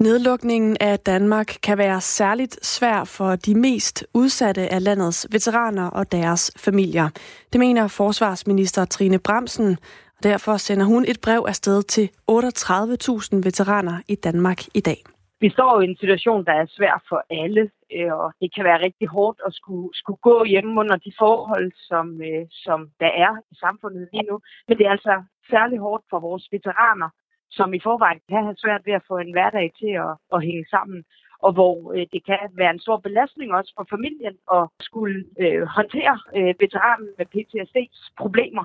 Nedlukningen 0.00 0.76
af 0.80 0.98
Danmark 0.98 1.56
kan 1.62 1.78
være 1.78 2.00
særligt 2.00 2.66
svær 2.66 3.04
for 3.04 3.36
de 3.36 3.54
mest 3.54 4.04
udsatte 4.14 4.72
af 4.72 4.84
landets 4.84 5.26
veteraner 5.30 5.86
og 5.86 6.12
deres 6.12 6.50
familier. 6.56 7.08
Det 7.52 7.58
mener 7.58 7.88
forsvarsminister 7.88 8.84
Trine 8.84 9.18
Bremsen, 9.18 9.78
og 10.16 10.22
derfor 10.22 10.56
sender 10.56 10.86
hun 10.86 11.04
et 11.08 11.20
brev 11.20 11.44
afsted 11.48 11.82
til 11.82 12.08
38.000 12.30 13.36
veteraner 13.42 13.98
i 14.08 14.14
Danmark 14.14 14.64
i 14.74 14.80
dag. 14.80 15.04
Vi 15.40 15.48
står 15.50 15.80
i 15.80 15.84
en 15.84 15.96
situation, 15.96 16.44
der 16.44 16.52
er 16.52 16.66
svær 16.66 17.04
for 17.08 17.24
alle, 17.30 17.70
øh, 17.96 18.12
og 18.12 18.32
det 18.40 18.54
kan 18.54 18.64
være 18.64 18.84
rigtig 18.84 19.08
hårdt 19.08 19.40
at 19.46 19.54
skulle, 19.54 19.88
skulle 19.94 20.20
gå 20.22 20.44
hjemme 20.44 20.80
under 20.80 20.96
de 20.96 21.12
forhold, 21.18 21.72
som, 21.88 22.22
øh, 22.22 22.46
som 22.50 22.90
der 23.00 23.10
er 23.24 23.32
i 23.52 23.54
samfundet 23.54 24.08
lige 24.12 24.28
nu. 24.30 24.40
Men 24.68 24.78
det 24.78 24.86
er 24.86 24.90
altså 24.90 25.22
særlig 25.50 25.78
hårdt 25.78 26.04
for 26.10 26.18
vores 26.20 26.48
veteraner, 26.52 27.08
som 27.50 27.74
i 27.74 27.80
forvejen 27.80 28.20
kan 28.28 28.44
have 28.44 28.56
svært 28.56 28.86
ved 28.86 28.92
at 28.92 29.06
få 29.08 29.18
en 29.18 29.32
hverdag 29.32 29.72
til 29.80 29.92
at, 30.06 30.12
at 30.34 30.42
hænge 30.42 30.66
sammen 30.70 31.04
og 31.46 31.52
hvor 31.52 31.92
øh, 31.92 32.06
det 32.12 32.22
kan 32.26 32.38
være 32.52 32.70
en 32.70 32.84
stor 32.86 32.96
belastning 32.96 33.54
også 33.54 33.72
for 33.76 33.86
familien 33.90 34.36
at 34.52 34.64
skulle 34.80 35.24
øh, 35.40 35.62
håndtere 35.62 36.16
øh, 36.36 36.54
veteranen 36.60 37.08
med 37.18 37.26
PTSD's 37.34 38.00
problemer. 38.22 38.64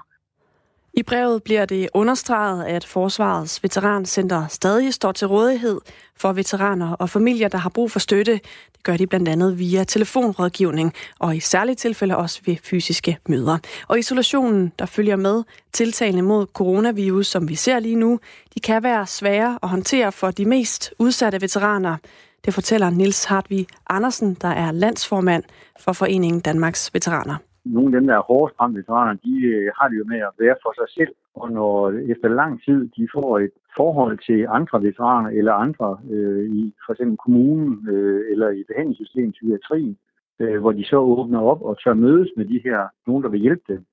I 0.98 1.04
brevet 1.04 1.44
bliver 1.44 1.66
det 1.66 1.90
understreget, 1.94 2.66
at 2.66 2.86
Forsvarets 2.86 3.64
Veterancenter 3.64 4.48
stadig 4.48 4.94
står 4.94 5.12
til 5.12 5.28
rådighed 5.28 5.82
for 6.18 6.34
veteraner 6.34 6.92
og 6.92 7.10
familier, 7.10 7.48
der 7.48 7.58
har 7.58 7.70
brug 7.70 7.92
for 7.92 8.00
støtte. 8.00 8.34
Det 8.74 8.84
gør 8.84 8.98
de 8.98 9.08
blandt 9.08 9.28
andet 9.28 9.60
via 9.60 9.84
telefonrådgivning 9.84 10.94
og 11.20 11.36
i 11.36 11.40
særlige 11.40 11.76
tilfælde 11.76 12.18
også 12.18 12.42
ved 12.46 12.56
fysiske 12.64 13.18
møder. 13.28 13.58
Og 13.88 14.00
isolationen, 14.00 14.72
der 14.80 14.86
følger 14.86 15.16
med 15.16 15.44
tiltagene 15.74 16.22
mod 16.22 16.46
coronavirus, 16.54 17.28
som 17.28 17.50
vi 17.50 17.56
ser 17.56 17.80
lige 17.80 17.96
nu, 17.96 18.20
de 18.56 18.60
kan 18.60 18.84
være 18.84 19.08
svære 19.08 19.60
at 19.64 19.70
håndtere 19.70 20.12
for 20.12 20.32
de 20.32 20.46
mest 20.46 20.94
udsatte 21.00 21.42
veteraner. 21.42 21.98
Det 22.46 22.54
fortæller 22.54 22.90
Nils 22.90 23.24
Hartvig 23.24 23.68
Andersen, 23.90 24.34
der 24.42 24.50
er 24.50 24.72
landsformand 24.72 25.44
for 25.80 25.94
Foreningen 25.94 26.40
Danmarks 26.40 26.94
Veteraner 26.94 27.38
nogle 27.66 27.96
af 27.96 28.02
dem, 28.02 28.08
der 28.08 28.16
er 28.16 28.22
hårdest 28.22 28.60
ramt 28.62 28.78
veteraner, 28.78 29.14
de 29.14 29.36
øh, 29.46 29.72
har 29.78 29.88
det 29.88 29.98
jo 29.98 30.06
med 30.08 30.18
at 30.18 30.32
være 30.40 30.56
for 30.64 30.74
sig 30.80 30.90
selv. 30.98 31.16
Og 31.36 31.52
når 31.52 31.92
efter 32.12 32.28
lang 32.28 32.64
tid 32.66 32.90
de 32.98 33.08
får 33.14 33.40
et 33.40 33.52
forhold 33.78 34.18
til 34.28 34.48
andre 34.50 34.84
veteraner 34.84 35.30
eller 35.30 35.54
andre 35.54 36.00
øh, 36.12 36.46
i 36.46 36.74
for 36.86 36.94
eksempel 36.94 37.18
kommunen 37.18 37.90
øh, 37.90 38.22
eller 38.32 38.50
i 38.50 38.64
behandlingssystemet, 38.68 39.34
psykiatrien, 39.34 39.98
øh, 40.40 40.60
hvor 40.62 40.72
de 40.72 40.86
så 40.86 40.98
åbner 40.98 41.42
op 41.42 41.62
og 41.62 41.80
tør 41.84 41.94
mødes 41.94 42.30
med 42.38 42.46
de 42.46 42.62
her, 42.64 42.80
nogen 43.08 43.24
der 43.24 43.30
vil 43.30 43.42
hjælpe 43.42 43.64
dem, 43.68 43.86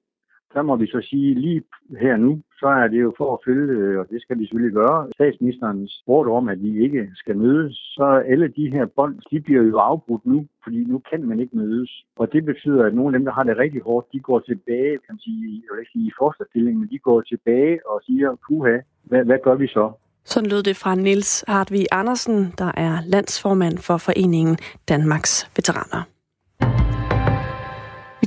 der 0.55 0.63
må 0.63 0.77
vi 0.77 0.87
så 0.87 1.01
sige, 1.11 1.35
lige 1.35 1.63
her 2.01 2.17
nu, 2.17 2.41
så 2.61 2.67
er 2.67 2.89
det 2.89 3.01
jo 3.03 3.15
for 3.19 3.29
at 3.35 3.43
følge, 3.47 3.73
øh, 3.79 3.99
og 4.01 4.07
det 4.11 4.23
skal 4.23 4.39
de 4.39 4.47
selvfølgelig 4.47 4.75
gøre, 4.75 5.09
statsministerens 5.15 6.03
ord 6.07 6.27
om, 6.29 6.49
at 6.49 6.63
vi 6.63 6.83
ikke 6.85 7.09
skal 7.15 7.37
mødes, 7.37 7.75
så 7.97 8.05
alle 8.33 8.49
de 8.49 8.71
her 8.71 8.87
bånd, 8.97 9.15
de 9.31 9.41
bliver 9.41 9.63
jo 9.63 9.79
afbrudt 9.79 10.27
nu, 10.27 10.47
fordi 10.65 10.85
nu 10.85 10.99
kan 11.11 11.23
man 11.25 11.41
ikke 11.41 11.57
mødes. 11.57 11.91
Og 12.17 12.33
det 12.33 12.45
betyder, 12.45 12.85
at 12.85 12.95
nogle 12.95 13.15
af 13.15 13.19
dem, 13.19 13.25
der 13.25 13.33
har 13.33 13.43
det 13.43 13.59
rigtig 13.59 13.83
hårdt, 13.83 14.07
de 14.13 14.21
går 14.21 14.41
tilbage, 14.41 14.93
kan 15.05 15.13
man 15.15 15.19
sige, 15.19 15.63
jeg 15.65 15.71
vil 15.73 15.81
ikke 15.83 15.93
sige 15.93 16.07
i 16.07 16.19
fosterstilling, 16.19 16.79
men 16.79 16.89
de 16.89 16.99
går 16.99 17.21
tilbage 17.21 17.75
og 17.91 18.03
siger, 18.07 18.37
puha, 18.47 18.77
hvad, 19.05 19.25
hvad 19.25 19.39
gør 19.45 19.55
vi 19.55 19.67
så? 19.67 19.93
Sådan 20.25 20.51
lød 20.51 20.63
det 20.63 20.77
fra 20.77 20.95
Niels 20.95 21.45
Hartvig 21.49 21.87
Andersen, 21.93 22.55
der 22.59 22.71
er 22.77 22.95
landsformand 23.07 23.79
for 23.79 23.97
Foreningen 23.97 24.57
Danmarks 24.89 25.51
Veteraner. 25.57 26.12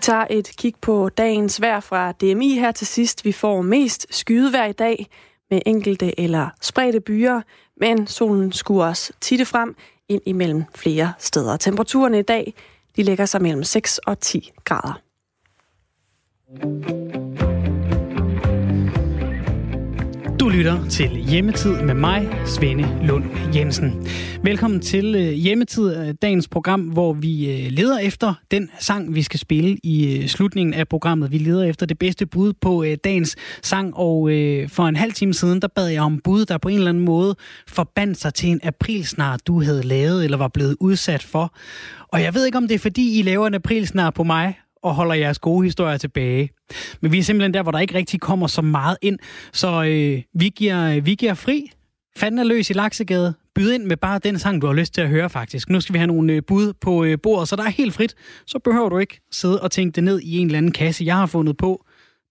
Tager 0.06 0.28
et 0.30 0.52
kig 0.58 0.74
på 0.82 1.10
dagens 1.10 1.62
vejr 1.62 1.80
fra 1.80 2.12
DMI 2.12 2.60
her 2.60 2.72
til 2.72 2.88
sidst. 2.88 3.26
Vi 3.26 3.32
får 3.32 3.62
mest 3.62 4.08
skydevejr 4.10 4.66
i 4.66 4.72
dag 4.72 5.08
med 5.50 5.62
enkelte 5.66 6.20
eller 6.20 6.50
spredte 6.62 7.00
byer, 7.00 7.42
men 7.80 8.08
solen 8.08 8.52
skuer 8.52 8.86
også 8.86 9.14
titte 9.22 9.46
frem 9.46 9.76
ind 10.10 10.22
imellem 10.26 10.64
flere 10.76 11.14
steder. 11.20 11.58
Temperaturen 11.58 12.16
i 12.16 12.22
dag 12.22 12.54
de 12.96 13.04
ligger 13.04 13.26
sig 13.26 13.42
mellem 13.42 13.64
6 13.64 13.98
og 13.98 14.20
10 14.20 14.52
grader 14.64 15.02
lytter 20.50 20.90
til 20.90 21.10
Hjemmetid 21.10 21.82
med 21.82 21.94
mig, 21.94 22.28
Svende 22.46 23.08
Lund 23.08 23.26
Jensen. 23.56 24.08
Velkommen 24.44 24.80
til 24.80 25.16
øh, 25.16 25.32
Hjemmetid, 25.32 25.98
øh, 25.98 26.14
dagens 26.22 26.48
program, 26.48 26.82
hvor 26.82 27.14
vi 27.14 27.52
øh, 27.52 27.72
leder 27.72 28.00
efter 28.00 28.34
den 28.52 28.70
sang, 28.80 29.16
vi 29.16 29.22
skal 29.22 29.40
spille 29.40 29.78
i 29.84 30.28
slutningen 30.28 30.74
af 30.74 30.88
programmet. 30.88 31.32
Vi 31.32 31.38
leder 31.38 31.64
efter 31.64 31.86
det 31.86 32.00
bedste 32.00 32.26
bud 32.26 32.54
på 32.54 32.86
dagens 33.04 33.36
sang, 33.62 33.96
og 33.96 34.30
for 34.68 34.84
en 34.84 34.96
halv 34.96 35.14
time 35.14 35.34
siden, 35.34 35.62
der 35.62 35.68
bad 35.68 35.88
jeg 35.88 36.02
om 36.02 36.20
bud, 36.24 36.46
der 36.46 36.58
på 36.58 36.70
en 36.70 36.76
eller 36.76 36.90
anden 36.90 37.06
måde 37.06 37.36
forbandt 37.68 38.18
sig 38.18 38.34
til 38.34 38.50
en 38.50 38.60
aprilsnar, 38.64 39.38
du 39.38 39.64
havde 39.64 39.84
lavet 39.84 40.24
eller 40.24 40.38
var 40.38 40.48
blevet 40.54 40.78
udsat 40.80 41.24
for. 41.24 41.54
Og 42.08 42.22
jeg 42.22 42.34
ved 42.34 42.46
ikke, 42.46 42.58
om 42.58 42.68
det 42.68 42.76
er 42.76 42.80
fordi, 42.80 43.20
I 43.20 43.22
laver 43.22 43.48
en 43.48 43.54
aprilsnar 43.54 44.10
på 44.10 44.24
mig, 44.24 44.60
og 44.86 44.96
holder 44.96 45.14
jeres 45.14 45.40
gode 45.40 45.64
historier 45.64 45.98
tilbage. 45.98 46.50
Men 47.02 47.12
vi 47.12 47.20
er 47.20 47.24
simpelthen 47.24 47.54
der, 47.54 47.64
hvor 47.64 47.72
der 47.72 47.80
ikke 47.80 47.96
rigtig 47.96 48.22
kommer 48.22 48.48
så 48.48 48.62
meget 48.62 48.98
ind. 49.02 49.20
Så 49.54 49.84
øh, 49.84 50.22
vi, 50.34 50.50
giver, 50.50 50.96
øh, 50.96 51.06
vi 51.06 51.16
giver 51.16 51.34
fri. 51.34 51.72
Fanden 52.18 52.40
er 52.40 52.44
løs 52.44 52.70
i 52.70 52.74
Laksegade. 52.74 53.34
Byd 53.56 53.72
ind 53.72 53.84
med 53.84 53.98
bare 53.98 54.20
den 54.20 54.40
sang, 54.40 54.62
du 54.62 54.68
har 54.68 54.74
lyst 54.74 54.94
til 54.94 55.02
at 55.02 55.10
høre 55.10 55.30
faktisk. 55.30 55.70
Nu 55.70 55.82
skal 55.82 55.94
vi 55.94 55.98
have 55.98 56.08
nogle 56.08 56.34
øh, 56.34 56.42
bud 56.48 56.74
på 56.74 57.04
øh, 57.04 57.18
bordet, 57.24 57.48
så 57.48 57.56
der 57.56 57.64
er 57.64 57.70
helt 57.70 57.94
frit. 57.94 58.16
Så 58.48 58.60
behøver 58.60 58.90
du 58.90 58.98
ikke 58.98 59.22
sidde 59.32 59.62
og 59.62 59.72
tænke 59.72 59.96
det 59.96 60.04
ned 60.04 60.20
i 60.20 60.38
en 60.38 60.46
eller 60.46 60.58
anden 60.58 60.72
kasse, 60.72 61.06
jeg 61.06 61.16
har 61.16 61.26
fundet 61.26 61.58
på. 61.58 61.86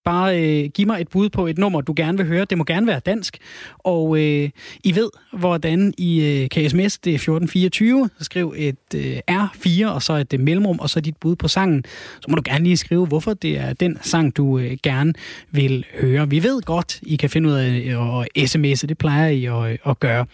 Bare 0.04 0.42
øh, 0.42 0.70
giv 0.70 0.86
mig 0.86 1.00
et 1.00 1.08
bud 1.08 1.28
på 1.28 1.46
et 1.46 1.58
nummer, 1.58 1.80
du 1.80 1.94
gerne 1.96 2.18
vil 2.18 2.26
høre. 2.26 2.44
Det 2.44 2.58
må 2.58 2.64
gerne 2.64 2.86
være 2.86 3.00
dansk. 3.00 3.38
Og 3.78 4.16
øh, 4.18 4.50
I 4.84 4.94
ved, 4.94 5.10
hvordan 5.32 5.94
I 5.98 6.20
øh, 6.20 6.48
kan 6.48 6.70
sms, 6.70 6.98
det 6.98 7.10
er 7.10 7.14
1424. 7.14 8.10
Så 8.18 8.24
skriv 8.24 8.54
et 8.56 8.76
øh, 8.94 9.18
R4, 9.30 9.86
og 9.86 10.02
så 10.02 10.12
et 10.12 10.34
øh, 10.34 10.40
mellemrum, 10.40 10.78
og 10.78 10.90
så 10.90 11.00
dit 11.00 11.16
bud 11.16 11.36
på 11.36 11.48
sangen. 11.48 11.84
Så 12.20 12.26
må 12.28 12.36
du 12.36 12.42
gerne 12.44 12.64
lige 12.64 12.76
skrive, 12.76 13.06
hvorfor 13.06 13.34
det 13.34 13.58
er 13.58 13.72
den 13.72 13.98
sang, 14.02 14.36
du 14.36 14.58
øh, 14.58 14.76
gerne 14.82 15.12
vil 15.50 15.86
høre. 16.00 16.30
Vi 16.30 16.42
ved 16.42 16.62
godt, 16.62 16.98
I 17.02 17.16
kan 17.16 17.30
finde 17.30 17.48
ud 17.48 17.54
af 17.54 18.26
at 18.34 18.54
sms'e. 18.54 18.86
Det 18.86 18.98
plejer 18.98 19.28
I 19.28 19.44
at, 19.44 19.78
at 19.86 20.00
gøre. 20.00 20.26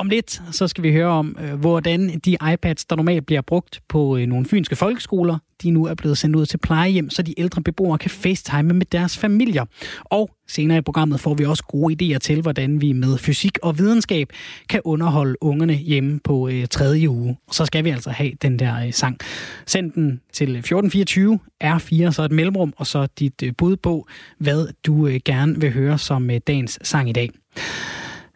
Om 0.00 0.08
lidt, 0.08 0.42
så 0.52 0.68
skal 0.68 0.84
vi 0.84 0.92
høre 0.92 1.06
om, 1.06 1.36
øh, 1.40 1.54
hvordan 1.60 2.20
de 2.24 2.36
iPads, 2.52 2.84
der 2.84 2.96
normalt 2.96 3.26
bliver 3.26 3.40
brugt 3.40 3.80
på 3.88 4.16
øh, 4.16 4.26
nogle 4.26 4.46
fynske 4.46 4.76
folkeskoler, 4.76 5.38
de 5.62 5.70
nu 5.70 5.86
er 5.86 5.94
blevet 5.94 6.18
sendt 6.18 6.36
ud 6.36 6.46
til 6.46 6.58
plejehjem, 6.58 7.10
så 7.10 7.22
de 7.22 7.40
ældre 7.40 7.62
beboere 7.62 7.98
kan 7.98 8.10
facetime 8.10 8.72
med 8.72 8.86
deres 8.86 9.18
familier. 9.18 9.64
Og 10.04 10.30
senere 10.48 10.78
i 10.78 10.80
programmet 10.80 11.20
får 11.20 11.34
vi 11.34 11.44
også 11.44 11.64
gode 11.64 12.14
idéer 12.14 12.18
til, 12.18 12.42
hvordan 12.42 12.80
vi 12.80 12.92
med 12.92 13.18
fysik 13.18 13.58
og 13.62 13.78
videnskab 13.78 14.32
kan 14.68 14.80
underholde 14.84 15.36
ungerne 15.40 15.74
hjemme 15.74 16.20
på 16.24 16.48
øh, 16.48 16.66
tredje 16.66 17.08
uge. 17.08 17.36
Og 17.46 17.54
så 17.54 17.64
skal 17.64 17.84
vi 17.84 17.90
altså 17.90 18.10
have 18.10 18.32
den 18.42 18.58
der 18.58 18.86
øh, 18.86 18.92
sang. 18.92 19.18
Send 19.66 19.92
den 19.92 20.20
til 20.32 20.56
1424 20.56 21.38
R4, 21.64 22.10
så 22.10 22.22
et 22.22 22.32
mellemrum, 22.32 22.72
og 22.76 22.86
så 22.86 23.06
dit 23.18 23.42
øh, 23.42 23.52
bud 23.58 23.76
på, 23.76 24.06
hvad 24.38 24.66
du 24.86 25.06
øh, 25.06 25.20
gerne 25.24 25.60
vil 25.60 25.72
høre 25.72 25.98
som 25.98 26.30
øh, 26.30 26.40
dagens 26.46 26.78
sang 26.82 27.08
i 27.08 27.12
dag. 27.12 27.30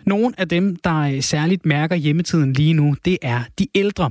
Nogle 0.07 0.35
af 0.38 0.49
dem, 0.49 0.77
der 0.77 0.99
øh, 0.99 1.23
særligt 1.23 1.67
mærker 1.67 1.97
hjemmetiden 1.97 2.53
lige 2.53 2.75
nu, 2.75 2.97
det 3.05 3.19
er 3.23 3.40
de 3.59 3.67
ældre. 3.75 4.11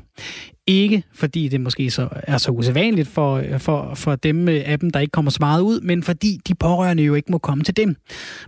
Ikke 0.67 1.03
fordi 1.13 1.47
det 1.47 1.61
måske 1.61 1.91
så 1.91 2.07
er 2.11 2.37
så 2.37 2.51
usædvanligt 2.51 3.07
for, 3.07 3.35
øh, 3.35 3.59
for, 3.59 3.93
for 3.95 4.15
dem 4.15 4.49
øh, 4.49 4.61
af 4.65 4.79
dem, 4.79 4.89
der 4.89 4.99
ikke 4.99 5.11
kommer 5.11 5.31
så 5.31 5.37
meget 5.39 5.61
ud, 5.61 5.81
men 5.81 6.03
fordi 6.03 6.39
de 6.47 6.55
pårørende 6.55 7.03
jo 7.03 7.13
ikke 7.13 7.31
må 7.31 7.37
komme 7.37 7.63
til 7.63 7.77
dem. 7.77 7.95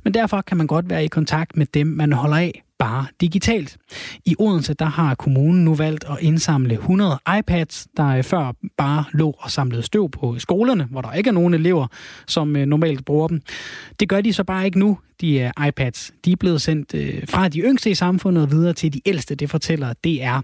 Men 0.03 0.13
derfor 0.13 0.41
kan 0.41 0.58
man 0.58 0.67
godt 0.67 0.89
være 0.89 1.05
i 1.05 1.08
kontakt 1.08 1.58
med 1.58 1.65
dem, 1.65 1.88
man 1.88 2.12
holder 2.12 2.38
af 2.38 2.63
bare 2.79 3.05
digitalt. 3.21 3.77
I 4.25 4.35
Odense 4.39 4.73
der 4.73 4.85
har 4.85 5.15
kommunen 5.15 5.65
nu 5.65 5.75
valgt 5.75 6.05
at 6.09 6.17
indsamle 6.21 6.73
100 6.73 7.19
iPads, 7.39 7.88
der 7.97 8.07
øh, 8.07 8.23
før 8.23 8.51
bare 8.77 9.03
lå 9.13 9.35
og 9.39 9.51
samlede 9.51 9.83
støv 9.83 10.09
på 10.09 10.39
skolerne, 10.39 10.83
hvor 10.83 11.01
der 11.01 11.13
ikke 11.13 11.27
er 11.27 11.31
nogen 11.31 11.53
elever, 11.53 11.88
som 12.27 12.55
øh, 12.55 12.65
normalt 12.65 13.05
bruger 13.05 13.27
dem. 13.27 13.41
Det 13.99 14.09
gør 14.09 14.21
de 14.21 14.33
så 14.33 14.43
bare 14.43 14.65
ikke 14.65 14.79
nu, 14.79 14.97
de 15.21 15.39
øh, 15.39 15.67
iPads. 15.67 16.11
De 16.25 16.31
er 16.31 16.35
blevet 16.35 16.61
sendt 16.61 16.95
fra 17.29 17.47
de 17.47 17.59
yngste 17.59 17.89
i 17.89 17.95
samfundet 17.95 18.43
og 18.43 18.51
videre 18.51 18.73
til 18.73 18.93
de 18.93 19.01
ældste, 19.05 19.35
det 19.35 19.49
fortæller 19.49 19.93
DR. 19.93 20.39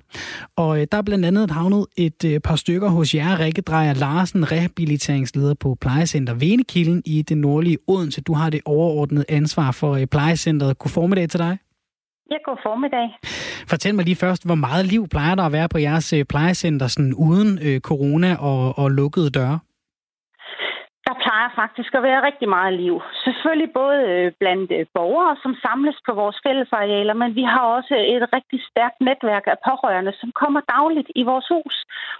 Og 0.56 0.78
der 0.92 0.98
er 0.98 1.02
blandt 1.02 1.26
andet 1.26 1.52
havnet 1.52 1.86
et 1.98 2.40
par 2.44 2.56
stykker 2.56 2.90
hos 2.90 3.16
jer, 3.16 3.40
Rikke 3.40 3.62
Drejer 3.62 3.94
Larsen, 3.94 4.52
rehabiliteringsleder 4.52 5.54
på 5.54 5.78
plejecenter 5.82 6.34
Venekilden 6.34 7.02
i 7.06 7.22
det 7.22 7.38
nordlige 7.38 7.78
Odense. 7.88 8.22
Du 8.22 8.34
har 8.34 8.50
det 8.50 8.62
overordnede 8.66 9.26
ansvar 9.30 9.72
for 9.72 9.98
uh, 9.98 10.04
plejecentret. 10.04 10.78
God 10.78 10.90
formiddag 10.90 11.30
til 11.30 11.40
dig. 11.40 11.58
Ja, 12.32 12.38
god 12.50 12.58
formiddag. 12.68 13.08
Fortæl 13.72 13.96
mig 13.96 14.06
lige 14.06 14.24
først, 14.26 14.46
hvor 14.48 14.60
meget 14.68 14.86
liv 14.94 15.04
plejer 15.14 15.36
der 15.36 15.46
at 15.46 15.56
være 15.58 15.70
på 15.74 15.80
jeres 15.88 16.14
øh, 16.18 16.24
plejecenter 16.34 16.88
sådan 16.88 17.16
uden 17.28 17.52
øh, 17.68 17.80
corona 17.90 18.32
og, 18.50 18.60
og 18.82 18.88
lukkede 19.00 19.30
døre? 19.40 19.58
Der 21.08 21.16
plejer 21.24 21.50
faktisk 21.62 21.92
at 21.96 22.04
være 22.10 22.26
rigtig 22.28 22.50
meget 22.58 22.74
liv. 22.84 22.96
Selvfølgelig 23.26 23.72
både 23.82 24.00
øh, 24.12 24.32
blandt 24.42 24.70
øh, 24.78 24.86
borgere, 24.98 25.34
som 25.44 25.54
samles 25.66 25.98
på 26.08 26.12
vores 26.22 26.38
fællesarealer, 26.46 27.16
men 27.22 27.30
vi 27.40 27.44
har 27.54 27.66
også 27.78 27.96
et 28.16 28.24
rigtig 28.36 28.60
stærkt 28.72 29.00
netværk 29.10 29.46
af 29.54 29.58
pårørende, 29.68 30.14
som 30.22 30.30
kommer 30.42 30.62
dagligt 30.76 31.10
i 31.22 31.24
vores 31.32 31.48
hus. 31.56 31.76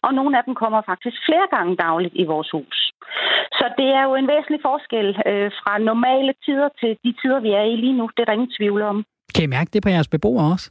Og 0.06 0.14
nogle 0.18 0.38
af 0.38 0.44
dem 0.48 0.54
kommer 0.62 0.82
faktisk 0.92 1.18
flere 1.28 1.48
gange 1.56 1.74
dagligt 1.86 2.16
i 2.24 2.26
vores 2.34 2.50
hus. 2.56 2.78
Så 3.60 3.66
det 3.80 3.90
er 4.00 4.04
jo 4.08 4.14
en 4.16 4.28
væsentlig 4.34 4.62
forskel 4.70 5.08
fra 5.60 5.74
normale 5.90 6.34
tider 6.46 6.70
til 6.80 6.92
de 7.04 7.12
tider, 7.22 7.40
vi 7.40 7.52
er 7.62 7.66
i 7.74 7.76
lige 7.76 7.98
nu. 8.00 8.06
Det 8.16 8.22
er 8.22 8.28
der 8.30 8.40
ingen 8.40 8.58
tvivl 8.60 8.82
om. 8.82 8.98
Kan 9.36 9.44
I 9.44 9.54
mærke 9.58 9.70
det 9.74 9.84
på 9.84 9.90
jeres 9.90 10.08
beboere 10.08 10.52
også? 10.54 10.68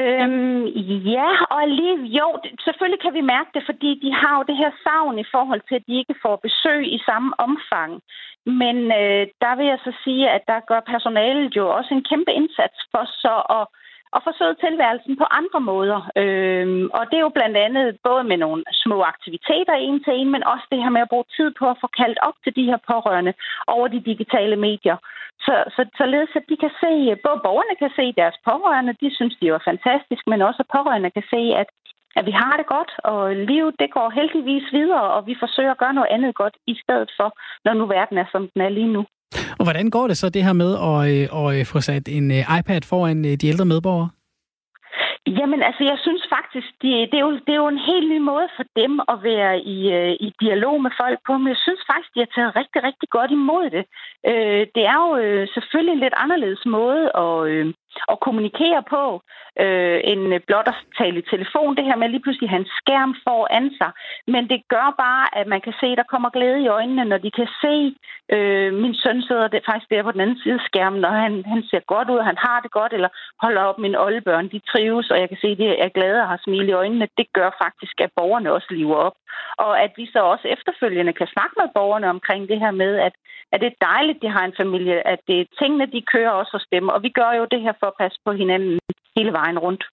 Øhm, 0.00 0.64
ja, 1.16 1.30
og 1.56 1.62
lige, 1.78 1.96
jo, 2.18 2.26
selvfølgelig 2.64 3.00
kan 3.02 3.14
vi 3.14 3.30
mærke 3.34 3.50
det, 3.54 3.62
fordi 3.70 3.90
de 4.04 4.10
har 4.20 4.34
jo 4.38 4.44
det 4.48 4.56
her 4.62 4.72
savn 4.84 5.18
i 5.18 5.26
forhold 5.34 5.62
til, 5.68 5.74
at 5.74 5.86
de 5.88 5.98
ikke 6.00 6.16
får 6.22 6.36
besøg 6.46 6.80
i 6.96 6.98
samme 7.08 7.30
omfang. 7.46 7.92
Men 8.60 8.76
øh, 9.00 9.24
der 9.42 9.52
vil 9.56 9.66
jeg 9.72 9.80
så 9.84 9.92
sige, 10.04 10.30
at 10.36 10.42
der 10.52 10.60
gør 10.70 10.80
personalet 10.92 11.56
jo 11.56 11.64
også 11.78 11.90
en 11.94 12.04
kæmpe 12.10 12.32
indsats 12.40 12.78
for 12.92 13.04
så 13.22 13.36
at 13.58 13.64
og 14.14 14.20
forsøge 14.28 14.54
tilværelsen 14.64 15.14
på 15.22 15.26
andre 15.40 15.60
måder. 15.70 16.00
Øhm, 16.22 16.84
og 16.96 17.02
det 17.10 17.16
er 17.16 17.26
jo 17.26 17.36
blandt 17.38 17.56
andet 17.56 17.86
både 18.08 18.24
med 18.30 18.38
nogle 18.44 18.62
små 18.82 18.96
aktiviteter 19.12 19.74
en 19.74 20.04
til 20.04 20.12
en, 20.20 20.30
men 20.34 20.44
også 20.52 20.66
det 20.72 20.82
her 20.82 20.92
med 20.96 21.04
at 21.04 21.12
bruge 21.12 21.32
tid 21.36 21.48
på 21.58 21.64
at 21.70 21.80
få 21.82 21.88
kaldt 22.00 22.18
op 22.28 22.36
til 22.44 22.52
de 22.58 22.64
her 22.70 22.78
pårørende 22.90 23.34
over 23.66 23.86
de 23.88 24.00
digitale 24.10 24.56
medier. 24.56 24.96
Så, 25.46 25.54
så, 25.74 25.82
således 26.00 26.30
at 26.34 26.44
de 26.50 26.56
kan 26.64 26.72
se, 26.82 26.92
både 27.26 27.40
borgerne 27.46 27.76
kan 27.82 27.92
se 27.98 28.06
deres 28.20 28.36
pårørende, 28.48 28.98
de 29.02 29.08
synes, 29.16 29.34
de 29.40 29.48
er 29.48 29.68
fantastisk, 29.70 30.22
men 30.26 30.42
også 30.42 30.60
at 30.62 30.72
pårørende 30.76 31.10
kan 31.10 31.26
se, 31.34 31.42
at, 31.62 31.68
at 32.18 32.24
vi 32.26 32.34
har 32.42 32.54
det 32.56 32.66
godt, 32.66 32.92
og 33.04 33.36
livet 33.36 33.74
det 33.82 33.90
går 33.96 34.08
heldigvis 34.18 34.66
videre, 34.72 35.06
og 35.16 35.26
vi 35.26 35.34
forsøger 35.44 35.72
at 35.72 35.82
gøre 35.82 35.94
noget 35.98 36.12
andet 36.16 36.34
godt 36.34 36.56
i 36.66 36.74
stedet 36.82 37.10
for, 37.18 37.28
når 37.64 37.72
nu 37.74 37.86
verden 37.86 38.18
er, 38.18 38.28
som 38.32 38.42
den 38.54 38.60
er 38.62 38.68
lige 38.78 38.92
nu. 38.96 39.04
Og 39.58 39.64
hvordan 39.64 39.90
går 39.90 40.06
det 40.08 40.16
så 40.16 40.28
det 40.28 40.44
her 40.44 40.52
med 40.52 40.70
at, 40.88 40.98
øh, 41.12 41.24
at 41.40 41.58
øh, 41.58 41.66
få 41.66 41.80
sat 41.80 42.08
en 42.08 42.30
øh, 42.30 42.58
iPad 42.58 42.82
foran 42.90 43.24
de 43.24 43.48
ældre 43.52 43.64
medborgere? 43.64 44.08
Jamen, 45.26 45.62
altså, 45.62 45.82
jeg 45.84 45.98
synes 46.06 46.24
faktisk, 46.36 46.68
det, 46.82 46.92
det, 47.10 47.16
er 47.18 47.24
jo, 47.28 47.32
det 47.46 47.52
er 47.52 47.62
jo 47.64 47.68
en 47.68 47.86
helt 47.90 48.08
ny 48.12 48.18
måde 48.18 48.48
for 48.56 48.64
dem 48.80 48.92
at 49.12 49.18
være 49.22 49.54
i, 49.60 49.78
øh, 49.98 50.12
i 50.26 50.28
dialog 50.40 50.82
med 50.82 50.90
folk 51.02 51.18
på, 51.26 51.32
men 51.38 51.48
jeg 51.48 51.60
synes 51.66 51.82
faktisk, 51.90 52.14
de 52.14 52.20
har 52.24 52.30
taget 52.34 52.56
rigtig, 52.60 52.80
rigtig 52.88 53.08
godt 53.16 53.30
imod 53.30 53.66
det. 53.76 53.84
Øh, 54.30 54.62
det 54.74 54.82
er 54.92 54.96
jo 55.04 55.08
øh, 55.22 55.48
selvfølgelig 55.54 55.92
en 55.94 56.04
lidt 56.04 56.16
anderledes 56.24 56.62
måde 56.66 57.04
at, 57.24 57.36
øh, 57.52 57.66
at 58.12 58.20
kommunikere 58.20 58.82
på, 58.94 59.22
øh, 59.60 60.00
en 60.04 60.32
øh, 60.32 60.40
blot 60.46 60.68
at 60.68 60.78
tale 60.98 61.18
i 61.18 61.28
telefon. 61.32 61.76
Det 61.76 61.84
her 61.84 61.96
med 61.96 62.08
lige 62.08 62.22
pludselig 62.22 62.50
hans 62.50 62.68
skærm 62.80 63.14
foran 63.24 63.70
sig. 63.80 63.90
Men 64.26 64.42
det 64.52 64.60
gør 64.68 64.94
bare, 65.04 65.24
at 65.40 65.46
man 65.46 65.60
kan 65.60 65.74
se, 65.80 65.86
at 65.86 65.98
der 66.00 66.12
kommer 66.12 66.30
glæde 66.30 66.60
i 66.62 66.72
øjnene, 66.78 67.04
når 67.04 67.18
de 67.18 67.30
kan 67.30 67.48
se, 67.62 67.74
øh, 68.34 68.72
min 68.82 68.94
søn 68.94 69.22
sidder 69.22 69.48
det 69.48 69.62
faktisk 69.68 69.90
der 69.90 70.02
på 70.02 70.12
den 70.12 70.20
anden 70.20 70.40
side 70.42 70.54
af 70.54 70.66
skærmen, 70.68 71.04
og 71.04 71.12
han, 71.12 71.44
han 71.52 71.62
ser 71.70 71.80
godt 71.94 72.10
ud, 72.10 72.20
han 72.20 72.38
har 72.46 72.60
det 72.60 72.70
godt, 72.70 72.92
eller 72.92 73.08
holder 73.42 73.62
op 73.62 73.78
mine 73.78 74.00
oldebørn, 74.00 74.48
de 74.48 74.60
trives, 74.70 75.10
og 75.10 75.20
jeg 75.20 75.28
kan 75.28 75.38
se, 75.40 75.48
at 75.48 75.58
de 75.58 75.66
er 75.86 75.88
glade 75.88 76.20
og 76.22 76.28
har 76.28 76.40
smil 76.44 76.68
i 76.68 76.78
øjnene. 76.82 77.08
Det 77.18 77.26
gør 77.32 77.50
faktisk, 77.64 78.00
at 78.00 78.10
borgerne 78.16 78.52
også 78.52 78.66
lever 78.70 78.96
op. 78.96 79.16
Og 79.58 79.82
at 79.84 79.92
vi 79.96 80.06
så 80.12 80.20
også 80.32 80.48
efterfølgende 80.48 81.12
kan 81.12 81.26
snakke 81.26 81.54
med 81.60 81.68
borgerne 81.74 82.08
omkring 82.10 82.48
det 82.48 82.58
her 82.58 82.70
med, 82.70 82.92
at, 83.06 83.14
at 83.52 83.60
det 83.60 83.66
er 83.66 83.86
dejligt, 83.92 84.22
de 84.22 84.28
har 84.28 84.44
en 84.44 84.58
familie, 84.62 85.06
at 85.06 85.20
det 85.28 85.40
er 85.40 85.52
tingene, 85.60 85.86
de 85.86 86.10
kører 86.14 86.30
også 86.30 86.52
hos 86.52 86.66
dem. 86.72 86.88
Og 86.88 87.02
vi 87.02 87.08
gør 87.08 87.32
jo 87.32 87.44
det 87.50 87.60
her 87.60 87.72
for 87.82 87.88
at 87.92 87.98
passe 88.00 88.18
på 88.26 88.32
hinanden 88.32 88.78
hele 89.16 89.32
vejen 89.32 89.58
rundt. 89.58 89.84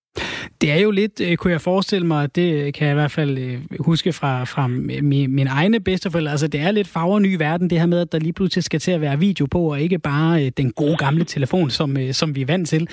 Det 0.62 0.72
er 0.72 0.82
jo 0.82 0.92
lidt, 0.92 1.22
øh, 1.22 1.38
kunne 1.38 1.54
jeg 1.54 1.62
forestille 1.62 2.08
mig, 2.08 2.36
det 2.36 2.54
øh, 2.54 2.74
kan 2.74 2.88
jeg 2.88 2.92
i 2.92 3.00
hvert 3.02 3.12
fald 3.12 3.38
øh, 3.38 3.58
huske 3.80 4.14
fra, 4.14 4.44
fra 4.44 4.68
min, 4.68 5.36
min 5.36 5.48
egne 5.48 5.80
bedsteforældre, 5.80 6.32
altså 6.32 6.48
det 6.48 6.60
er 6.62 6.72
lidt 6.72 6.88
farver 6.88 7.20
ny 7.20 7.36
verden, 7.38 7.70
det 7.70 7.80
her 7.80 7.86
med, 7.86 8.00
at 8.02 8.12
der 8.12 8.20
lige 8.20 8.34
pludselig 8.34 8.64
skal 8.64 8.80
til 8.80 8.92
at 8.92 9.02
være 9.02 9.20
video 9.20 9.46
på, 9.46 9.72
og 9.72 9.80
ikke 9.80 10.00
bare 10.00 10.50
den 10.50 10.72
gode 10.72 10.98
gamle 10.98 11.24
telefon, 11.24 11.70
som, 11.70 11.96
som 12.12 12.36
vi 12.36 12.42
er 12.42 12.46
vant 12.46 12.68
til. 12.68 12.88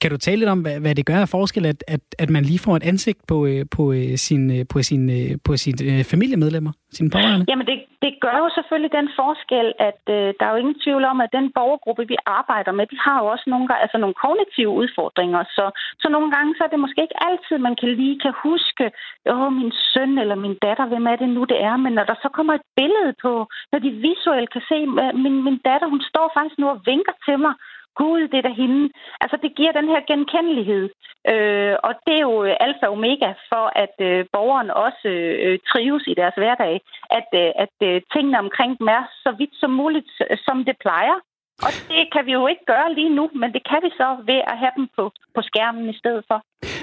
Kan 0.00 0.10
du 0.10 0.16
tale 0.16 0.38
lidt 0.38 0.50
om, 0.50 0.60
hvad, 0.60 0.80
hvad 0.80 0.94
det 0.94 1.06
gør 1.06 1.20
af 1.20 1.28
forskel, 1.28 1.66
at, 1.66 1.84
at, 1.88 2.00
at 2.18 2.30
man 2.30 2.42
lige 2.44 2.58
får 2.58 2.76
et 2.76 2.82
ansigt 2.82 3.18
på, 3.28 3.48
på, 3.70 3.94
sin, 4.16 4.66
på, 4.66 4.82
sin, 4.82 5.10
på 5.44 5.56
sine 5.56 6.04
familiemedlemmer, 6.04 6.72
sine 6.92 7.10
pårørende? 7.10 7.46
Jamen 7.48 7.66
det, 7.66 7.78
det 8.04 8.12
gør 8.24 8.36
jo 8.44 8.48
selvfølgelig 8.56 8.92
den 8.98 9.08
forskel, 9.20 9.66
at 9.88 10.02
øh, 10.16 10.28
der 10.38 10.44
er 10.46 10.52
jo 10.54 10.62
ingen 10.62 10.78
tvivl 10.84 11.04
om, 11.12 11.18
at 11.24 11.30
den 11.38 11.46
borgergruppe, 11.58 12.04
vi 12.12 12.16
arbejder 12.38 12.72
med, 12.78 12.84
de 12.92 12.98
har 13.06 13.16
jo 13.22 13.26
også 13.34 13.46
nogle, 13.52 13.66
altså 13.84 13.98
nogle 14.02 14.16
kognitive 14.24 14.72
udfordringer. 14.80 15.40
Så, 15.56 15.64
så 16.02 16.06
nogle 16.14 16.28
gange 16.34 16.50
så 16.56 16.62
er 16.66 16.70
det 16.72 16.84
måske 16.86 17.01
ikke 17.02 17.22
altid, 17.28 17.58
man 17.58 17.76
kan 17.80 17.88
lige 18.00 18.20
kan 18.24 18.34
huske, 18.46 18.84
åh, 19.32 19.52
min 19.52 19.72
søn 19.92 20.18
eller 20.18 20.34
min 20.44 20.56
datter, 20.62 20.86
hvem 20.86 21.06
er 21.06 21.16
det 21.16 21.28
nu, 21.28 21.42
det 21.44 21.58
er. 21.62 21.76
Men 21.76 21.92
når 21.92 22.04
der 22.04 22.16
så 22.22 22.28
kommer 22.36 22.54
et 22.54 22.66
billede 22.76 23.14
på, 23.22 23.32
når 23.72 23.78
de 23.78 23.90
visuelt 23.90 24.50
kan 24.52 24.62
se, 24.70 24.78
min, 25.24 25.36
min 25.46 25.58
datter, 25.68 25.88
hun 25.88 26.02
står 26.10 26.26
faktisk 26.36 26.58
nu 26.58 26.66
og 26.68 26.82
vinker 26.90 27.16
til 27.26 27.38
mig, 27.38 27.54
gud, 28.00 28.20
det 28.28 28.38
er 28.38 28.46
da 28.48 28.52
hende. 28.62 28.90
Altså, 29.20 29.36
det 29.42 29.56
giver 29.56 29.72
den 29.72 29.88
her 29.92 30.00
genkendelighed. 30.10 30.84
Øh, 31.32 31.74
og 31.86 31.92
det 32.06 32.14
er 32.16 32.24
jo 32.28 32.44
øh, 32.44 32.54
alfa 32.60 32.86
og 32.86 32.92
omega 32.92 33.30
for, 33.50 33.64
at 33.84 33.96
øh, 34.08 34.24
borgeren 34.32 34.70
også 34.70 35.08
øh, 35.44 35.58
trives 35.70 36.04
i 36.06 36.14
deres 36.20 36.34
hverdag. 36.36 36.80
At, 37.18 37.28
øh, 37.42 37.50
at 37.64 37.76
øh, 37.88 38.02
tingene 38.12 38.38
omkring 38.38 38.78
dem 38.78 38.88
er 38.88 39.04
så 39.24 39.30
vidt 39.38 39.54
som 39.60 39.70
muligt, 39.70 40.10
som 40.46 40.64
det 40.64 40.76
plejer. 40.80 41.18
Og 41.66 41.70
det 41.92 42.04
kan 42.14 42.26
vi 42.26 42.32
jo 42.32 42.46
ikke 42.46 42.64
gøre 42.72 42.94
lige 42.94 43.14
nu, 43.18 43.24
men 43.40 43.52
det 43.52 43.62
kan 43.70 43.80
vi 43.82 43.90
så 44.00 44.08
ved 44.30 44.40
at 44.52 44.58
have 44.62 44.74
dem 44.76 44.86
på, 44.96 45.04
på 45.34 45.40
skærmen 45.42 45.90
i 45.90 45.98
stedet 45.98 46.24
for. 46.28 46.38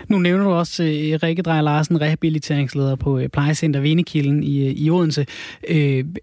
Nu 0.10 0.20
nævner 0.20 0.44
du 0.44 0.50
også 0.50 0.84
uh, 0.84 0.90
Rikke 1.24 1.42
Drejer 1.42 1.62
Larsen, 1.62 2.02
rehabiliteringsleder 2.02 2.96
på 2.96 3.18
uh, 3.18 3.26
plejecenter 3.34 3.80
Venekilden 3.80 4.44
i, 4.44 4.68
uh, 4.68 4.72
i 4.72 4.90
Odense, 4.90 5.26
uh, 5.72 5.76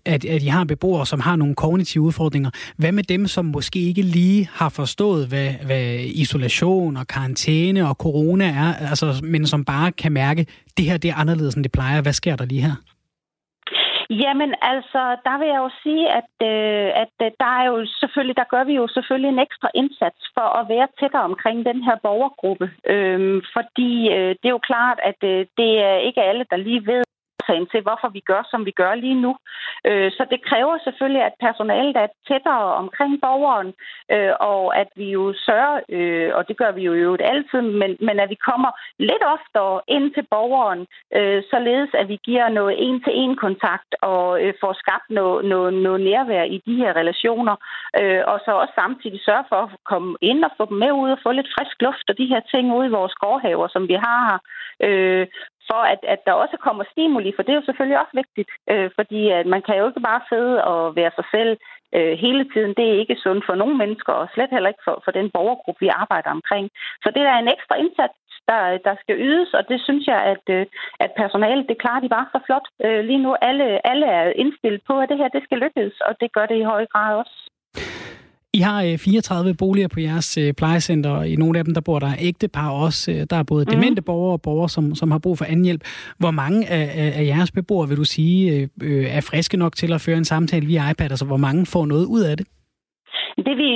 at, 0.04 0.24
at 0.24 0.42
I 0.42 0.46
har 0.46 0.64
beboere, 0.64 1.06
som 1.06 1.20
har 1.20 1.36
nogle 1.36 1.54
kognitive 1.54 2.04
udfordringer. 2.04 2.50
Hvad 2.76 2.92
med 2.92 3.02
dem, 3.04 3.26
som 3.26 3.44
måske 3.44 3.78
ikke 3.78 4.02
lige 4.02 4.48
har 4.52 4.68
forstået, 4.68 5.26
hvad, 5.26 5.50
hvad 5.64 5.98
isolation 6.04 6.96
og 6.96 7.06
karantæne 7.06 7.88
og 7.88 7.94
corona 7.94 8.44
er, 8.44 8.74
altså, 8.74 9.20
men 9.22 9.46
som 9.46 9.64
bare 9.64 9.92
kan 9.92 10.12
mærke, 10.12 10.46
det 10.76 10.84
her 10.84 10.96
det 10.96 11.10
er 11.10 11.14
anderledes, 11.14 11.54
end 11.54 11.64
det 11.64 11.72
plejer. 11.72 12.00
Hvad 12.00 12.12
sker 12.12 12.36
der 12.36 12.44
lige 12.44 12.62
her? 12.62 12.74
Jamen 14.10 14.54
altså, 14.62 15.02
der 15.24 15.38
vil 15.38 15.48
jeg 15.48 15.60
jo 15.66 15.70
sige, 15.82 16.04
at, 16.20 16.32
øh, 16.50 16.88
at 17.02 17.14
øh, 17.22 17.30
der 17.40 17.50
er 17.60 17.64
jo 17.70 17.86
selvfølgelig, 18.00 18.36
der 18.36 18.52
gør 18.54 18.64
vi 18.64 18.74
jo 18.74 18.88
selvfølgelig 18.88 19.28
en 19.28 19.44
ekstra 19.46 19.68
indsats 19.74 20.20
for 20.34 20.48
at 20.58 20.68
være 20.68 20.88
tættere 21.00 21.22
omkring 21.22 21.66
den 21.66 21.82
her 21.82 21.96
borgergruppe. 22.02 22.70
Øh, 22.86 23.42
fordi 23.52 23.92
øh, 24.16 24.30
det 24.40 24.46
er 24.48 24.56
jo 24.58 24.68
klart, 24.70 24.98
at 25.02 25.20
øh, 25.22 25.46
det 25.58 25.70
er 25.88 25.96
ikke 25.96 26.22
alle, 26.22 26.44
der 26.50 26.56
lige 26.56 26.86
ved, 26.86 27.02
årsagen 27.46 27.66
til, 27.72 27.80
hvorfor 27.82 28.08
vi 28.08 28.20
gør, 28.20 28.42
som 28.50 28.66
vi 28.66 28.70
gør 28.70 28.94
lige 28.94 29.20
nu. 29.20 29.36
Øh, 29.84 30.10
så 30.12 30.26
det 30.30 30.40
kræver 30.48 30.78
selvfølgelig, 30.84 31.22
at 31.22 31.34
personalet 31.40 31.96
er 31.96 32.08
tættere 32.28 32.74
omkring 32.82 33.20
borgeren, 33.20 33.70
øh, 34.14 34.32
og 34.40 34.76
at 34.80 34.88
vi 34.96 35.06
jo 35.10 35.34
sørger, 35.46 35.80
øh, 35.88 36.30
og 36.36 36.48
det 36.48 36.56
gør 36.56 36.72
vi 36.72 36.82
jo 36.82 36.92
i 36.94 37.04
øvrigt 37.06 37.28
altid, 37.32 37.60
men, 37.60 37.96
men 38.00 38.20
at 38.20 38.30
vi 38.30 38.38
kommer 38.50 38.70
lidt 38.98 39.24
oftere 39.36 39.80
ind 39.88 40.14
til 40.14 40.24
borgeren, 40.30 40.86
øh, 41.18 41.42
således 41.50 41.90
at 42.00 42.08
vi 42.08 42.18
giver 42.28 42.48
noget 42.48 42.74
en-til-en 42.86 43.36
kontakt 43.36 43.90
og 44.02 44.42
øh, 44.42 44.54
får 44.60 44.72
skabt 44.82 45.08
noget, 45.10 45.44
noget, 45.44 45.72
noget 45.86 46.00
nærvær 46.00 46.42
i 46.42 46.58
de 46.66 46.74
her 46.82 46.92
relationer, 47.00 47.56
øh, 48.00 48.22
og 48.26 48.36
så 48.44 48.50
også 48.62 48.74
samtidig 48.74 49.20
sørge 49.24 49.46
for 49.48 49.60
at 49.66 49.70
komme 49.90 50.16
ind 50.20 50.44
og 50.44 50.52
få 50.56 50.64
dem 50.70 50.78
med 50.82 50.92
ud 50.92 51.10
og 51.10 51.18
få 51.22 51.30
lidt 51.32 51.52
frisk 51.54 51.76
luft 51.82 52.06
og 52.10 52.18
de 52.18 52.30
her 52.32 52.40
ting 52.52 52.64
ude 52.76 52.86
i 52.86 52.96
vores 52.98 53.14
gårdhaver, 53.14 53.68
som 53.68 53.88
vi 53.88 53.96
har 54.06 54.20
her 54.30 54.38
for 55.70 55.80
at, 55.92 56.00
at 56.14 56.20
der 56.26 56.32
også 56.32 56.56
kommer 56.66 56.84
stimuli, 56.92 57.32
for 57.36 57.42
det 57.42 57.52
er 57.52 57.60
jo 57.60 57.68
selvfølgelig 57.68 58.00
også 58.00 58.14
vigtigt, 58.22 58.50
øh, 58.70 58.90
fordi 58.98 59.20
at 59.38 59.46
man 59.46 59.62
kan 59.62 59.78
jo 59.78 59.86
ikke 59.88 60.06
bare 60.10 60.22
sidde 60.30 60.64
og 60.64 60.96
være 60.96 61.12
sig 61.18 61.26
selv 61.34 61.52
øh, 61.96 62.14
hele 62.24 62.44
tiden. 62.52 62.74
Det 62.78 62.86
er 62.88 63.00
ikke 63.02 63.22
sundt 63.24 63.46
for 63.46 63.54
nogle 63.54 63.76
mennesker, 63.82 64.12
og 64.12 64.28
slet 64.34 64.50
heller 64.50 64.72
ikke 64.72 64.86
for, 64.86 65.02
for 65.04 65.12
den 65.18 65.30
borgergruppe, 65.30 65.80
vi 65.84 65.88
arbejder 65.88 66.30
omkring. 66.30 66.70
Så 67.02 67.08
det 67.16 67.22
er 67.22 67.36
en 67.38 67.52
ekstra 67.54 67.74
indsats, 67.76 68.18
der, 68.48 68.78
der 68.86 68.94
skal 69.02 69.16
ydes, 69.28 69.54
og 69.54 69.68
det 69.68 69.80
synes 69.80 70.06
jeg, 70.06 70.20
at, 70.32 70.44
øh, 70.56 70.66
at 71.00 71.10
personalet, 71.16 71.68
det 71.68 71.78
klarer 71.78 72.00
de 72.00 72.08
bare 72.08 72.26
så 72.32 72.40
flot. 72.46 72.66
Øh, 72.84 73.04
lige 73.04 73.22
nu 73.22 73.36
alle, 73.48 73.86
alle 73.86 74.06
er 74.06 74.32
indstillet 74.42 74.82
på, 74.86 75.00
at 75.00 75.08
det 75.08 75.18
her 75.18 75.28
det 75.28 75.42
skal 75.44 75.58
lykkes, 75.58 76.00
og 76.00 76.20
det 76.20 76.32
gør 76.32 76.46
det 76.46 76.56
i 76.58 76.70
høj 76.72 76.86
grad 76.86 77.16
også. 77.16 77.45
I 78.56 78.60
har 78.60 78.96
34 78.96 79.50
øh, 79.50 79.56
boliger 79.56 79.88
på 79.88 80.00
jeres 80.00 80.38
øh, 80.38 80.52
plejecenter, 80.52 81.10
og 81.10 81.28
i 81.28 81.36
nogle 81.36 81.58
af 81.58 81.64
dem, 81.64 81.74
der 81.74 81.80
bor 81.80 81.98
der 81.98 82.14
ægtepar 82.18 82.70
også. 82.70 83.10
Øh, 83.10 83.26
der 83.30 83.36
er 83.36 83.42
både 83.42 83.64
mm. 83.64 83.70
demente 83.70 84.02
borgere 84.02 84.32
og 84.32 84.42
borgere, 84.42 84.68
som, 84.68 84.94
som 84.94 85.10
har 85.10 85.18
brug 85.18 85.38
for 85.38 85.44
anden 85.44 85.64
hjælp. 85.64 85.84
Hvor 86.18 86.30
mange 86.30 86.68
af, 86.68 87.12
af 87.16 87.24
jeres 87.24 87.50
beboere, 87.50 87.88
vil 87.88 87.96
du 87.96 88.04
sige, 88.04 88.68
er 89.08 89.20
friske 89.20 89.56
nok 89.56 89.76
til 89.76 89.92
at 89.92 90.00
føre 90.00 90.18
en 90.18 90.24
samtale 90.24 90.66
via 90.66 90.90
iPad? 90.90 91.10
Altså, 91.10 91.24
hvor 91.24 91.36
mange 91.36 91.66
får 91.66 91.86
noget 91.86 92.04
ud 92.04 92.20
af 92.20 92.36
det? 92.36 92.46
Det 93.44 93.56
vi, 93.56 93.70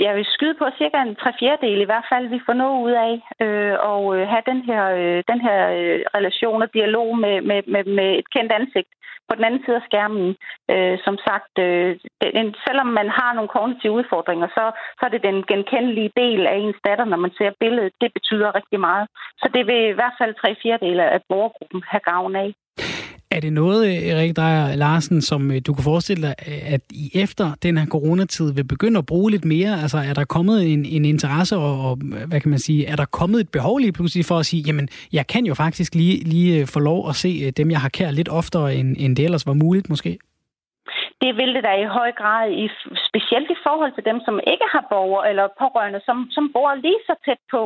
jeg 0.00 0.16
vil 0.16 0.24
skyde 0.24 0.54
på 0.58 0.66
cirka 0.78 0.96
en 1.02 1.16
tre 1.16 1.32
fjerdedel 1.40 1.80
i 1.80 1.90
hvert 1.90 2.06
fald, 2.12 2.26
vi 2.28 2.40
får 2.46 2.52
noget 2.52 2.82
ud 2.86 2.94
af 3.08 3.14
øh, 3.44 3.76
og 3.92 4.02
øh, 4.16 4.28
have 4.28 4.42
den 4.46 4.60
her, 4.68 4.82
øh, 5.00 5.22
den 5.32 5.40
her 5.40 5.58
øh, 5.78 6.00
relation 6.16 6.62
og 6.62 6.74
dialog 6.74 7.18
med, 7.18 7.40
med, 7.40 7.62
med, 7.72 7.84
med 7.84 8.18
et 8.18 8.30
kendt 8.30 8.52
ansigt 8.52 8.90
på 9.28 9.34
den 9.36 9.44
anden 9.44 9.62
side 9.64 9.76
af 9.76 9.86
skærmen. 9.88 10.36
Øh, 10.72 10.98
som 11.04 11.16
sagt, 11.26 11.54
øh, 11.66 11.90
den, 12.38 12.54
selvom 12.66 12.86
man 12.86 13.08
har 13.18 13.30
nogle 13.32 13.54
kognitive 13.56 13.92
udfordringer, 13.92 14.48
så, 14.56 14.64
så 14.98 15.02
er 15.06 15.12
det 15.12 15.22
den 15.22 15.38
genkendelige 15.50 16.12
del 16.16 16.46
af 16.46 16.56
ens 16.56 16.80
datter, 16.84 17.04
når 17.04 17.16
man 17.16 17.32
ser 17.38 17.50
billedet. 17.60 17.92
Det 18.00 18.10
betyder 18.12 18.54
rigtig 18.54 18.80
meget. 18.80 19.08
Så 19.40 19.46
det 19.54 19.66
vil 19.66 19.80
i 19.88 19.98
hvert 19.98 20.16
fald 20.20 20.34
tre 20.34 20.56
fjerdedele 20.62 21.04
af 21.10 21.20
borgergruppen 21.28 21.82
have 21.90 22.04
gavn 22.12 22.36
af. 22.36 22.54
Er 23.34 23.40
det 23.40 23.52
noget, 23.52 23.86
øh, 23.86 24.02
Erik 24.02 24.36
Drejer 24.36 24.76
Larsen, 24.76 25.22
som 25.22 25.50
øh, 25.50 25.60
du 25.66 25.74
kan 25.74 25.84
forestille 25.84 26.22
dig, 26.22 26.34
øh, 26.48 26.72
at 26.72 26.80
I 26.90 27.10
efter 27.14 27.54
den 27.62 27.78
her 27.78 27.86
coronatid 27.86 28.52
vil 28.52 28.64
begynde 28.64 28.98
at 28.98 29.06
bruge 29.06 29.30
lidt 29.30 29.44
mere? 29.44 29.82
Altså 29.82 29.98
er 29.98 30.14
der 30.14 30.24
kommet 30.24 30.72
en, 30.72 30.84
en 30.84 31.04
interesse, 31.04 31.56
og, 31.56 31.90
og 31.90 31.96
hvad 32.26 32.40
kan 32.40 32.50
man 32.50 32.58
sige, 32.58 32.86
er 32.86 32.96
der 32.96 33.04
kommet 33.04 33.40
et 33.40 33.48
behov 33.48 33.78
lige 33.78 33.92
pludselig 33.92 34.24
for 34.24 34.38
at 34.38 34.46
sige, 34.46 34.62
jamen 34.66 34.88
jeg 35.12 35.26
kan 35.26 35.46
jo 35.46 35.54
faktisk 35.54 35.94
lige, 35.94 36.24
lige 36.24 36.66
få 36.66 36.80
lov 36.80 37.08
at 37.08 37.16
se 37.16 37.50
dem, 37.50 37.70
jeg 37.70 37.80
har 37.80 37.88
kær 37.88 38.10
lidt 38.10 38.28
oftere, 38.28 38.76
end, 38.76 38.96
end 38.98 39.16
det 39.16 39.24
ellers 39.24 39.46
var 39.46 39.54
muligt 39.54 39.88
måske? 39.88 40.18
Det 41.24 41.36
vil 41.40 41.54
det 41.54 41.64
da 41.68 41.72
i 41.74 41.92
høj 41.98 42.10
grad, 42.20 42.44
i, 42.62 42.66
specielt 43.08 43.50
i 43.50 43.62
forhold 43.66 43.92
til 43.94 44.04
dem, 44.10 44.18
som 44.26 44.36
ikke 44.52 44.66
har 44.74 44.84
borgere 44.94 45.28
eller 45.30 45.46
pårørende, 45.62 46.00
som, 46.08 46.18
som 46.36 46.44
bor 46.54 46.74
lige 46.74 47.02
så 47.08 47.14
tæt 47.26 47.42
på. 47.54 47.62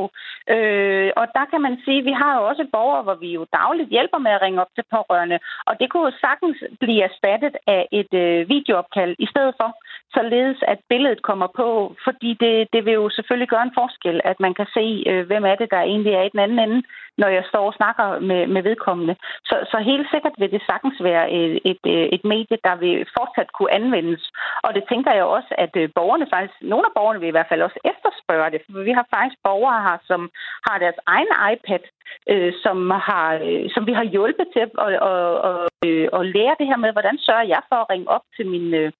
Øh, 0.55 1.11
og 1.21 1.27
der 1.37 1.45
kan 1.51 1.61
man 1.67 1.75
sige, 1.85 1.99
at 2.01 2.09
vi 2.11 2.15
har 2.23 2.33
jo 2.39 2.43
også 2.51 2.65
borgere, 2.77 3.03
hvor 3.07 3.19
vi 3.25 3.31
jo 3.39 3.43
dagligt 3.61 3.91
hjælper 3.97 4.19
med 4.19 4.33
at 4.35 4.43
ringe 4.43 4.61
op 4.63 4.73
til 4.75 4.85
pårørende, 4.95 5.39
og 5.69 5.75
det 5.81 5.87
kunne 5.89 6.07
jo 6.09 6.15
sagtens 6.27 6.59
blive 6.83 7.03
erstattet 7.09 7.55
af 7.77 7.83
et 8.01 8.13
øh, 8.25 8.49
videoopkald 8.55 9.15
i 9.19 9.27
stedet 9.33 9.55
for, 9.61 9.71
således 10.17 10.59
at 10.73 10.79
billedet 10.89 11.23
kommer 11.23 11.49
på, 11.57 11.97
fordi 12.05 12.31
det, 12.41 12.69
det 12.73 12.85
vil 12.85 12.95
jo 12.95 13.11
selvfølgelig 13.11 13.49
gøre 13.49 13.63
en 13.63 13.79
forskel, 13.81 14.21
at 14.25 14.41
man 14.41 14.55
kan 14.55 14.67
se, 14.77 15.05
øh, 15.11 15.27
hvem 15.27 15.45
er 15.45 15.55
det, 15.55 15.71
der 15.71 15.81
egentlig 15.81 16.13
er 16.15 16.23
i 16.23 16.35
den 16.35 16.39
anden 16.39 16.59
ende 16.59 16.83
når 17.23 17.31
jeg 17.37 17.45
står 17.51 17.65
og 17.71 17.77
snakker 17.81 18.07
med, 18.31 18.43
med 18.55 18.63
vedkommende. 18.63 19.15
Så, 19.49 19.57
så 19.73 19.79
helt 19.91 20.07
sikkert 20.13 20.35
vil 20.39 20.51
det 20.55 20.63
sagtens 20.71 20.99
være 21.11 21.25
et, 21.39 21.53
et, 21.71 21.83
øh, 21.95 22.07
et 22.17 22.25
medie, 22.33 22.59
der 22.69 22.75
vil 22.85 22.97
fortsat 23.19 23.51
kunne 23.53 23.75
anvendes. 23.81 24.23
Og 24.67 24.71
det 24.77 24.85
tænker 24.89 25.13
jeg 25.15 25.25
også, 25.25 25.53
at 25.65 25.73
øh, 25.83 25.89
borgerne 25.99 26.27
faktisk, 26.35 26.55
nogle 26.73 26.87
af 26.89 26.95
borgerne 26.97 27.21
vil 27.21 27.33
i 27.33 27.37
hvert 27.37 27.51
fald 27.51 27.67
også 27.69 27.81
efterspørge 27.93 28.51
det. 28.53 28.61
For 28.65 28.83
vi 28.89 28.93
har 28.99 29.07
faktisk 29.17 29.39
borgere 29.49 29.81
her, 29.87 29.99
som 30.11 30.21
har 30.67 30.77
deres 30.85 31.01
egen 31.15 31.33
iPad, 31.53 31.85
øh, 32.33 32.53
som, 32.65 32.79
har, 33.09 33.29
øh, 33.47 33.65
som 33.75 33.83
vi 33.89 33.93
har 33.99 34.07
hjulpet 34.15 34.47
til 34.53 34.61
at, 34.65 34.71
at, 34.87 35.35
at, 35.51 35.69
øh, 35.87 36.09
at 36.19 36.23
lære 36.37 36.59
det 36.61 36.67
her 36.71 36.79
med, 36.85 36.93
hvordan 36.93 37.19
sørger 37.27 37.47
jeg 37.55 37.63
for 37.69 37.79
at 37.81 37.91
ringe 37.93 38.09
op 38.17 38.25
til 38.37 38.47
min, 38.47 38.75
øh, 38.75 38.93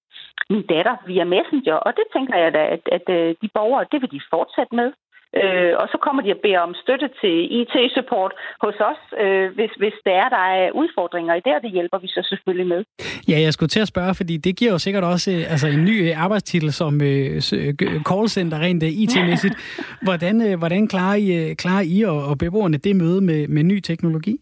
min 0.51 0.66
datter 0.73 0.97
via 1.07 1.25
Messenger. 1.25 1.75
Og 1.87 1.93
det 1.99 2.07
tænker 2.14 2.37
jeg 2.45 2.51
da, 2.59 2.62
at, 2.75 2.83
at, 2.97 3.09
at 3.09 3.37
de 3.43 3.49
borgere, 3.55 3.91
det 3.93 3.99
vil 4.03 4.11
de 4.11 4.21
fortsætte 4.31 4.75
med. 4.75 4.91
Øh, 5.37 5.73
og 5.81 5.87
så 5.93 5.99
kommer 6.05 6.23
de 6.23 6.33
og 6.37 6.41
beder 6.43 6.61
om 6.69 6.75
støtte 6.83 7.09
til 7.21 7.37
IT-support 7.61 8.33
hos 8.64 8.77
os, 8.91 9.01
øh, 9.23 9.47
hvis, 9.57 9.73
hvis 9.81 9.97
det 10.05 10.14
er, 10.23 10.29
der 10.29 10.45
er 10.61 10.71
udfordringer 10.71 11.35
i 11.35 11.41
det, 11.45 11.53
og 11.57 11.62
det 11.62 11.71
hjælper 11.71 11.99
vi 11.99 12.09
så 12.09 12.23
selvfølgelig 12.31 12.66
med. 12.66 12.85
Ja, 13.29 13.41
jeg 13.41 13.53
skulle 13.53 13.69
til 13.69 13.81
at 13.81 13.89
spørge, 13.89 14.14
fordi 14.14 14.37
det 14.37 14.57
giver 14.57 14.73
jo 14.73 14.79
sikkert 14.79 15.05
også 15.05 15.31
øh, 15.31 15.53
altså, 15.53 15.66
en 15.69 15.85
ny 15.85 15.97
øh, 16.09 16.25
arbejdstitel 16.25 16.73
som 16.73 16.95
øh, 17.03 17.43
øh 17.53 17.75
callcenter 18.11 18.59
rent 18.59 18.83
IT-mæssigt. 18.83 19.55
Hvordan, 20.07 20.35
øh, 20.47 20.59
hvordan 20.59 20.89
klarer 20.89 21.14
I, 21.14 21.55
klarer 21.55 21.85
I 21.97 22.03
og, 22.03 22.25
og 22.31 22.39
beboerne 22.39 22.77
det 22.77 22.97
møde 22.97 23.21
med, 23.21 23.49
med 23.49 23.62
ny 23.62 23.81
teknologi? 23.81 24.41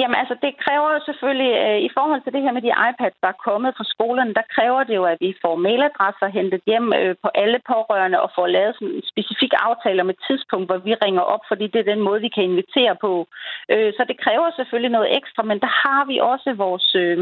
Jamen 0.00 0.18
altså, 0.22 0.36
det 0.44 0.52
kræver 0.64 0.88
jo 0.96 1.00
selvfølgelig, 1.08 1.52
øh, 1.64 1.78
i 1.88 1.90
forhold 1.96 2.20
til 2.22 2.32
det 2.34 2.42
her 2.44 2.52
med 2.56 2.62
de 2.66 2.72
iPads, 2.88 3.16
der 3.22 3.28
er 3.30 3.42
kommet 3.48 3.76
fra 3.76 3.86
skolerne, 3.94 4.34
der 4.38 4.52
kræver 4.56 4.82
det 4.84 4.94
jo, 5.00 5.04
at 5.12 5.18
vi 5.20 5.30
får 5.42 5.54
mailadresser 5.66 6.28
hentet 6.38 6.60
hjem 6.70 6.86
øh, 7.00 7.14
på 7.22 7.28
alle 7.42 7.58
pårørende 7.70 8.18
og 8.24 8.30
får 8.36 8.46
lavet 8.46 8.74
sådan 8.74 8.94
en 8.94 9.10
specifik 9.12 9.52
aftale 9.68 10.02
om 10.02 10.10
et 10.10 10.20
tidspunkt, 10.28 10.66
hvor 10.68 10.78
vi 10.86 10.94
ringer 11.04 11.24
op, 11.34 11.42
fordi 11.50 11.66
det 11.72 11.78
er 11.80 11.92
den 11.92 12.02
måde, 12.08 12.20
vi 12.26 12.30
kan 12.34 12.44
invitere 12.44 12.94
på. 13.06 13.12
Øh, 13.72 13.90
så 13.96 14.02
det 14.10 14.16
kræver 14.24 14.56
selvfølgelig 14.56 14.92
noget 14.96 15.16
ekstra, 15.18 15.42
men 15.50 15.58
der 15.64 15.72
har 15.84 16.02
vi 16.10 16.16
også 16.32 16.48
vores 16.64 16.88
øh, 17.02 17.18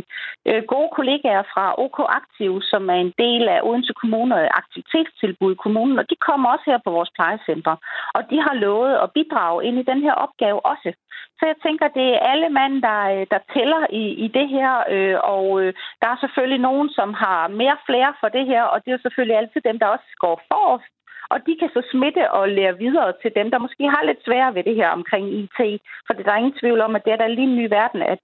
øh 0.49 0.63
gode 0.73 0.91
kollegaer 0.97 1.45
fra 1.53 1.65
OK 1.85 1.99
Aktiv, 2.21 2.53
som 2.71 2.83
er 2.95 2.99
en 3.07 3.13
del 3.25 3.43
af 3.55 3.61
Odense 3.69 3.95
Kommune 4.01 4.35
og 4.35 4.59
aktivitetstilbud 4.63 5.53
i 5.53 5.63
kommunen, 5.65 5.99
og 5.99 6.11
de 6.11 6.17
kommer 6.29 6.47
også 6.55 6.67
her 6.67 6.79
på 6.85 6.91
vores 6.91 7.11
plejecenter. 7.17 7.75
Og 8.17 8.23
de 8.31 8.37
har 8.47 8.55
lovet 8.55 8.95
at 9.05 9.13
bidrage 9.17 9.65
ind 9.67 9.77
i 9.79 9.89
den 9.91 10.01
her 10.07 10.15
opgave 10.25 10.67
også. 10.73 10.91
Så 11.39 11.43
jeg 11.51 11.59
tænker, 11.67 11.97
det 11.99 12.09
er 12.15 12.27
alle 12.33 12.49
mand, 12.59 12.75
der, 12.89 13.01
øh, 13.15 13.27
der 13.33 13.41
tæller 13.55 13.83
i, 14.03 14.05
i 14.25 14.29
det 14.29 14.49
her, 14.57 14.73
øh, 14.95 15.17
og 15.35 15.47
øh, 15.63 15.71
der 16.03 16.09
er 16.11 16.19
selvfølgelig 16.21 16.61
nogen, 16.69 16.89
som 16.99 17.15
har 17.25 17.49
mere 17.49 17.79
flere 17.89 18.11
for 18.21 18.29
det 18.37 18.47
her, 18.47 18.63
og 18.63 18.77
det 18.81 18.89
er 18.89 18.97
jo 18.97 19.07
selvfølgelig 19.07 19.37
altid 19.39 19.61
dem, 19.69 19.79
der 19.79 19.87
også 19.87 20.09
går 20.25 20.37
forrest 20.51 20.95
og 21.33 21.39
de 21.47 21.53
kan 21.61 21.71
så 21.77 21.83
smitte 21.93 22.25
og 22.39 22.45
lære 22.59 22.79
videre 22.85 23.13
til 23.23 23.31
dem, 23.39 23.47
der 23.53 23.59
måske 23.67 23.85
har 23.95 24.03
lidt 24.05 24.21
sværere 24.27 24.55
ved 24.57 24.65
det 24.69 24.77
her 24.81 24.89
omkring 24.99 25.25
IT. 25.41 25.59
For 26.07 26.13
det 26.13 26.21
er 26.23 26.31
der 26.31 26.43
ingen 26.43 26.59
tvivl 26.61 26.81
om, 26.87 26.97
at 26.97 27.03
det 27.05 27.13
er 27.13 27.21
der 27.23 27.29
lige 27.29 27.51
en 27.53 27.57
ny 27.61 27.67
verden, 27.79 28.01
at 28.15 28.23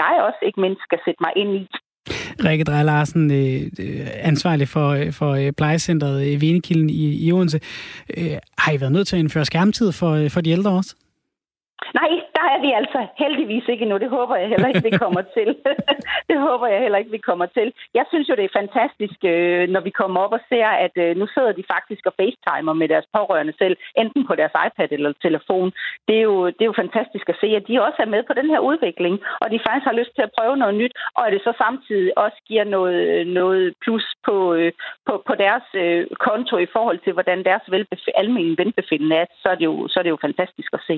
jeg 0.00 0.12
også 0.28 0.40
ikke 0.48 0.60
mindst 0.60 0.82
skal 0.82 0.98
sætte 1.04 1.20
mig 1.24 1.32
ind 1.36 1.50
i. 1.60 1.62
Rikke 2.46 2.64
Drejer 2.64 2.82
Larsen, 2.82 3.30
ansvarlig 4.32 4.68
for, 4.68 4.88
for 5.18 5.30
plejecentret 5.56 6.40
Venekilden 6.42 6.90
i, 6.90 7.26
i 7.26 7.32
Odense. 7.32 7.60
Har 8.58 8.72
I 8.72 8.80
været 8.80 8.92
nødt 8.92 9.06
til 9.08 9.16
at 9.16 9.20
indføre 9.20 9.44
skærmtid 9.44 9.92
for, 9.92 10.12
for 10.34 10.40
de 10.40 10.50
ældre 10.50 10.70
også? 10.70 10.92
Nej, 11.94 12.10
der 12.40 12.48
er 12.54 12.60
vi 12.66 12.70
altså 12.80 13.00
heldigvis 13.22 13.66
ikke 13.72 13.82
endnu. 13.84 13.98
Det 14.04 14.10
håber 14.18 14.34
jeg 14.40 14.48
heller 14.52 14.68
ikke, 14.70 14.86
vi 14.90 14.94
kommer 15.04 15.22
til. 15.36 15.50
det 16.30 16.38
håber 16.46 16.66
jeg 16.72 16.80
heller 16.84 16.98
ikke, 16.98 17.16
vi 17.18 17.22
kommer 17.30 17.46
til. 17.58 17.68
Jeg 17.98 18.04
synes 18.10 18.26
jo, 18.28 18.34
det 18.38 18.46
er 18.46 18.58
fantastisk, 18.60 19.18
øh, 19.32 19.64
når 19.74 19.82
vi 19.88 19.92
kommer 20.00 20.18
op 20.24 20.32
og 20.38 20.42
ser, 20.50 20.68
at 20.86 20.94
øh, 21.04 21.10
nu 21.20 21.26
sidder 21.34 21.52
de 21.58 21.64
faktisk 21.74 22.02
og 22.10 22.14
facetimer 22.20 22.74
med 22.80 22.88
deres 22.92 23.06
pårørende 23.16 23.54
selv, 23.62 23.76
enten 24.02 24.22
på 24.28 24.34
deres 24.40 24.54
iPad 24.66 24.88
eller 24.96 25.12
telefon. 25.26 25.68
Det 26.08 26.16
er, 26.20 26.26
jo, 26.30 26.36
det 26.56 26.62
er 26.62 26.70
jo 26.72 26.80
fantastisk 26.84 27.26
at 27.32 27.40
se, 27.42 27.48
at 27.58 27.64
de 27.68 27.84
også 27.86 28.00
er 28.04 28.12
med 28.14 28.22
på 28.26 28.34
den 28.40 28.48
her 28.52 28.60
udvikling, 28.70 29.14
og 29.42 29.46
de 29.52 29.64
faktisk 29.66 29.86
har 29.90 29.98
lyst 30.00 30.12
til 30.14 30.24
at 30.26 30.34
prøve 30.38 30.56
noget 30.62 30.74
nyt, 30.80 30.94
og 31.16 31.22
at 31.26 31.32
det 31.34 31.42
så 31.48 31.52
samtidig 31.64 32.18
også 32.24 32.38
giver 32.48 32.64
noget, 32.76 33.26
noget 33.38 33.64
plus 33.84 34.04
på, 34.26 34.36
øh, 34.58 34.72
på, 35.06 35.12
på 35.28 35.34
deres 35.44 35.66
konto 36.26 36.54
i 36.66 36.72
forhold 36.76 36.98
til, 37.04 37.12
hvordan 37.12 37.38
deres 37.48 37.64
velbef- 37.74 38.14
almindelige 38.22 38.60
velbefindende 38.62 39.16
er, 39.22 39.26
så 39.42 39.48
er, 39.52 39.56
det 39.60 39.66
jo, 39.70 39.74
så 39.90 39.96
er 39.98 40.04
det 40.04 40.10
jo 40.10 40.18
fantastisk 40.28 40.70
at 40.78 40.82
se. 40.88 40.96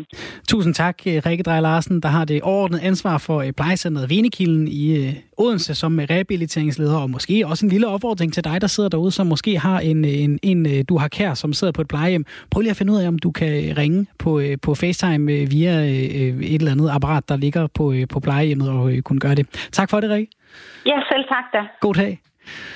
Tusind 0.48 0.74
tak, 0.74 0.96
Rikke 1.26 1.31
Drej 1.40 1.60
Larsen, 1.60 2.00
der 2.00 2.08
har 2.08 2.24
det 2.24 2.42
overordnet 2.42 2.78
ansvar 2.78 3.18
for 3.18 3.44
plejecenteret 3.56 4.10
Venekilden 4.10 4.68
i 4.68 5.14
Odense 5.38 5.74
som 5.74 5.98
rehabiliteringsleder, 6.10 6.96
og 6.96 7.10
måske 7.10 7.44
også 7.46 7.66
en 7.66 7.70
lille 7.70 7.86
opfordring 7.88 8.32
til 8.32 8.44
dig, 8.44 8.60
der 8.60 8.66
sidder 8.66 8.88
derude, 8.88 9.10
som 9.10 9.26
måske 9.26 9.58
har 9.58 9.80
en, 9.80 10.04
en, 10.04 10.38
en 10.42 10.84
du 10.84 10.98
har 10.98 11.08
kær, 11.08 11.34
som 11.34 11.52
sidder 11.52 11.72
på 11.72 11.80
et 11.80 11.88
plejehjem. 11.88 12.24
Prøv 12.50 12.60
lige 12.60 12.70
at 12.70 12.76
finde 12.76 12.92
ud 12.92 12.98
af, 12.98 13.08
om 13.08 13.18
du 13.18 13.30
kan 13.30 13.74
ringe 13.78 14.06
på, 14.18 14.42
på 14.62 14.74
FaceTime 14.74 15.26
via 15.32 15.72
et 15.80 16.54
eller 16.54 16.72
andet 16.72 16.90
apparat, 16.90 17.28
der 17.28 17.36
ligger 17.36 17.66
på, 17.66 17.94
på 18.10 18.20
plejehjemmet, 18.20 18.70
og 18.70 18.92
kunne 19.04 19.20
gøre 19.20 19.34
det. 19.34 19.46
Tak 19.72 19.90
for 19.90 20.00
det, 20.00 20.10
Rikke. 20.10 20.32
Ja, 20.86 21.00
selv 21.12 21.24
tak 21.28 21.44
da. 21.52 21.58
God 21.80 21.94
dag. 21.94 22.20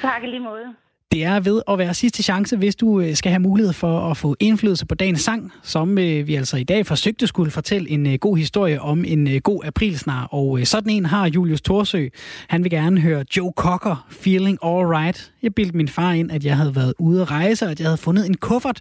Tak 0.03 0.23
i 0.25 0.27
lige 0.27 0.41
måde. 0.41 0.86
Det 1.17 1.25
er 1.25 1.41
ved 1.41 1.63
at 1.69 1.79
være 1.79 1.95
sidste 1.95 2.23
chance, 2.23 2.57
hvis 2.57 2.77
du 2.77 3.01
øh, 3.01 3.15
skal 3.15 3.31
have 3.31 3.41
mulighed 3.41 3.73
for 3.73 4.11
at 4.11 4.17
få 4.17 4.37
indflydelse 4.41 4.87
på 4.87 4.95
dagens 4.95 5.21
sang, 5.21 5.53
som 5.63 5.99
øh, 5.99 6.27
vi 6.27 6.35
altså 6.35 6.57
i 6.57 6.65
dag 6.65 6.87
forsøgte 6.87 7.27
skulle 7.27 7.51
fortælle 7.51 7.91
en 7.91 8.07
øh, 8.07 8.15
god 8.15 8.37
historie 8.37 8.81
om 8.81 9.05
en 9.05 9.41
god 9.41 9.65
aprilsnar. 9.65 10.25
Og 10.25 10.61
sådan 10.65 10.91
en 10.91 11.07
har 11.07 11.29
Julius 11.29 11.61
Torsø. 11.61 12.07
Han 12.49 12.65
vil 12.65 12.71
gerne 12.71 13.01
høre 13.01 13.25
Joe 13.37 13.53
Cocker, 13.57 14.07
Feeling 14.11 14.59
Alright. 14.65 15.33
Jeg 15.43 15.55
bildte 15.55 15.77
min 15.77 15.89
far 15.89 16.13
ind, 16.13 16.33
at 16.33 16.45
jeg 16.45 16.57
havde 16.57 16.77
været 16.77 16.95
ude 16.99 17.23
at 17.23 17.31
rejse, 17.31 17.65
og 17.65 17.71
at 17.71 17.81
jeg 17.81 17.89
havde 17.89 17.97
fundet 17.97 18.27
en 18.27 18.37
kuffert, 18.37 18.81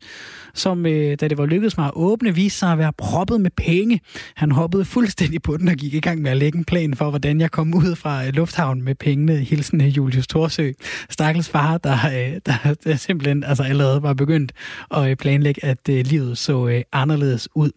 som 0.53 0.83
da 0.83 1.15
det 1.15 1.37
var 1.37 1.45
lykkedes 1.45 1.77
mig 1.77 1.85
at 1.85 1.91
åbne, 1.95 2.35
viste 2.35 2.59
sig 2.59 2.71
at 2.71 2.77
være 2.77 2.93
proppet 2.97 3.41
med 3.41 3.51
penge. 3.57 3.99
Han 4.35 4.51
hoppede 4.51 4.85
fuldstændig 4.85 5.41
på 5.41 5.57
den 5.57 5.67
og 5.67 5.75
gik 5.75 5.93
i 5.93 5.99
gang 5.99 6.21
med 6.21 6.31
at 6.31 6.37
lægge 6.37 6.57
en 6.57 6.65
plan 6.65 6.93
for, 6.93 7.09
hvordan 7.09 7.41
jeg 7.41 7.51
kom 7.51 7.73
ud 7.73 7.95
fra 7.95 8.29
lufthavnen 8.29 8.83
med 8.83 8.95
pengene. 8.95 9.35
Hilsen 9.35 9.81
Julius 9.81 10.27
Torsø. 10.27 10.71
Stakkels 11.09 11.49
far, 11.49 11.77
der 11.77 11.95
Øh, 12.25 12.41
der, 12.45 12.75
der 12.83 12.95
simpelthen 12.95 13.43
altså 13.43 13.63
allerede 13.63 14.03
var 14.03 14.13
begyndt 14.13 14.51
at 14.91 15.09
øh, 15.09 15.15
planlægge, 15.15 15.65
at 15.65 15.89
øh, 15.89 16.05
livet 16.05 16.37
så 16.37 16.57
uh, 16.57 16.81
anderledes 16.91 17.49
ud. 17.55 17.71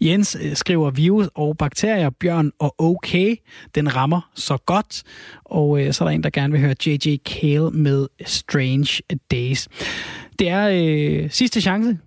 Jens 0.00 0.36
skriver 0.54 0.90
virus 0.90 1.28
og 1.34 1.56
bakterier, 1.56 2.10
bjørn 2.10 2.52
og 2.58 2.74
okay. 2.78 3.36
Den 3.74 3.96
rammer 3.96 4.30
så 4.34 4.56
godt. 4.56 5.02
Og 5.44 5.80
så 5.90 6.04
er 6.04 6.08
der 6.08 6.14
en, 6.14 6.22
der 6.22 6.30
gerne 6.30 6.52
vil 6.52 6.60
høre 6.60 6.74
J.J. 6.86 7.16
Cale 7.24 7.70
med 7.70 8.06
Strange 8.24 9.02
Days. 9.30 9.68
Det 10.38 10.48
er 10.48 10.68
øh, 10.72 11.30
sidste 11.30 11.60
chance 11.60 11.98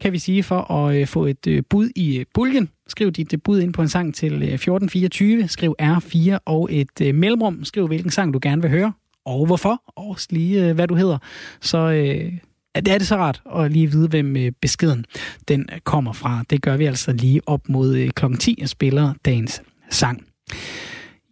kan 0.00 0.12
vi 0.12 0.18
sige, 0.18 0.42
for 0.42 0.72
at 0.72 1.08
få 1.08 1.26
et 1.26 1.64
bud 1.70 1.90
i 1.96 2.18
uh, 2.18 2.24
buljen. 2.34 2.68
Skriv 2.88 3.10
dit 3.12 3.34
bud 3.44 3.60
ind 3.60 3.72
på 3.72 3.82
en 3.82 3.88
sang 3.88 4.14
til 4.14 4.32
1424. 4.32 5.48
Skriv 5.48 5.74
R4 5.82 6.38
og 6.44 6.68
et 6.72 7.00
uh, 7.00 7.14
mellemrum. 7.14 7.64
Skriv, 7.64 7.86
hvilken 7.86 8.10
sang 8.10 8.34
du 8.34 8.38
gerne 8.42 8.62
vil 8.62 8.70
høre 8.70 8.92
og 9.26 9.46
hvorfor, 9.46 9.82
og 9.86 10.18
lige 10.30 10.68
øh, 10.68 10.74
hvad 10.74 10.88
du 10.88 10.94
hedder, 10.94 11.18
så 11.60 11.78
øh, 11.78 12.32
det 12.76 12.88
er 12.88 12.98
det 12.98 13.06
så 13.06 13.16
rart 13.16 13.42
at 13.56 13.72
lige 13.72 13.90
vide, 13.90 14.08
hvem 14.08 14.36
øh, 14.36 14.52
beskeden 14.62 15.04
den 15.48 15.68
kommer 15.84 16.12
fra. 16.12 16.44
Det 16.50 16.62
gør 16.62 16.76
vi 16.76 16.84
altså 16.84 17.12
lige 17.12 17.40
op 17.46 17.68
mod 17.68 17.96
øh, 17.96 18.10
kl. 18.10 18.24
10 18.40 18.58
og 18.62 18.68
spiller 18.68 19.14
dagens 19.24 19.62
sang. 19.90 20.24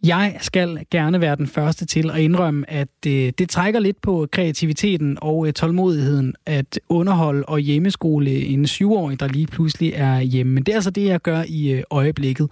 Jeg 0.05 0.37
skal 0.41 0.85
gerne 0.91 1.21
være 1.21 1.35
den 1.35 1.47
første 1.47 1.85
til 1.85 2.11
at 2.11 2.19
indrømme, 2.19 2.69
at 2.69 2.87
øh, 3.07 3.33
det 3.37 3.49
trækker 3.49 3.79
lidt 3.79 4.01
på 4.01 4.27
kreativiteten 4.31 5.17
og 5.21 5.47
øh, 5.47 5.53
tålmodigheden 5.53 6.35
at 6.45 6.79
underholde 6.89 7.45
og 7.45 7.59
hjemmeskole 7.59 8.31
en 8.31 8.67
syvårig, 8.67 9.19
der 9.19 9.27
lige 9.27 9.47
pludselig 9.47 9.93
er 9.95 10.19
hjemme. 10.19 10.53
Men 10.53 10.63
det 10.63 10.71
er 10.71 10.75
altså 10.75 10.89
det, 10.91 11.05
jeg 11.05 11.21
gør 11.21 11.43
i 11.47 11.71
øh, 11.71 11.83
øjeblikket. 11.89 12.47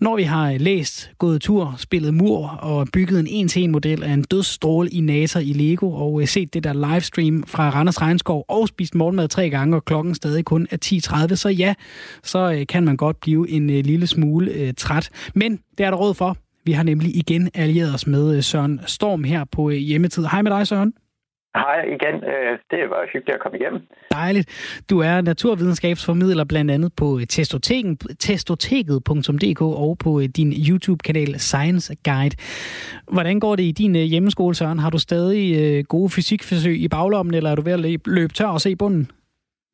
Når 0.00 0.16
vi 0.16 0.22
har 0.22 0.52
øh, 0.52 0.60
læst, 0.60 1.10
gået 1.18 1.40
tur, 1.40 1.74
spillet 1.78 2.14
mur 2.14 2.48
og 2.48 2.88
bygget 2.92 3.20
en 3.20 3.26
en-til-en-model 3.26 4.02
af 4.02 4.12
en 4.12 4.22
dødsstråle 4.22 4.90
i 4.90 5.00
NASA 5.00 5.38
i 5.38 5.52
Lego 5.52 5.92
og 5.92 6.20
øh, 6.20 6.28
set 6.28 6.54
det 6.54 6.64
der 6.64 6.92
livestream 6.92 7.44
fra 7.46 7.70
Randers 7.70 8.00
Regnskov 8.00 8.44
og 8.48 8.68
spist 8.68 8.94
morgenmad 8.94 9.28
tre 9.28 9.50
gange, 9.50 9.76
og 9.76 9.84
klokken 9.84 10.14
stadig 10.14 10.44
kun 10.44 10.66
er 10.70 10.76
10.30, 11.28 11.34
så 11.34 11.48
ja, 11.48 11.74
så 12.22 12.52
øh, 12.52 12.66
kan 12.66 12.84
man 12.84 12.96
godt 12.96 13.20
blive 13.20 13.50
en 13.50 13.70
øh, 13.70 13.84
lille 13.84 14.06
smule 14.06 14.50
øh, 14.50 14.74
træt. 14.76 15.10
Men 15.34 15.58
det 15.78 15.86
er 15.86 15.90
der 15.90 15.96
råd 15.96 16.14
for. 16.14 16.36
Vi 16.68 16.72
har 16.72 16.82
nemlig 16.82 17.16
igen 17.16 17.50
allieret 17.54 17.94
os 17.94 18.06
med 18.06 18.36
øh, 18.36 18.42
Søren 18.42 18.80
Storm 18.86 19.24
her 19.24 19.44
på 19.52 19.70
øh, 19.70 19.76
hjemmetid. 19.76 20.24
Hej 20.32 20.42
med 20.42 20.50
dig, 20.50 20.66
Søren. 20.66 20.92
Hej 21.56 21.82
igen. 21.82 22.14
Øh, 22.14 22.58
det 22.70 22.90
var 22.90 23.06
hyggeligt 23.12 23.34
at 23.34 23.40
komme 23.40 23.58
igennem. 23.58 23.80
Dejligt. 24.12 24.48
Du 24.90 24.98
er 25.00 25.20
naturvidenskabsformidler 25.20 26.44
blandt 26.44 26.70
andet 26.70 26.92
på 26.96 27.20
testoteket.dk 28.18 29.62
og 29.62 29.98
på 29.98 30.20
din 30.36 30.52
YouTube-kanal 30.68 31.38
Science 31.38 31.96
Guide. 32.04 32.36
Hvordan 33.12 33.40
går 33.40 33.56
det 33.56 33.62
i 33.62 33.72
din 33.72 33.94
hjemmeskole, 33.94 34.54
Søren? 34.54 34.78
Har 34.78 34.90
du 34.90 34.98
stadig 34.98 35.86
gode 35.88 36.10
fysikforsøg 36.10 36.80
i 36.80 36.88
baglommen, 36.88 37.34
eller 37.34 37.50
er 37.50 37.54
du 37.54 37.62
ved 37.62 37.72
at 37.72 37.80
løbe 38.06 38.32
tør 38.32 38.46
og 38.46 38.60
se 38.60 38.76
bunden? 38.76 39.10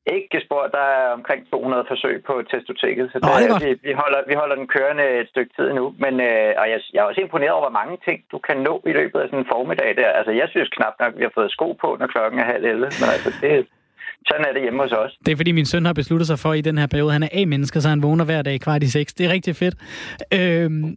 Ikke 0.07 0.39
spor, 0.47 0.63
der 0.77 0.87
er 1.01 1.09
omkring 1.19 1.41
200 1.51 1.85
forsøg 1.93 2.17
på 2.29 2.35
testoteket, 2.53 3.07
så 3.13 3.17
der, 3.19 3.29
oh, 3.33 3.63
vi, 3.65 3.71
vi, 3.89 3.93
holder, 4.03 4.21
vi 4.31 4.35
holder 4.41 4.57
den 4.61 4.69
kørende 4.75 5.07
et 5.23 5.29
stykke 5.33 5.53
tid 5.59 5.69
nu. 5.79 5.85
Men 6.05 6.15
øh, 6.29 6.51
og 6.61 6.67
jeg, 6.73 6.79
jeg 6.95 7.01
er 7.03 7.09
også 7.11 7.21
imponeret 7.21 7.55
over, 7.57 7.65
hvor 7.67 7.79
mange 7.81 7.97
ting 8.07 8.19
du 8.33 8.39
kan 8.49 8.57
nå 8.69 8.75
i 8.91 8.93
løbet 8.99 9.19
af 9.21 9.27
sådan 9.27 9.43
en 9.45 9.53
formiddag 9.55 9.91
der. 10.01 10.11
Altså, 10.19 10.33
jeg 10.41 10.49
synes 10.51 10.69
knap 10.77 10.95
nok, 11.03 11.13
vi 11.19 11.23
har 11.27 11.35
fået 11.39 11.51
sko 11.57 11.69
på, 11.83 11.89
når 12.01 12.07
klokken 12.15 12.39
er 12.41 12.47
halv 12.53 12.65
11. 12.65 12.85
Men 13.01 13.09
altså, 13.15 13.31
det, 13.43 13.53
sådan 14.29 14.45
er 14.49 14.53
det 14.53 14.63
hjemme 14.63 14.83
hos 14.83 14.93
os. 14.93 15.13
Det 15.27 15.33
er 15.33 15.37
fordi 15.37 15.53
min 15.53 15.67
søn 15.67 15.85
har 15.87 15.93
besluttet 15.93 16.27
sig 16.27 16.39
for 16.39 16.53
i 16.53 16.61
den 16.61 16.79
her 16.79 16.87
periode, 16.87 17.13
han 17.13 17.23
er 17.23 17.33
A-menneske, 17.33 17.81
så 17.81 17.89
han 17.89 18.03
vågner 18.03 18.25
hver 18.25 18.43
dag 18.43 18.61
kvart 18.61 18.83
i 18.83 18.91
seks. 18.91 19.15
Det 19.15 19.27
er 19.27 19.33
rigtig 19.33 19.57
fedt. 19.57 19.77
Øhm, 20.39 20.97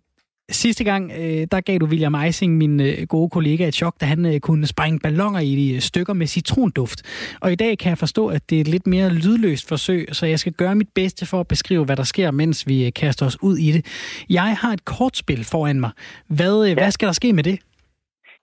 Sidste 0.51 0.83
gang, 0.83 1.11
øh, 1.11 1.47
der 1.51 1.61
gav 1.61 1.77
du 1.77 1.85
William 1.85 2.15
Eising, 2.15 2.57
min 2.57 2.79
øh, 2.79 3.07
gode 3.07 3.29
kollega, 3.29 3.67
et 3.67 3.75
chok, 3.75 3.95
da 4.01 4.05
han 4.05 4.25
øh, 4.25 4.39
kunne 4.39 4.67
sprænge 4.67 4.99
ballonger 4.99 5.39
i 5.39 5.55
de 5.55 5.81
stykker 5.81 6.13
med 6.13 6.27
citronduft. 6.27 7.01
Og 7.39 7.51
i 7.51 7.55
dag 7.55 7.77
kan 7.77 7.89
jeg 7.89 7.97
forstå, 7.97 8.27
at 8.27 8.49
det 8.49 8.55
er 8.55 8.61
et 8.61 8.67
lidt 8.67 8.87
mere 8.87 9.09
lydløst 9.09 9.67
forsøg, 9.67 10.07
så 10.11 10.25
jeg 10.25 10.39
skal 10.39 10.53
gøre 10.53 10.75
mit 10.75 10.89
bedste 10.95 11.25
for 11.25 11.39
at 11.39 11.47
beskrive, 11.47 11.85
hvad 11.85 11.95
der 11.95 12.03
sker, 12.03 12.31
mens 12.31 12.67
vi 12.67 12.89
kaster 12.89 13.25
os 13.25 13.43
ud 13.43 13.57
i 13.57 13.71
det. 13.71 13.85
Jeg 14.29 14.57
har 14.57 14.73
et 14.73 14.85
kortspil 14.85 15.43
foran 15.43 15.79
mig. 15.79 15.89
Hvad, 16.27 16.65
ja. 16.65 16.73
hvad 16.73 16.91
skal 16.91 17.05
der 17.05 17.13
ske 17.13 17.33
med 17.33 17.43
det? 17.43 17.59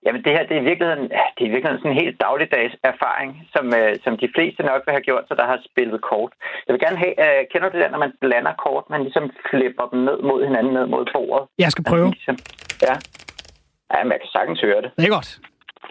Jamen 0.04 0.20
det 0.24 0.32
her, 0.36 0.42
det 0.48 0.56
er 0.56 0.62
i 0.64 0.68
virkeligheden, 0.70 1.04
det 1.34 1.42
er 1.44 1.48
i 1.50 1.54
virkeligheden 1.54 1.80
sådan 1.80 1.94
en 1.94 2.02
helt 2.04 2.16
dagligdags 2.26 2.74
erfaring, 2.92 3.30
som, 3.54 3.64
øh, 3.80 3.92
som 4.04 4.12
de 4.22 4.28
fleste 4.34 4.62
nok 4.70 4.82
vil 4.86 4.96
have 4.96 5.08
gjort, 5.08 5.24
så 5.28 5.34
der 5.40 5.46
har 5.50 5.58
spillet 5.70 5.98
kort. 6.10 6.32
Jeg 6.66 6.72
vil 6.74 6.84
gerne 6.86 6.98
have, 7.04 7.14
øh, 7.24 7.40
kender 7.50 7.68
du 7.68 7.72
det 7.74 7.84
der, 7.84 7.90
når 7.94 8.02
man 8.06 8.12
blander 8.20 8.54
kort, 8.64 8.84
man 8.94 9.02
ligesom 9.06 9.26
flipper 9.50 9.86
dem 9.92 10.00
ned 10.08 10.18
mod 10.30 10.40
hinanden, 10.48 10.72
ned 10.78 10.86
mod 10.94 11.04
bordet? 11.14 11.48
Jeg 11.64 11.70
skal 11.74 11.84
prøve. 11.90 12.08
Ligesom, 12.10 12.36
ja. 12.86 12.94
Ja, 13.92 13.98
men 14.04 14.12
jeg 14.12 14.20
kan 14.20 14.30
sagtens 14.36 14.60
høre 14.60 14.80
det. 14.84 14.90
Det 14.98 15.04
er 15.08 15.14
godt. 15.18 15.30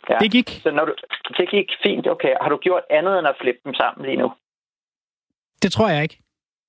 Ja. 0.10 0.18
Det 0.24 0.32
gik. 0.32 0.50
Så 0.66 0.72
når 0.72 0.86
du, 0.86 0.94
det 1.38 1.50
gik 1.50 1.70
fint, 1.84 2.08
okay. 2.08 2.34
Har 2.42 2.50
du 2.50 2.58
gjort 2.58 2.84
andet 2.90 3.20
end 3.20 3.28
at 3.28 3.36
flippe 3.42 3.62
dem 3.66 3.74
sammen 3.74 4.06
lige 4.06 4.18
nu? 4.24 4.32
Det 5.64 5.72
tror 5.72 5.90
jeg 5.90 6.04
ikke. 6.04 6.18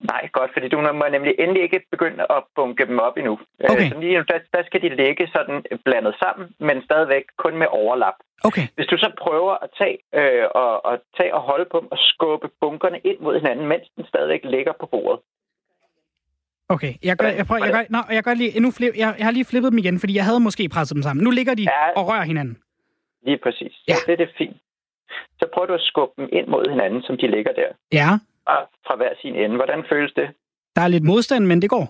Nej, 0.00 0.28
godt, 0.32 0.50
fordi 0.52 0.68
du 0.68 0.80
må 0.80 1.08
nemlig 1.08 1.34
endelig 1.38 1.62
ikke 1.62 1.80
begynde 1.90 2.26
at 2.30 2.42
bunke 2.56 2.86
dem 2.86 2.98
op 2.98 3.16
endnu. 3.16 3.38
Øh, 3.60 3.70
okay. 3.70 3.88
Så 3.88 4.00
lige, 4.00 4.16
der, 4.16 4.38
der 4.52 4.62
skal 4.66 4.82
de 4.82 4.88
ligge 4.88 5.28
sådan 5.36 5.64
blandet 5.84 6.14
sammen, 6.22 6.54
men 6.58 6.84
stadigvæk 6.84 7.24
kun 7.36 7.56
med 7.56 7.66
overlap. 7.70 8.14
Okay. 8.44 8.66
Hvis 8.74 8.86
du 8.86 8.96
så 8.96 9.10
prøver 9.18 9.54
at 9.64 9.70
tage, 9.78 9.98
øh, 10.14 10.46
og, 10.54 10.84
og 10.84 10.98
tage 11.16 11.34
og 11.34 11.40
holde 11.40 11.66
på 11.72 11.80
dem 11.80 11.88
og 11.92 11.98
skubbe 12.00 12.48
bunkerne 12.60 12.98
ind 12.98 13.18
mod 13.20 13.34
hinanden, 13.40 13.66
mens 13.66 13.86
den 13.96 14.04
stadigvæk 14.06 14.40
ligger 14.44 14.72
på 14.80 14.86
bordet. 14.86 15.20
Okay, 16.68 16.92
jeg 17.02 17.16
gør, 17.16 17.28
jeg 17.28 17.46
prøver, 17.46 17.64
jeg 17.64 17.72
gør, 17.72 17.84
nå, 17.90 17.98
jeg 18.10 18.22
gør 18.22 18.34
lige, 18.34 18.60
nu 18.60 18.70
flip, 18.70 18.94
jeg, 18.96 19.14
jeg 19.18 19.26
har 19.26 19.32
lige 19.32 19.44
flippet 19.44 19.72
dem 19.72 19.78
igen, 19.78 20.00
fordi 20.00 20.16
jeg 20.16 20.24
havde 20.24 20.40
måske 20.40 20.68
presset 20.68 20.94
dem 20.94 21.02
sammen. 21.02 21.24
Nu 21.24 21.30
ligger 21.30 21.54
de 21.54 21.62
ja, 21.62 21.90
og 21.96 22.08
rører 22.08 22.22
hinanden. 22.22 22.56
Lige 23.22 23.38
præcis. 23.42 23.74
Ja. 23.88 23.94
Så 23.94 24.04
det 24.06 24.12
er 24.12 24.16
det 24.16 24.30
fint. 24.38 24.56
Så 25.38 25.48
prøver 25.54 25.66
du 25.66 25.74
at 25.74 25.80
skubbe 25.80 26.14
dem 26.18 26.28
ind 26.32 26.46
mod 26.46 26.70
hinanden, 26.70 27.02
som 27.02 27.16
de 27.16 27.26
ligger 27.26 27.52
der. 27.52 27.68
Ja 27.92 28.08
fra 28.86 28.96
hver 28.96 29.12
sin 29.20 29.34
ende. 29.34 29.56
Hvordan 29.56 29.84
føles 29.88 30.12
det? 30.12 30.28
Der 30.76 30.82
er 30.82 30.88
lidt 30.88 31.04
modstand, 31.04 31.46
men 31.46 31.62
det 31.62 31.70
går. 31.70 31.86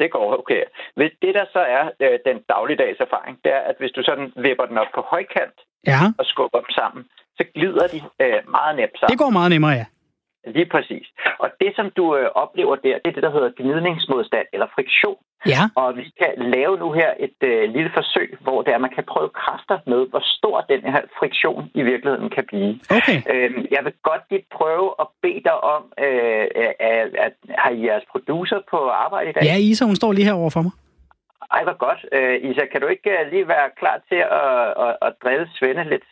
Det 0.00 0.10
går, 0.10 0.38
okay. 0.38 0.64
Det, 0.96 1.34
der 1.38 1.44
så 1.52 1.58
er 1.58 1.84
øh, 2.00 2.18
den 2.26 2.38
dagligdags 2.48 3.00
erfaring, 3.00 3.38
det 3.44 3.52
er, 3.52 3.62
at 3.70 3.76
hvis 3.78 3.90
du 3.90 4.02
sådan 4.02 4.32
vipper 4.36 4.66
den 4.66 4.78
op 4.78 4.86
på 4.94 5.00
højkant 5.00 5.58
ja. 5.86 6.00
og 6.18 6.24
skubber 6.24 6.60
dem 6.60 6.70
sammen, 6.70 7.04
så 7.36 7.44
glider 7.54 7.86
de 7.86 7.98
øh, 8.24 8.50
meget 8.50 8.76
nemt 8.76 8.96
sammen. 8.98 9.12
Det 9.12 9.18
går 9.18 9.30
meget 9.30 9.50
nemmere, 9.50 9.72
ja. 9.72 9.86
Lige 10.46 10.66
præcis. 10.66 11.06
Og 11.38 11.48
det, 11.60 11.72
som 11.76 11.90
du 11.96 12.16
øh, 12.16 12.28
oplever 12.34 12.76
der, 12.76 12.98
det 13.02 13.08
er 13.08 13.16
det, 13.16 13.22
der 13.22 13.32
hedder 13.36 13.50
gnidningsmodstand 13.56 14.46
eller 14.52 14.66
friktion. 14.74 15.18
Ja. 15.46 15.62
Og 15.74 15.96
vi 15.96 16.04
kan 16.20 16.32
lave 16.36 16.78
nu 16.78 16.92
her 16.92 17.10
et 17.26 17.38
øh, 17.50 17.70
lille 17.70 17.90
forsøg, 17.94 18.38
hvor 18.40 18.62
det 18.62 18.74
er, 18.74 18.78
man 18.78 18.94
kan 18.94 19.04
prøve 19.04 19.28
kræfter 19.28 19.78
med, 19.86 20.00
hvor 20.10 20.22
stor 20.38 20.60
den 20.60 20.82
her 20.92 21.02
friktion 21.18 21.70
i 21.74 21.82
virkeligheden 21.82 22.30
kan 22.30 22.44
blive. 22.50 22.72
Okay. 22.98 23.18
Øhm, 23.32 23.66
jeg 23.70 23.80
vil 23.84 23.92
godt 24.02 24.22
lige 24.30 24.44
prøve 24.58 24.88
at 25.00 25.06
bede 25.22 25.42
dig 25.48 25.64
om, 25.74 25.82
øh, 26.06 26.46
at, 26.80 27.08
at 27.26 27.34
har 27.58 27.70
I 27.70 27.86
jeres 27.86 28.04
producer 28.12 28.58
på 28.70 28.78
arbejde 28.88 29.30
i 29.30 29.32
dag? 29.32 29.42
Ja, 29.44 29.56
Isa, 29.56 29.84
hun 29.84 29.96
står 29.96 30.12
lige 30.12 30.24
herovre 30.24 30.50
for 30.50 30.62
mig. 30.62 30.72
Ej, 31.56 31.62
hvor 31.64 31.78
godt. 31.86 32.00
Øh, 32.12 32.50
Isa, 32.50 32.64
kan 32.72 32.80
du 32.80 32.86
ikke 32.86 33.10
øh, 33.10 33.30
lige 33.32 33.48
være 33.48 33.68
klar 33.80 33.98
til 34.08 34.20
at, 34.42 34.58
at, 34.84 34.92
at 35.06 35.12
drille 35.22 35.48
Svende 35.54 35.84
lidt? 35.92 36.06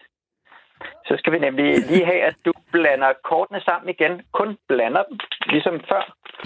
Så 1.09 1.14
skal 1.18 1.33
vi 1.33 1.39
nemlig 1.39 1.64
lige 1.91 2.05
have, 2.05 2.20
at 2.31 2.37
du 2.45 2.53
blander 2.72 3.11
kortene 3.31 3.61
sammen 3.68 3.89
igen. 3.95 4.12
Kun 4.33 4.49
blander 4.68 5.03
dem, 5.09 5.18
ligesom 5.55 5.75
før. 5.91 6.03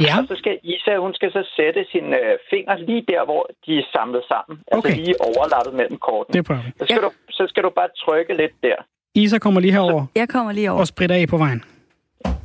Ja. 0.06 0.14
Og 0.18 0.24
så 0.28 0.34
skal 0.42 0.58
Isa, 0.62 0.96
hun 0.96 1.14
skal 1.14 1.32
så 1.32 1.42
sætte 1.56 1.86
sine 1.92 2.16
øh, 2.24 2.38
fingre 2.50 2.80
lige 2.88 3.04
der, 3.12 3.24
hvor 3.24 3.42
de 3.66 3.78
er 3.78 3.86
samlet 3.96 4.22
sammen. 4.32 4.54
Okay. 4.72 4.88
Altså 4.88 5.02
lige 5.04 5.14
overlappet 5.20 5.74
mellem 5.74 5.98
kortene. 5.98 6.32
Det 6.36 6.46
prøver 6.46 6.62
vi. 6.66 6.70
Så 6.78 6.84
skal, 6.84 6.94
ja. 7.02 7.06
du, 7.06 7.10
så 7.30 7.44
skal 7.48 7.62
du 7.62 7.70
bare 7.70 7.88
trykke 8.04 8.34
lidt 8.36 8.52
der. 8.62 8.76
Isa 9.14 9.38
kommer 9.38 9.60
lige 9.60 9.72
herover 9.72 10.06
Jeg 10.14 10.28
kommer 10.28 10.52
lige 10.52 10.70
over. 10.70 10.80
og 10.80 10.86
spritter 10.86 11.16
af 11.16 11.28
på 11.28 11.36
vejen. 11.36 11.64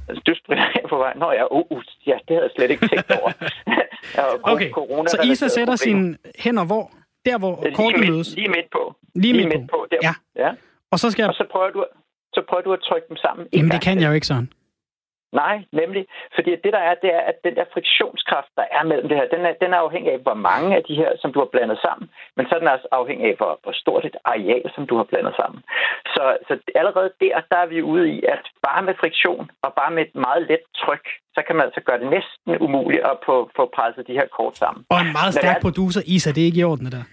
Altså, 0.10 0.22
Du 0.28 0.34
springer 0.44 0.66
af 0.66 0.90
på 0.90 0.98
vej. 0.98 1.14
Nå 1.16 1.32
ja, 1.32 1.46
uh, 1.52 1.66
uh, 1.70 1.84
ja, 2.08 2.18
det 2.28 2.30
havde 2.36 2.42
jeg 2.44 2.52
slet 2.56 2.72
ikke 2.72 2.88
tænkt 2.88 3.12
over. 3.22 3.32
Okay, 4.54 4.70
corona- 4.70 5.08
så 5.08 5.18
Isa 5.32 5.48
sætter 5.48 5.76
sine 5.76 6.18
hænder 6.40 6.66
hvor? 6.66 6.92
Der, 7.26 7.38
hvor 7.38 7.60
lige 7.64 7.76
kortene 7.76 8.00
midt, 8.02 8.12
mødes. 8.12 8.36
Lige 8.36 8.48
midt 8.48 8.70
på. 8.72 8.96
Lige 9.16 9.34
midt 9.34 9.70
på. 9.72 9.88
Der. 9.92 9.98
Ja. 10.04 10.14
ja. 10.46 10.52
Og 10.94 11.00
så 11.00 11.08
skal 11.12 11.22
jeg... 11.24 11.30
Og 11.30 11.36
så 11.42 11.46
prøver 11.54 11.70
du, 11.76 11.86
så 12.36 12.42
prøver 12.50 12.64
du 12.68 12.74
at 12.78 12.82
trykke 12.90 13.08
dem 13.12 13.18
sammen. 13.26 13.44
en 13.46 13.58
Jamen, 13.58 13.72
det 13.72 13.82
kan 13.88 14.00
jeg 14.02 14.08
jo 14.12 14.14
ikke 14.20 14.28
sådan. 14.34 14.50
Nej, 15.44 15.56
nemlig. 15.82 16.04
Fordi 16.36 16.52
det 16.64 16.72
der 16.78 16.84
er, 16.90 16.96
det 17.04 17.10
er, 17.18 17.22
at 17.32 17.38
den 17.46 17.54
der 17.58 17.66
friktionskraft, 17.74 18.52
der 18.60 18.66
er 18.78 18.84
mellem 18.92 19.08
det 19.10 19.18
her, 19.20 19.28
den 19.36 19.42
er, 19.50 19.54
den 19.64 19.72
er 19.74 19.82
afhængig 19.86 20.10
af, 20.16 20.20
hvor 20.28 20.38
mange 20.50 20.70
af 20.78 20.84
de 20.90 20.96
her, 21.02 21.12
som 21.22 21.30
du 21.34 21.40
har 21.44 21.50
blandet 21.54 21.80
sammen. 21.86 22.06
Men 22.38 22.44
så 22.46 22.52
er 22.56 22.60
den 22.60 22.68
også 22.76 22.88
afhængig 23.00 23.26
af, 23.32 23.36
hvor, 23.42 23.54
hvor 23.64 23.74
stort 23.84 24.06
et 24.06 24.18
areal, 24.34 24.66
som 24.76 24.84
du 24.90 24.96
har 25.00 25.08
blandet 25.12 25.34
sammen. 25.42 25.60
Så, 26.16 26.24
så 26.48 26.54
allerede 26.82 27.10
der, 27.24 27.36
der 27.52 27.58
er 27.64 27.68
vi 27.74 27.80
ude 27.94 28.06
i, 28.16 28.18
at 28.34 28.44
bare 28.68 28.82
med 28.88 28.94
friktion 29.02 29.46
og 29.66 29.70
bare 29.80 29.92
med 29.96 30.02
et 30.08 30.16
meget 30.28 30.42
let 30.50 30.64
tryk, 30.84 31.06
så 31.36 31.40
kan 31.48 31.56
man 31.56 31.66
altså 31.68 31.82
gøre 31.88 32.00
det 32.04 32.10
næsten 32.18 32.50
umuligt 32.68 33.04
at 33.12 33.16
få, 33.28 33.36
få 33.58 33.64
presset 33.78 34.08
de 34.10 34.18
her 34.20 34.28
kort 34.38 34.56
sammen. 34.64 34.82
Og 34.94 35.00
en 35.06 35.12
meget 35.20 35.34
stærk 35.34 35.58
er- 35.58 35.66
producer, 35.68 36.02
Isa, 36.16 36.30
det 36.36 36.42
er 36.42 36.50
ikke 36.52 36.62
i 36.64 36.70
orden, 36.72 36.86
det 36.86 36.94
der. 36.98 37.06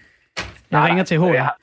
Jeg 0.71 0.79
Nej, 0.79 0.87
ringer 0.89 1.03
til 1.09 1.17
HR. 1.21 1.25
Jeg 1.39 1.45
har, 1.49 1.55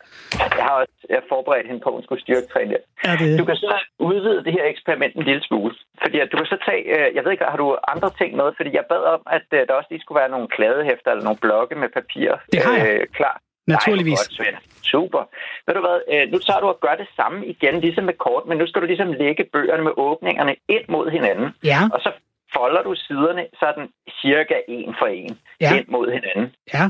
jeg 0.59 0.65
har 0.69 0.77
også 0.83 0.95
jeg 1.11 1.17
har 1.21 1.27
forberedt 1.35 1.67
hende 1.71 1.81
på, 1.85 1.89
at 1.91 1.95
hun 1.97 2.03
skulle 2.07 2.23
styrketræne. 2.27 2.77
Ja, 3.05 3.13
det 3.21 3.39
Du 3.41 3.45
kan 3.51 3.57
så 3.57 3.75
udvide 4.11 4.45
det 4.47 4.53
her 4.57 4.65
eksperiment 4.75 5.15
en 5.17 5.23
lille 5.31 5.43
smule. 5.49 5.75
Fordi 6.03 6.17
at 6.25 6.29
du 6.33 6.37
kan 6.41 6.47
så 6.55 6.59
tage, 6.69 6.83
øh, 6.95 7.07
jeg 7.17 7.23
ved 7.25 7.31
ikke, 7.33 7.45
har 7.55 7.61
du 7.65 7.69
andre 7.95 8.11
ting 8.21 8.31
med? 8.41 8.49
Fordi 8.59 8.71
jeg 8.79 8.85
bad 8.93 9.03
om, 9.15 9.21
at 9.39 9.47
øh, 9.57 9.61
der 9.67 9.75
også 9.81 9.91
lige 9.91 10.03
skulle 10.05 10.21
være 10.23 10.33
nogle 10.35 10.49
kladehæfter 10.57 11.11
eller 11.11 11.25
nogle 11.29 11.41
blokke 11.47 11.75
med 11.83 11.89
papir 11.99 12.29
Det 12.53 12.61
har 12.67 12.77
jeg. 12.77 12.89
øh, 12.89 13.07
klar. 13.19 13.37
Naturligvis. 13.75 14.21
Nej, 14.39 14.51
godt. 14.53 14.63
Super. 14.93 15.23
Ved 15.67 15.75
du 15.79 15.83
hvad, 15.87 15.99
øh, 16.13 16.25
nu 16.33 16.39
tager 16.47 16.61
du 16.61 16.67
og 16.75 16.79
gør 16.87 16.95
det 17.03 17.09
samme 17.17 17.47
igen, 17.55 17.75
ligesom 17.81 18.05
med 18.05 18.15
kort, 18.27 18.45
men 18.49 18.59
nu 18.59 18.67
skal 18.67 18.83
du 18.83 18.87
ligesom 18.87 19.13
lægge 19.13 19.45
bøgerne 19.53 19.83
med 19.89 19.93
åbningerne 19.97 20.55
ind 20.69 20.85
mod 20.89 21.11
hinanden. 21.17 21.49
Ja. 21.65 21.81
Og 21.95 22.01
så 22.01 22.11
folder 22.57 22.83
du 22.83 22.95
siderne 23.07 23.45
sådan 23.63 23.85
cirka 24.21 24.55
en 24.69 24.95
for 24.99 25.07
en 25.07 25.39
Ja. 25.61 25.77
ind 25.77 25.87
mod 25.89 26.07
hinanden. 26.17 26.47
Ja. 26.75 26.85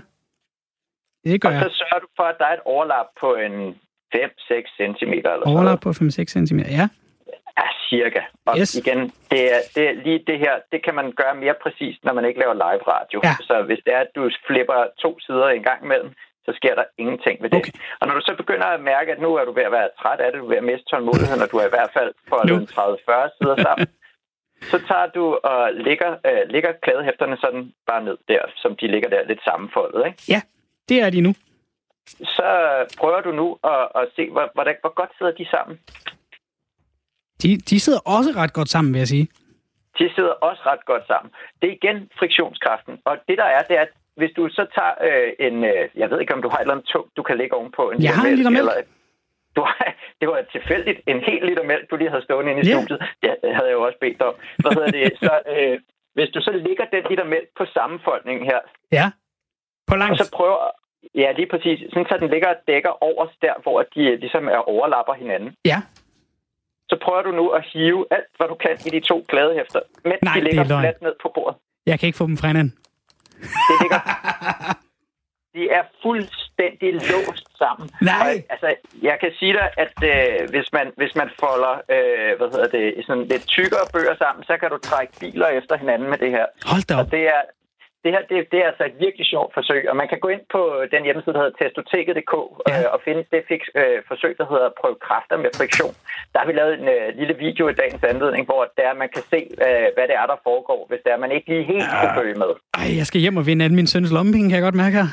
Det 1.24 1.40
gør 1.40 1.48
Og 1.48 1.54
jeg. 1.54 1.62
så 1.62 1.70
sørger 1.78 2.00
du 2.04 2.08
for, 2.16 2.22
at 2.32 2.36
der 2.38 2.44
er 2.50 2.54
et 2.54 2.64
overlap 2.64 3.06
på 3.20 3.34
en 3.34 3.54
5-6 4.14 4.76
cm 4.78 5.12
eller 5.12 5.46
Overlap 5.52 5.80
på 5.80 5.90
5-6 5.90 5.92
cm. 6.36 6.58
Ja. 6.80 6.86
Ja, 7.60 7.66
cirka. 7.90 8.20
Og 8.46 8.54
Yes. 8.58 8.74
igen, 8.74 9.00
det 9.30 9.42
er, 9.54 9.60
det 9.74 9.82
er 9.90 9.94
lige 10.06 10.20
det 10.26 10.38
her, 10.38 10.54
det 10.72 10.80
kan 10.84 10.94
man 10.94 11.12
gøre 11.12 11.34
mere 11.34 11.54
præcist, 11.62 12.04
når 12.04 12.12
man 12.12 12.24
ikke 12.24 12.40
laver 12.40 12.54
live 12.54 12.82
radio. 12.94 13.18
Ja. 13.24 13.34
Så 13.48 13.54
hvis 13.68 13.80
det 13.84 13.92
er, 13.94 14.00
at 14.06 14.10
du 14.16 14.30
flipper 14.48 14.78
to 15.02 15.10
sider 15.20 15.48
en 15.48 15.62
gang 15.62 15.84
imellem, 15.84 16.10
så 16.46 16.50
sker 16.58 16.74
der 16.74 16.84
ingenting 16.98 17.42
ved 17.42 17.50
det. 17.50 17.58
Okay. 17.58 17.72
Og 18.00 18.06
når 18.06 18.14
du 18.14 18.20
så 18.20 18.34
begynder 18.42 18.66
at 18.66 18.80
mærke, 18.80 19.12
at 19.12 19.20
nu 19.20 19.34
er 19.34 19.44
du 19.44 19.52
ved 19.52 19.62
at 19.62 19.72
være 19.72 19.88
træt 20.00 20.20
af 20.20 20.32
det, 20.32 20.40
du 20.40 20.44
er 20.44 20.48
ved 20.48 20.56
at 20.62 20.64
miste 20.70 20.86
tålmodigheden, 20.90 21.42
og 21.44 21.50
du 21.52 21.56
er 21.62 21.66
i 21.66 21.74
hvert 21.76 21.90
fald 21.96 22.10
for 22.28 22.38
en 22.42 22.68
30-40 22.72 23.36
sider 23.38 23.56
sammen, 23.66 23.86
så 24.70 24.76
tager 24.88 25.06
du 25.06 25.24
og 25.52 25.60
lægger, 25.86 26.10
øh, 26.28 26.42
lægger 26.54 26.72
kladehæfterne 26.82 27.36
sådan 27.44 27.72
bare 27.86 28.02
ned 28.04 28.16
der, 28.28 28.42
som 28.62 28.76
de 28.80 28.86
ligger 28.94 29.08
der 29.08 29.22
lidt 29.30 29.42
sammenfoldet. 29.44 30.06
Ikke? 30.06 30.18
Ja, 30.34 30.40
det 30.88 31.00
er 31.02 31.10
de 31.10 31.20
nu. 31.20 31.32
Så 32.06 32.48
prøver 32.98 33.20
du 33.20 33.32
nu 33.32 33.58
at, 33.64 33.88
at 34.00 34.08
se, 34.16 34.30
hvor, 34.30 34.50
hvor, 34.54 34.94
godt 34.94 35.10
sidder 35.18 35.32
de 35.32 35.46
sammen. 35.50 35.78
De, 37.42 37.56
de 37.70 37.80
sidder 37.80 37.98
også 38.16 38.30
ret 38.36 38.52
godt 38.52 38.68
sammen, 38.68 38.92
vil 38.94 38.98
jeg 38.98 39.08
sige. 39.08 39.28
de 39.98 40.10
sidder 40.14 40.30
også 40.48 40.62
ret 40.66 40.84
godt 40.84 41.06
sammen. 41.06 41.32
Det 41.62 41.66
er 41.70 41.74
igen 41.80 42.08
friktionskraften. 42.18 42.94
Og 43.04 43.16
det 43.28 43.38
der 43.38 43.44
er, 43.44 43.62
det 43.68 43.76
er, 43.76 43.80
at 43.82 43.92
hvis 44.16 44.32
du 44.36 44.48
så 44.48 44.64
tager 44.76 44.94
øh, 45.08 45.30
en... 45.46 45.64
Øh, 45.64 45.88
jeg 46.00 46.10
ved 46.10 46.20
ikke, 46.20 46.34
om 46.34 46.42
du 46.42 46.48
har 46.48 46.56
et 46.58 46.60
eller 46.60 46.74
andet 46.74 46.86
tungt, 46.94 47.16
du 47.16 47.22
kan 47.22 47.36
lægge 47.38 47.54
ovenpå. 47.56 47.90
En 47.90 48.02
Jeg 48.02 48.14
har 48.14 48.26
en 48.26 48.34
liter 48.36 48.50
mælk. 48.50 48.58
Eller, 48.60 48.82
du 49.56 49.62
har, 49.68 49.94
det 50.20 50.28
var 50.28 50.38
tilfældigt 50.52 51.00
en 51.06 51.20
hel 51.28 51.42
liter 51.48 51.64
mælk, 51.64 51.90
du 51.90 51.96
lige 51.96 52.10
havde 52.10 52.24
stående 52.24 52.50
inde 52.52 52.62
i 52.62 52.66
Ja. 52.70 52.74
studiet. 52.76 52.98
Ja, 53.22 53.32
det 53.42 53.50
havde 53.56 53.68
jeg 53.70 53.76
jo 53.78 53.82
også 53.88 53.98
bedt 54.00 54.22
om. 54.22 54.34
Hvad 54.62 54.72
hedder 54.76 54.90
det? 54.98 55.12
Så, 55.26 55.32
øh, 55.54 55.80
hvis 56.16 56.30
du 56.34 56.40
så 56.40 56.52
lægger 56.66 56.84
den 56.94 57.02
liter 57.10 57.24
mælk 57.24 57.48
på 57.58 57.64
sammenfoldningen 57.76 58.44
her, 58.50 58.58
Ja. 58.92 59.06
På 59.88 59.94
og 59.94 59.98
langs. 59.98 60.18
så 60.18 60.30
prøver... 60.38 60.58
Ja, 61.14 61.32
lige 61.32 61.48
præcis. 61.52 61.78
Sådan, 61.90 62.06
så 62.08 62.16
den 62.20 62.30
ligger 62.30 62.48
og 62.48 62.56
dækker 62.68 63.02
over 63.08 63.26
der, 63.42 63.54
hvor 63.62 63.78
de 63.94 64.02
øh, 64.10 64.20
ligesom 64.20 64.48
er 64.48 64.60
overlapper 64.74 65.14
hinanden. 65.14 65.50
Ja. 65.64 65.78
Så 66.90 66.96
prøver 67.04 67.22
du 67.22 67.30
nu 67.30 67.48
at 67.48 67.64
hive 67.72 68.06
alt, 68.10 68.32
hvad 68.36 68.48
du 68.48 68.54
kan 68.54 68.74
i 68.86 68.90
de 68.96 69.00
to 69.00 69.24
kladehæfter, 69.28 69.80
mens 70.04 70.22
Nej, 70.22 70.34
de 70.34 70.40
det 70.40 70.46
er 70.46 70.50
ligger 70.50 70.80
fladt 70.80 71.02
ned 71.02 71.14
på 71.22 71.30
bordet. 71.34 71.56
Jeg 71.86 71.98
kan 71.98 72.06
ikke 72.06 72.18
få 72.18 72.26
dem 72.26 72.36
fra 72.36 72.46
hinanden. 72.46 72.74
Det 73.68 73.76
ligger... 73.82 74.00
De 75.54 75.70
er 75.78 75.84
fuldstændig 76.02 76.90
låst 77.10 77.46
sammen. 77.62 77.86
Nej. 78.02 78.14
Og, 78.20 78.52
altså, 78.54 78.68
jeg 79.02 79.16
kan 79.22 79.32
sige 79.38 79.52
dig, 79.52 79.68
at 79.84 79.94
øh, 80.12 80.50
hvis, 80.50 80.68
man, 80.72 80.86
hvis 80.96 81.14
man 81.20 81.28
folder 81.40 81.74
øh, 81.94 82.30
hvad 82.38 82.48
hedder 82.54 82.68
det, 82.76 83.06
sådan 83.06 83.26
lidt 83.32 83.46
tykkere 83.46 83.86
bøger 83.92 84.16
sammen, 84.22 84.44
så 84.44 84.54
kan 84.60 84.70
du 84.70 84.78
trække 84.78 85.12
biler 85.20 85.48
efter 85.60 85.76
hinanden 85.76 86.10
med 86.10 86.18
det 86.18 86.30
her. 86.30 86.46
Hold 86.72 86.82
da 86.88 86.94
op. 86.94 87.00
Og 87.00 87.10
det 87.10 87.22
er, 87.36 87.42
det 88.08 88.16
her 88.16 88.24
det, 88.32 88.38
det 88.52 88.58
er 88.62 88.68
altså 88.72 88.84
et 88.90 88.96
virkelig 89.04 89.26
sjovt 89.34 89.50
forsøg, 89.58 89.82
og 89.90 89.96
man 90.00 90.08
kan 90.12 90.20
gå 90.24 90.28
ind 90.34 90.44
på 90.56 90.62
den 90.94 91.02
hjemmeside, 91.06 91.34
der 91.34 91.42
hedder 91.42 91.58
testoteket.dk 91.62 92.34
Ja. 92.70 92.76
øh, 92.80 92.86
og 92.94 92.98
finde 93.06 93.22
det 93.32 93.40
fik, 93.50 93.62
øh, 93.80 93.98
forsøg, 94.10 94.32
der 94.40 94.46
hedder 94.52 94.68
Prøv 94.80 94.92
kræfter 95.06 95.36
med 95.44 95.50
friktion. 95.60 95.94
Der 96.32 96.38
har 96.40 96.46
vi 96.50 96.54
lavet 96.60 96.74
en 96.80 96.88
øh, 96.96 97.06
lille 97.20 97.34
video 97.46 97.64
i 97.72 97.74
dagens 97.82 98.02
anledning, 98.12 98.42
hvor 98.50 98.62
det 98.76 98.84
er, 98.88 98.94
man 99.02 99.10
kan 99.14 99.22
se, 99.32 99.40
øh, 99.66 99.86
hvad 99.96 100.06
det 100.10 100.16
er, 100.22 100.26
der 100.32 100.38
foregår, 100.48 100.80
hvis 100.88 101.00
det 101.04 101.10
er, 101.12 101.18
man 101.24 101.32
ikke 101.36 101.48
lige 101.52 101.64
helt 101.72 101.90
kan 102.02 102.10
følge 102.18 102.36
med. 102.42 102.50
Ej, 102.80 102.88
jeg 103.00 103.06
skal 103.10 103.20
hjem 103.24 103.36
og 103.40 103.46
vinde 103.48 103.64
alle 103.64 103.76
min 103.80 103.86
søns 103.92 104.12
lommepenge, 104.16 104.48
kan 104.48 104.56
jeg 104.58 104.66
godt 104.68 104.80
mærke 104.84 104.96
her. 105.00 105.08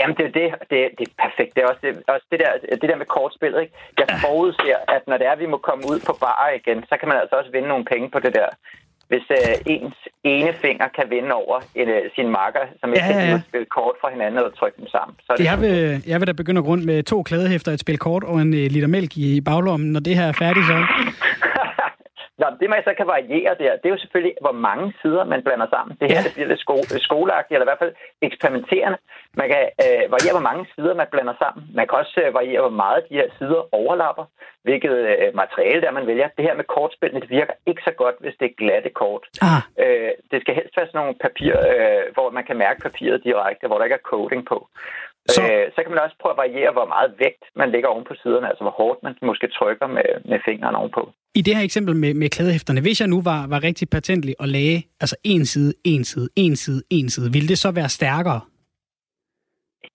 Jamen, 0.00 0.16
det 0.18 0.26
er 0.30 0.34
det. 0.40 0.48
Det, 0.70 0.78
det 0.98 1.04
er 1.08 1.14
perfekt. 1.26 1.50
Det 1.54 1.60
er 1.62 1.68
også 1.72 1.82
det, 1.86 1.92
også 2.14 2.26
det, 2.32 2.38
der, 2.44 2.50
det 2.80 2.88
der 2.90 3.02
med 3.02 3.08
kortspillet. 3.16 3.60
Ikke? 3.64 3.74
Jeg 3.98 4.06
forudser, 4.26 4.78
at 4.96 5.02
når 5.10 5.16
det 5.18 5.26
er, 5.26 5.34
at 5.36 5.42
vi 5.44 5.52
må 5.54 5.58
komme 5.68 5.84
ud 5.92 5.98
på 6.08 6.12
bar 6.24 6.50
igen, 6.60 6.78
så 6.90 6.94
kan 6.98 7.08
man 7.08 7.18
altså 7.22 7.34
også 7.40 7.50
vinde 7.50 7.68
nogle 7.68 7.84
penge 7.92 8.06
på 8.14 8.18
det 8.24 8.32
der. 8.38 8.48
Hvis 9.10 9.24
øh, 9.30 9.54
ens 9.74 9.94
ene 10.24 10.52
finger 10.64 10.86
kan 10.96 11.04
vinde 11.10 11.32
over 11.32 11.56
en, 11.74 11.88
øh, 11.88 12.02
sin 12.16 12.28
marker, 12.38 12.60
som 12.80 12.88
ikke 12.92 13.06
Ja, 13.06 13.12
kan 13.12 13.28
ja. 13.28 13.40
spille 13.48 13.66
kort 13.76 13.94
fra 14.00 14.08
hinanden 14.10 14.36
eller 14.40 14.50
trykke 14.50 14.76
dem 14.80 14.88
sammen. 14.96 15.14
Så 15.26 15.34
det 15.38 15.44
Jeg 15.44 15.60
vil, 15.60 16.02
jeg 16.06 16.20
vil 16.20 16.26
da 16.26 16.32
begynde 16.32 16.60
rundt 16.60 16.84
med 16.84 17.02
to 17.02 17.22
klædehæfter, 17.22 17.72
et 17.72 17.80
spil 17.80 17.98
kort 17.98 18.24
og 18.24 18.40
en 18.40 18.54
øh, 18.54 18.66
liter 18.74 18.88
mælk 18.88 19.16
i 19.16 19.40
baglommen, 19.40 19.92
når 19.92 20.00
det 20.00 20.14
her 20.16 20.26
er 20.26 20.32
færdigt 20.32 20.66
så. 20.66 20.76
Det 22.60 22.70
man 22.70 22.82
så 22.88 22.92
kan 22.96 23.06
variere 23.06 23.54
der, 23.62 23.72
det 23.80 23.86
er 23.86 23.94
jo 23.96 24.02
selvfølgelig, 24.04 24.34
hvor 24.40 24.52
mange 24.68 24.86
sider 25.02 25.24
man 25.24 25.42
blander 25.46 25.66
sammen. 25.74 25.96
Det 26.00 26.06
her 26.12 26.18
Ja. 26.20 26.24
det 26.26 26.34
bliver 26.34 26.48
lidt 26.52 26.60
sko- 26.66 26.88
skoleagtigt, 27.08 27.54
eller 27.56 27.66
i 27.66 27.70
hvert 27.70 27.82
fald 27.84 27.94
eksperimenterende. 28.28 28.98
Man 29.40 29.48
kan 29.52 29.62
øh, 29.84 30.04
variere, 30.14 30.34
hvor 30.38 30.48
mange 30.50 30.64
sider 30.74 30.94
man 30.94 31.06
blander 31.12 31.34
sammen. 31.42 31.62
Man 31.78 31.86
kan 31.88 31.98
også 32.02 32.16
øh, 32.24 32.34
variere, 32.34 32.60
hvor 32.66 32.76
meget 32.84 33.00
de 33.08 33.14
her 33.20 33.28
sider 33.38 33.60
overlapper, 33.80 34.24
hvilket 34.66 34.92
øh, 35.12 35.34
materiale 35.42 35.80
der 35.84 35.90
man 35.98 36.06
vælger. 36.06 36.28
Det 36.36 36.44
her 36.48 36.54
med 36.60 36.64
kortspillene, 36.64 37.20
det 37.20 37.30
virker 37.30 37.54
ikke 37.66 37.82
så 37.88 37.92
godt, 38.02 38.16
hvis 38.20 38.34
det 38.40 38.46
er 38.48 38.54
glatte 38.62 38.90
kort. 39.02 39.24
Ah, 39.42 39.62
Øh, 39.84 40.10
det 40.30 40.38
skal 40.40 40.54
helst 40.54 40.76
være 40.76 40.86
sådan 40.86 40.98
nogle 41.00 41.14
papir, 41.26 41.52
øh, 41.72 42.02
hvor 42.14 42.30
man 42.30 42.44
kan 42.44 42.56
mærke 42.64 42.80
papiret 42.80 43.24
direkte, 43.24 43.66
hvor 43.66 43.76
der 43.78 43.84
ikke 43.84 44.00
er 44.02 44.08
coating 44.12 44.42
på. 44.46 44.58
Så-. 45.28 45.42
Øh, 45.42 45.64
så 45.74 45.78
kan 45.82 45.90
man 45.92 46.04
også 46.04 46.16
prøve 46.22 46.34
at 46.34 46.42
variere, 46.44 46.72
hvor 46.72 46.88
meget 46.94 47.10
vægt 47.18 47.44
man 47.60 47.70
lægger 47.70 47.88
oven 47.88 48.04
på 48.10 48.14
siderne, 48.22 48.48
altså 48.48 48.62
hvor 48.64 48.76
hårdt 48.80 49.02
man 49.02 49.14
måske 49.22 49.46
trykker 49.58 49.86
med, 49.86 50.08
med 50.30 50.38
fingrene 50.48 50.78
ovenpå. 50.78 51.02
I 51.34 51.42
det 51.42 51.56
her 51.56 51.64
eksempel 51.64 51.96
med, 51.96 52.14
med 52.14 52.28
klædehæfterne, 52.28 52.80
hvis 52.80 53.00
jeg 53.00 53.08
nu 53.08 53.22
var, 53.30 53.40
var 53.52 53.64
rigtig 53.68 53.88
patentlig 53.90 54.34
og 54.42 54.48
lagde 54.48 54.82
altså 55.00 55.16
en 55.24 55.46
side, 55.46 55.72
en 55.84 56.04
side, 56.04 56.28
en 56.36 56.56
side, 56.56 56.82
en 56.90 57.08
side, 57.10 57.32
ville 57.32 57.48
det 57.48 57.58
så 57.58 57.70
være 57.78 57.88
stærkere? 57.88 58.40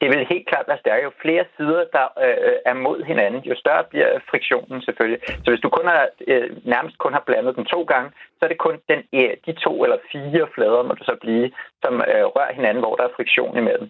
Det 0.02 0.12
vil 0.12 0.32
helt 0.34 0.48
klart 0.52 0.68
være 0.68 0.84
stærkere. 0.84 1.08
Jo 1.10 1.12
flere 1.24 1.46
sider, 1.58 1.84
der 1.98 2.06
øh, 2.26 2.58
er 2.66 2.74
mod 2.86 3.04
hinanden, 3.10 3.42
jo 3.50 3.56
større 3.56 3.84
bliver 3.92 4.12
friktionen 4.30 4.82
selvfølgelig. 4.82 5.20
Så 5.44 5.48
hvis 5.52 5.64
du 5.66 5.70
kun 5.70 5.88
har, 5.94 6.04
øh, 6.28 6.50
nærmest 6.74 6.98
kun 6.98 7.14
har 7.14 7.24
blandet 7.28 7.56
dem 7.56 7.66
to 7.66 7.82
gange, 7.84 8.10
så 8.38 8.42
er 8.46 8.50
det 8.52 8.66
kun 8.66 8.78
den, 8.92 9.02
øh, 9.20 9.34
de 9.46 9.54
to 9.66 9.84
eller 9.84 9.98
fire 10.12 10.48
flader, 10.56 10.84
må 10.84 10.94
du 10.94 11.04
så 11.04 11.16
blive, 11.22 11.52
som 11.84 11.94
øh, 12.12 12.26
rører 12.36 12.54
hinanden, 12.54 12.84
hvor 12.84 12.96
der 12.96 13.04
er 13.04 13.16
friktion 13.18 13.58
imellem. 13.58 13.90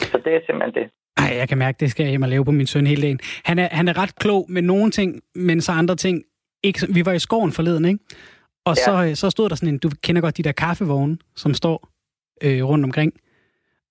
Så 0.00 0.20
det 0.24 0.34
er 0.34 0.40
simpelthen 0.46 0.74
det. 0.74 0.90
Ej, 1.16 1.36
jeg 1.36 1.48
kan 1.48 1.58
mærke, 1.58 1.76
det 1.80 1.90
skal 1.90 2.04
jeg 2.04 2.10
hjem 2.10 2.22
og 2.22 2.28
lave 2.28 2.44
på 2.44 2.50
min 2.50 2.66
søn 2.66 2.86
hele 2.86 3.02
dagen. 3.02 3.20
Han 3.44 3.58
er, 3.58 3.68
han 3.72 3.88
er 3.88 3.98
ret 3.98 4.14
klog 4.14 4.46
med 4.48 4.62
nogle 4.62 4.90
ting, 4.90 5.20
men 5.34 5.60
så 5.60 5.72
andre 5.72 5.96
ting 5.96 6.22
ikke. 6.62 6.86
Vi 6.88 7.06
var 7.06 7.12
i 7.12 7.18
skoven 7.18 7.52
forleden, 7.52 7.84
ikke? 7.84 7.98
Og 8.66 8.76
ja. 8.76 9.14
så, 9.14 9.20
så 9.20 9.30
stod 9.30 9.48
der 9.48 9.56
sådan 9.56 9.68
en, 9.68 9.78
du 9.78 9.90
kender 10.02 10.22
godt 10.22 10.36
de 10.36 10.42
der 10.42 10.52
kaffevogne, 10.52 11.18
som 11.36 11.54
står 11.54 11.88
øh, 12.42 12.64
rundt 12.64 12.84
omkring. 12.84 13.12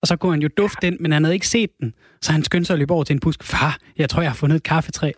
Og 0.02 0.08
så 0.08 0.16
kunne 0.16 0.32
han 0.32 0.42
jo 0.42 0.48
dufte 0.56 0.86
den, 0.86 0.96
men 1.00 1.12
han 1.12 1.24
havde 1.24 1.34
ikke 1.34 1.48
set 1.48 1.70
den. 1.80 1.94
Så 2.22 2.32
han 2.32 2.42
skyndte 2.42 2.66
sig 2.66 2.74
at 2.74 2.78
løbe 2.78 2.94
over 2.94 3.04
til 3.04 3.14
en 3.14 3.20
busk. 3.20 3.44
Far, 3.44 3.78
jeg 3.98 4.10
tror, 4.10 4.22
jeg 4.22 4.30
har 4.30 4.36
fundet 4.36 4.56
et 4.56 4.62
kaffetræ. 4.62 5.12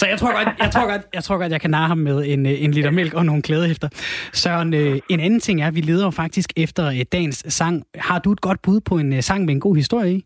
Så 0.00 0.06
jeg 0.06 0.18
tror 0.18 0.32
godt, 0.38 0.48
jeg, 0.58 0.70
tror 0.70 0.86
godt, 0.92 1.02
jeg, 1.14 1.24
tror 1.24 1.36
godt, 1.38 1.52
jeg 1.52 1.60
kan 1.60 1.70
narre 1.70 1.88
ham 1.88 1.98
med 1.98 2.16
en, 2.26 2.46
øh, 2.46 2.64
en 2.64 2.70
liter 2.70 2.90
mælk 2.90 3.14
og 3.14 3.24
nogle 3.26 3.42
klædehæfter. 3.42 3.88
Søren, 4.32 4.74
øh, 4.74 5.00
en 5.10 5.20
anden 5.20 5.40
ting 5.40 5.62
er, 5.62 5.66
at 5.66 5.74
vi 5.74 5.80
leder 5.80 6.04
jo 6.04 6.10
faktisk 6.10 6.50
efter 6.56 6.86
øh, 6.86 7.04
dagens 7.12 7.44
sang. 7.48 7.84
Har 7.94 8.18
du 8.18 8.32
et 8.32 8.40
godt 8.40 8.62
bud 8.62 8.80
på 8.80 8.94
en 8.94 9.22
sang 9.22 9.44
med 9.44 9.54
en 9.54 9.60
god 9.60 9.76
historie 9.76 10.12
i? 10.12 10.24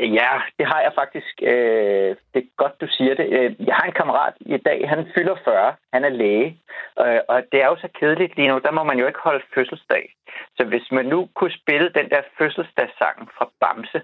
Ja, 0.00 0.32
det 0.58 0.66
har 0.66 0.80
jeg 0.80 0.92
faktisk. 0.94 1.34
Øh, 1.42 2.16
det 2.32 2.38
er 2.42 2.56
godt, 2.56 2.80
du 2.80 2.86
siger 2.96 3.14
det. 3.14 3.56
Jeg 3.68 3.74
har 3.74 3.86
en 3.86 3.98
kammerat 4.00 4.34
i 4.40 4.56
dag, 4.56 4.88
han 4.88 5.06
fylder 5.14 5.36
40. 5.44 5.74
Han 5.92 6.04
er 6.04 6.08
læge. 6.08 6.48
Øh, 7.00 7.20
og 7.28 7.42
det 7.52 7.58
er 7.62 7.66
jo 7.66 7.76
så 7.76 7.88
kedeligt 8.00 8.36
lige 8.36 8.48
nu. 8.48 8.58
Der 8.58 8.72
må 8.72 8.82
man 8.84 8.98
jo 8.98 9.06
ikke 9.06 9.18
holde 9.22 9.44
fødselsdag. 9.54 10.04
Så 10.56 10.64
hvis 10.64 10.86
man 10.92 11.06
nu 11.06 11.28
kunne 11.34 11.58
spille 11.60 11.88
den 11.98 12.10
der 12.10 12.22
fødselsdagssang 12.38 13.16
fra 13.36 13.50
Bamse, 13.60 14.00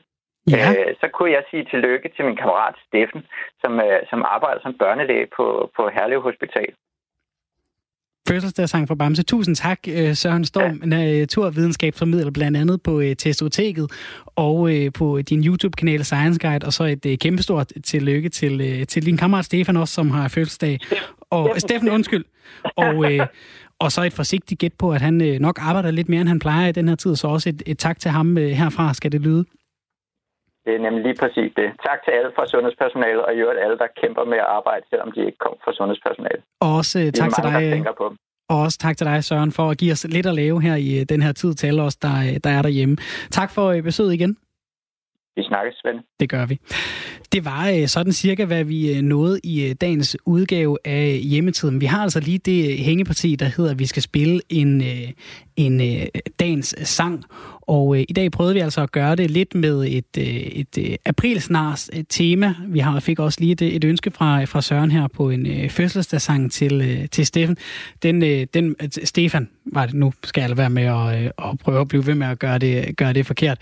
ja. 0.51 0.95
så 1.01 1.09
kunne 1.14 1.32
jeg 1.32 1.45
sige 1.51 1.64
tillykke 1.64 2.09
til 2.16 2.24
min 2.24 2.36
kammerat 2.36 2.74
Steffen, 2.86 3.22
som, 3.61 3.80
som 4.11 4.20
arbejder 4.34 4.61
som 4.62 4.78
børnelæge 4.78 5.26
på, 5.36 5.70
på 5.76 5.82
Herlev 5.95 6.20
Hospital 6.22 6.74
fødselsdagssang 8.28 8.88
fra 8.88 8.95
Bamse. 8.95 9.22
Tusind 9.22 9.57
tak, 9.57 9.78
øh, 9.88 10.14
Søren 10.14 10.45
Storm, 10.45 10.80
ja. 10.80 10.86
naturvidenskabsformidler 10.86 12.30
blandt 12.30 12.57
andet 12.57 12.82
på 12.82 12.97
uh, 12.97 13.12
Testoteket 13.18 13.90
og 14.26 14.70
på 14.95 15.22
din 15.22 15.45
YouTube-kanal 15.45 16.05
Science 16.05 16.40
Guide, 16.40 16.66
og 16.66 16.72
så 16.72 16.84
et 16.84 17.20
kæmpestort 17.20 17.72
tillykke 17.84 18.28
til, 18.28 18.86
til 18.86 19.07
din 19.07 19.16
kammerat 19.16 19.45
Stefan 19.45 19.76
også, 19.76 19.95
som 19.95 20.11
har 20.11 20.28
fødselsdag. 20.28 20.78
Og 21.30 21.45
Steffen, 21.45 21.61
Steffen 21.61 21.88
undskyld. 21.88 22.24
Og, 22.76 23.07
og 23.78 23.92
så 23.92 24.03
et 24.03 24.12
forsigtigt 24.12 24.61
gæt 24.61 24.72
på, 24.78 24.92
at 24.92 25.01
han 25.01 25.14
nok 25.40 25.59
arbejder 25.62 25.90
lidt 25.90 26.09
mere, 26.09 26.20
end 26.20 26.28
han 26.28 26.38
plejer 26.38 26.68
i 26.68 26.72
den 26.72 26.88
her 26.88 26.97
tid, 26.97 27.16
så 27.16 27.28
også 27.28 27.49
et, 27.49 27.62
et 27.66 27.78
tak 27.78 27.99
til 27.99 28.11
ham 28.11 28.36
herfra, 28.36 28.95
skal 28.95 29.12
det 29.12 29.20
lyde. 29.20 29.45
Det 30.64 30.72
er 30.74 30.80
nemlig 30.86 31.02
lige 31.08 31.18
præcis 31.22 31.50
det. 31.60 31.68
Tak 31.88 31.98
til 32.04 32.12
alle 32.18 32.30
fra 32.36 32.44
sundhedspersonalet, 32.52 33.22
og 33.26 33.30
i 33.34 33.38
øvrigt 33.42 33.60
alle, 33.64 33.78
der 33.82 33.88
kæmper 34.00 34.24
med 34.32 34.38
at 34.44 34.48
arbejde, 34.58 34.84
selvom 34.90 35.12
de 35.12 35.20
ikke 35.28 35.38
kom 35.44 35.54
fra 35.64 35.72
sundhedspersonalet. 35.78 36.42
Og 36.60 36.70
også 36.80 36.98
uh, 36.98 37.10
tak 37.20 37.30
til 37.34 37.42
dig. 37.44 37.84
på 37.98 38.14
Og 38.48 38.56
også 38.64 38.78
tak 38.78 38.96
til 38.96 39.06
dig, 39.06 39.24
Søren, 39.24 39.52
for 39.52 39.70
at 39.70 39.78
give 39.78 39.92
os 39.92 40.06
lidt 40.16 40.26
at 40.26 40.34
lave 40.34 40.62
her 40.62 40.76
i 40.76 40.90
uh, 41.00 41.02
den 41.12 41.22
her 41.22 41.32
tid 41.32 41.54
til 41.54 41.66
alle 41.66 41.82
os, 41.82 41.96
der, 41.96 42.16
uh, 42.18 42.36
der 42.44 42.50
er 42.50 42.62
derhjemme. 42.62 42.96
Tak 43.30 43.50
for 43.50 43.72
uh, 43.72 43.82
besøget 43.82 44.12
igen. 44.14 44.36
Vi 45.36 45.42
snakkes, 45.42 45.74
Svend. 45.80 46.00
Det 46.20 46.28
gør 46.30 46.46
vi. 46.46 46.58
Det 47.32 47.44
var 47.44 47.86
sådan 47.86 48.12
cirka, 48.12 48.44
hvad 48.44 48.64
vi 48.64 49.00
nåede 49.02 49.40
i 49.44 49.74
dagens 49.80 50.16
udgave 50.26 50.78
af 50.84 51.18
hjemmetiden. 51.22 51.80
Vi 51.80 51.86
har 51.86 52.02
altså 52.02 52.20
lige 52.20 52.38
det 52.38 52.78
hængeparti, 52.78 53.36
der 53.36 53.46
hedder, 53.46 53.70
at 53.70 53.78
vi 53.78 53.86
skal 53.86 54.02
spille 54.02 54.40
en, 54.48 54.82
en 55.56 55.80
dagens 56.40 56.74
sang. 56.88 57.24
Og 57.66 57.96
øh, 57.96 58.04
i 58.08 58.12
dag 58.12 58.30
prøvede 58.30 58.54
vi 58.54 58.60
altså 58.60 58.82
at 58.82 58.92
gøre 58.92 59.16
det 59.16 59.30
lidt 59.30 59.54
med 59.54 59.84
et, 59.88 60.18
øh, 60.18 60.24
et 60.34 60.78
øh, 60.78 60.96
aprilsnars 61.04 61.90
øh, 61.92 62.04
tema. 62.08 62.54
Vi 62.68 62.78
har 62.78 63.00
fik 63.00 63.18
også 63.18 63.40
lige 63.40 63.52
et, 63.52 63.62
øh, 63.62 63.68
et 63.68 63.84
ønske 63.84 64.10
fra, 64.10 64.44
fra 64.44 64.62
Søren 64.62 64.90
her 64.90 65.08
på 65.08 65.30
en 65.30 65.46
øh, 65.46 65.70
fødselsdagssang 65.70 66.52
til, 66.52 66.80
øh, 66.80 67.08
til 67.08 67.26
Steffen. 67.26 67.56
Den, 68.02 68.22
øh, 68.22 68.46
den, 68.54 68.76
øh, 68.82 68.88
Stefan 69.04 69.48
var 69.72 69.86
det 69.86 69.94
nu, 69.94 70.12
skal 70.24 70.40
jeg 70.48 70.56
være 70.56 70.70
med 70.70 70.82
at, 70.82 71.24
øh, 71.24 71.30
at 71.38 71.58
prøve 71.58 71.80
at 71.80 71.88
blive 71.88 72.06
ved 72.06 72.14
med 72.14 72.26
at 72.26 72.38
gøre 72.38 72.58
det, 72.58 72.96
gøre 72.96 73.12
det 73.12 73.26
forkert. 73.26 73.58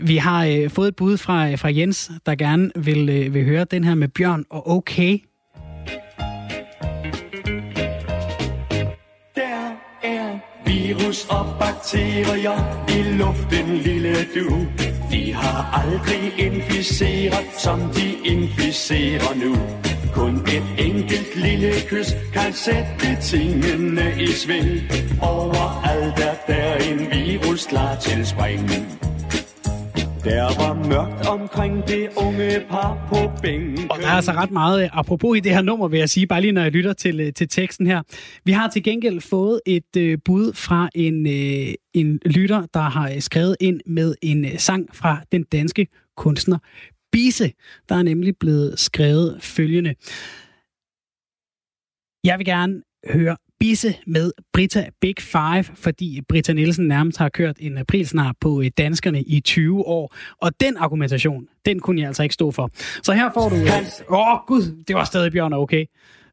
Vi 0.00 0.16
har 0.16 0.46
øh, 0.46 0.70
fået 0.70 0.88
et 0.88 0.96
bud 0.96 1.16
fra, 1.16 1.50
øh, 1.50 1.58
fra 1.58 1.72
Jens, 1.72 2.10
der 2.26 2.34
gerne 2.34 2.70
vil, 2.76 3.08
øh, 3.08 3.34
vil 3.34 3.44
høre 3.44 3.64
den 3.64 3.84
her 3.84 3.94
med 3.94 4.08
Bjørn 4.08 4.44
og 4.50 4.70
Okay. 4.72 5.18
Virus 10.72 11.26
og 11.28 11.46
bakterier 11.60 12.58
i 12.88 13.02
luften, 13.02 13.76
lille 13.76 14.16
du. 14.34 14.66
De 15.10 15.34
har 15.34 15.82
aldrig 15.82 16.32
inficeret, 16.38 17.46
som 17.58 17.80
de 17.80 18.06
inficerer 18.24 19.34
nu. 19.44 19.56
Kun 20.14 20.34
et 20.36 20.86
enkelt 20.86 21.36
lille 21.36 21.72
kys 21.88 22.10
kan 22.32 22.52
sætte 22.52 23.16
tingene 23.22 24.14
i 24.20 24.26
sving. 24.26 24.70
Overalt 25.22 26.18
er 26.18 26.36
der 26.46 26.74
en 26.74 26.98
virus 27.10 27.66
klar 27.66 27.96
til 27.96 28.26
spring. 28.26 28.70
Der 30.24 30.42
var 30.42 30.74
mørkt 30.88 31.26
omkring 31.28 31.88
det 31.88 32.08
unge 32.16 32.66
par 32.70 33.06
på 33.08 33.40
bænken. 33.42 33.90
Og 33.90 33.98
der 33.98 34.06
er 34.06 34.10
altså 34.10 34.32
ret 34.32 34.50
meget 34.50 34.82
øh, 34.84 34.98
apropos 34.98 35.36
i 35.36 35.40
det 35.40 35.52
her 35.52 35.62
nummer, 35.62 35.88
vil 35.88 35.98
jeg 35.98 36.08
sige, 36.08 36.26
bare 36.26 36.40
lige 36.40 36.52
når 36.52 36.62
jeg 36.62 36.72
lytter 36.72 36.92
til, 36.92 37.20
øh, 37.20 37.32
til 37.32 37.48
teksten 37.48 37.86
her. 37.86 38.02
Vi 38.44 38.52
har 38.52 38.68
til 38.68 38.82
gengæld 38.82 39.20
fået 39.20 39.60
et 39.66 39.96
øh, 39.96 40.18
bud 40.24 40.52
fra 40.52 40.88
en, 40.94 41.26
øh, 41.26 41.74
en 41.94 42.20
lytter, 42.26 42.66
der 42.74 42.80
har 42.80 43.10
øh, 43.10 43.20
skrevet 43.20 43.56
ind 43.60 43.80
med 43.86 44.14
en 44.22 44.44
øh, 44.44 44.58
sang 44.58 44.96
fra 44.96 45.20
den 45.32 45.42
danske 45.42 45.86
kunstner 46.16 46.58
Bise. 47.12 47.52
Der 47.88 47.94
er 47.94 48.02
nemlig 48.02 48.36
blevet 48.40 48.78
skrevet 48.78 49.38
følgende. 49.42 49.94
Jeg 52.24 52.38
vil 52.38 52.46
gerne 52.46 52.82
høre 53.12 53.36
bisse 53.62 53.94
med 54.06 54.32
Brita 54.52 54.86
Big 55.00 55.14
Five, 55.20 55.64
fordi 55.64 56.20
Brita 56.28 56.52
Nielsen 56.52 56.88
nærmest 56.88 57.18
har 57.18 57.28
kørt 57.28 57.56
en 57.60 57.78
aprilsnar 57.78 58.34
på 58.40 58.62
øh, 58.62 58.70
danskerne 58.78 59.22
i 59.22 59.40
20 59.40 59.86
år. 59.86 60.14
Og 60.40 60.60
den 60.60 60.76
argumentation, 60.76 61.46
den 61.66 61.80
kunne 61.80 62.00
jeg 62.00 62.06
altså 62.06 62.22
ikke 62.22 62.32
stå 62.32 62.50
for. 62.50 62.70
Så 63.02 63.12
her 63.12 63.30
får 63.34 63.48
du... 63.48 63.56
Øh, 63.56 63.68
åh, 64.10 64.34
oh, 64.34 64.38
gud, 64.46 64.84
det 64.88 64.96
var 64.96 65.04
stadig 65.04 65.32
Bjørn, 65.32 65.52
okay. 65.52 65.86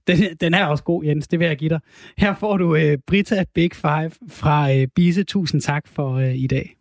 Den, 0.07 0.17
den 0.41 0.53
er 0.53 0.65
også 0.65 0.83
god, 0.83 1.03
Jens, 1.03 1.27
det 1.27 1.39
vil 1.39 1.47
jeg 1.47 1.57
give 1.57 1.69
dig. 1.69 1.79
Her 2.17 2.35
får 2.35 2.57
du 2.57 2.75
uh, 2.75 2.93
Brita 3.07 3.43
Big 3.53 3.71
Five 3.75 4.11
fra 4.29 4.71
uh, 4.71 4.83
Bise. 4.95 5.23
Tusind 5.23 5.61
tak 5.61 5.87
for 5.87 6.15
uh, 6.15 6.35
i 6.35 6.47
dag. 6.47 6.75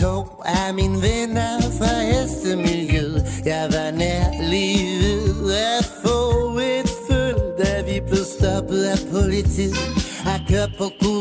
To 0.00 0.26
af 0.44 0.74
mine 0.74 1.02
venner 1.02 1.60
fra 1.78 1.92
hestemiljøet. 2.12 3.42
Jeg 3.44 3.68
var 3.72 3.90
nær 3.90 4.24
lige 4.50 5.18
ved 5.42 5.54
at 5.78 5.84
få 6.04 6.58
et 6.58 6.90
føl 7.08 7.34
Da 7.58 7.82
vi 7.82 8.00
blev 8.08 8.24
stoppet 8.38 8.84
af 8.84 8.98
politiet. 9.12 9.76
Har 10.24 10.40
kørt 10.48 10.70
på 10.78 10.86
gule 11.00 11.13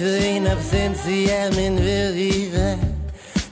fængslet 0.00 0.36
en 0.36 0.46
absentia, 0.46 1.50
men 1.50 1.78
ved 1.78 2.14
I 2.14 2.50
hvad? 2.50 2.76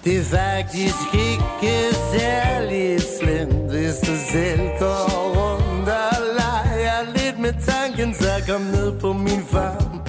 Det 0.05 0.17
er 0.19 0.25
faktisk 0.25 1.09
ikke 1.15 1.77
særlig 2.13 3.01
slemt, 3.19 3.71
hvis 3.73 3.97
du 4.07 4.15
selv 4.33 4.61
går 4.79 5.09
rundt 5.39 5.89
og 5.89 6.17
leger 6.39 7.01
lidt 7.17 7.39
med 7.39 7.55
tanken, 7.73 8.15
så 8.15 8.33
kom 8.49 8.61
ned 8.61 9.01
på 9.01 9.13
min 9.13 9.43
farm. 9.53 10.01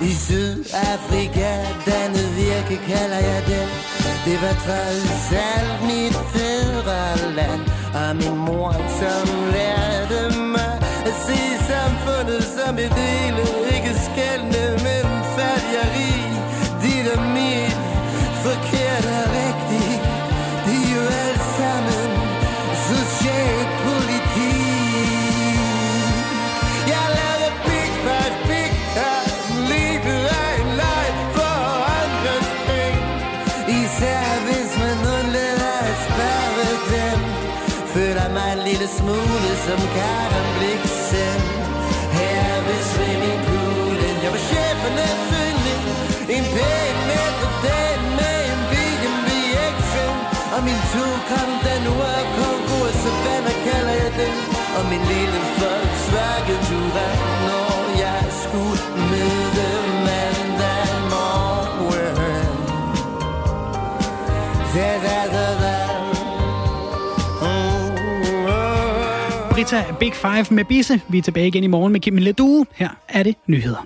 I 0.00 0.12
Sydafrika, 0.24 1.50
dannet 1.86 2.28
virke 2.36 2.76
kalder 2.90 3.20
jeg 3.30 3.42
den. 3.52 3.68
Det 4.26 4.36
var 4.42 4.54
trods 4.66 5.28
alt 5.52 5.78
mit 5.90 6.16
fædreland, 6.32 7.62
og 8.00 8.16
min 8.16 8.36
mor, 8.46 8.72
som 9.00 9.26
lærte 9.54 10.38
mig 10.54 10.74
at 11.08 11.14
se 11.26 11.38
samfundet 11.70 12.42
som 12.56 12.78
et 12.78 12.94
hele, 12.94 13.42
ikke 13.74 13.92
skældende 14.06 14.81
Og 50.92 50.98
den 50.98 51.04
to-kom, 51.04 51.50
den 51.66 51.84
var 51.98 52.20
konkurs, 52.38 52.94
så 53.02 53.10
vandet 53.24 53.56
kalder 53.66 53.94
jeg 54.02 54.12
den. 54.20 54.34
Og 54.76 54.82
min 54.90 55.02
lille 55.12 55.38
Volkswagen 55.60 56.60
Touran, 56.68 57.18
når 57.48 57.72
jeg 58.04 58.24
skulle 58.42 58.82
møde 59.10 59.68
mandag 60.06 60.88
morgen. 61.12 62.56
Da, 64.74 64.90
da, 65.06 65.18
da, 65.34 65.46
da. 65.62 65.76
Brita 69.52 69.84
Big 70.00 70.14
Five 70.14 70.46
med 70.50 70.64
Bisse. 70.64 71.00
Vi 71.08 71.18
er 71.18 71.22
tilbage 71.22 71.46
igen 71.46 71.64
i 71.64 71.66
morgen 71.66 71.92
med 71.92 72.00
Kim 72.00 72.16
Ledue. 72.16 72.66
Her 72.74 72.88
er 73.08 73.22
det 73.22 73.36
nyheder. 73.46 73.84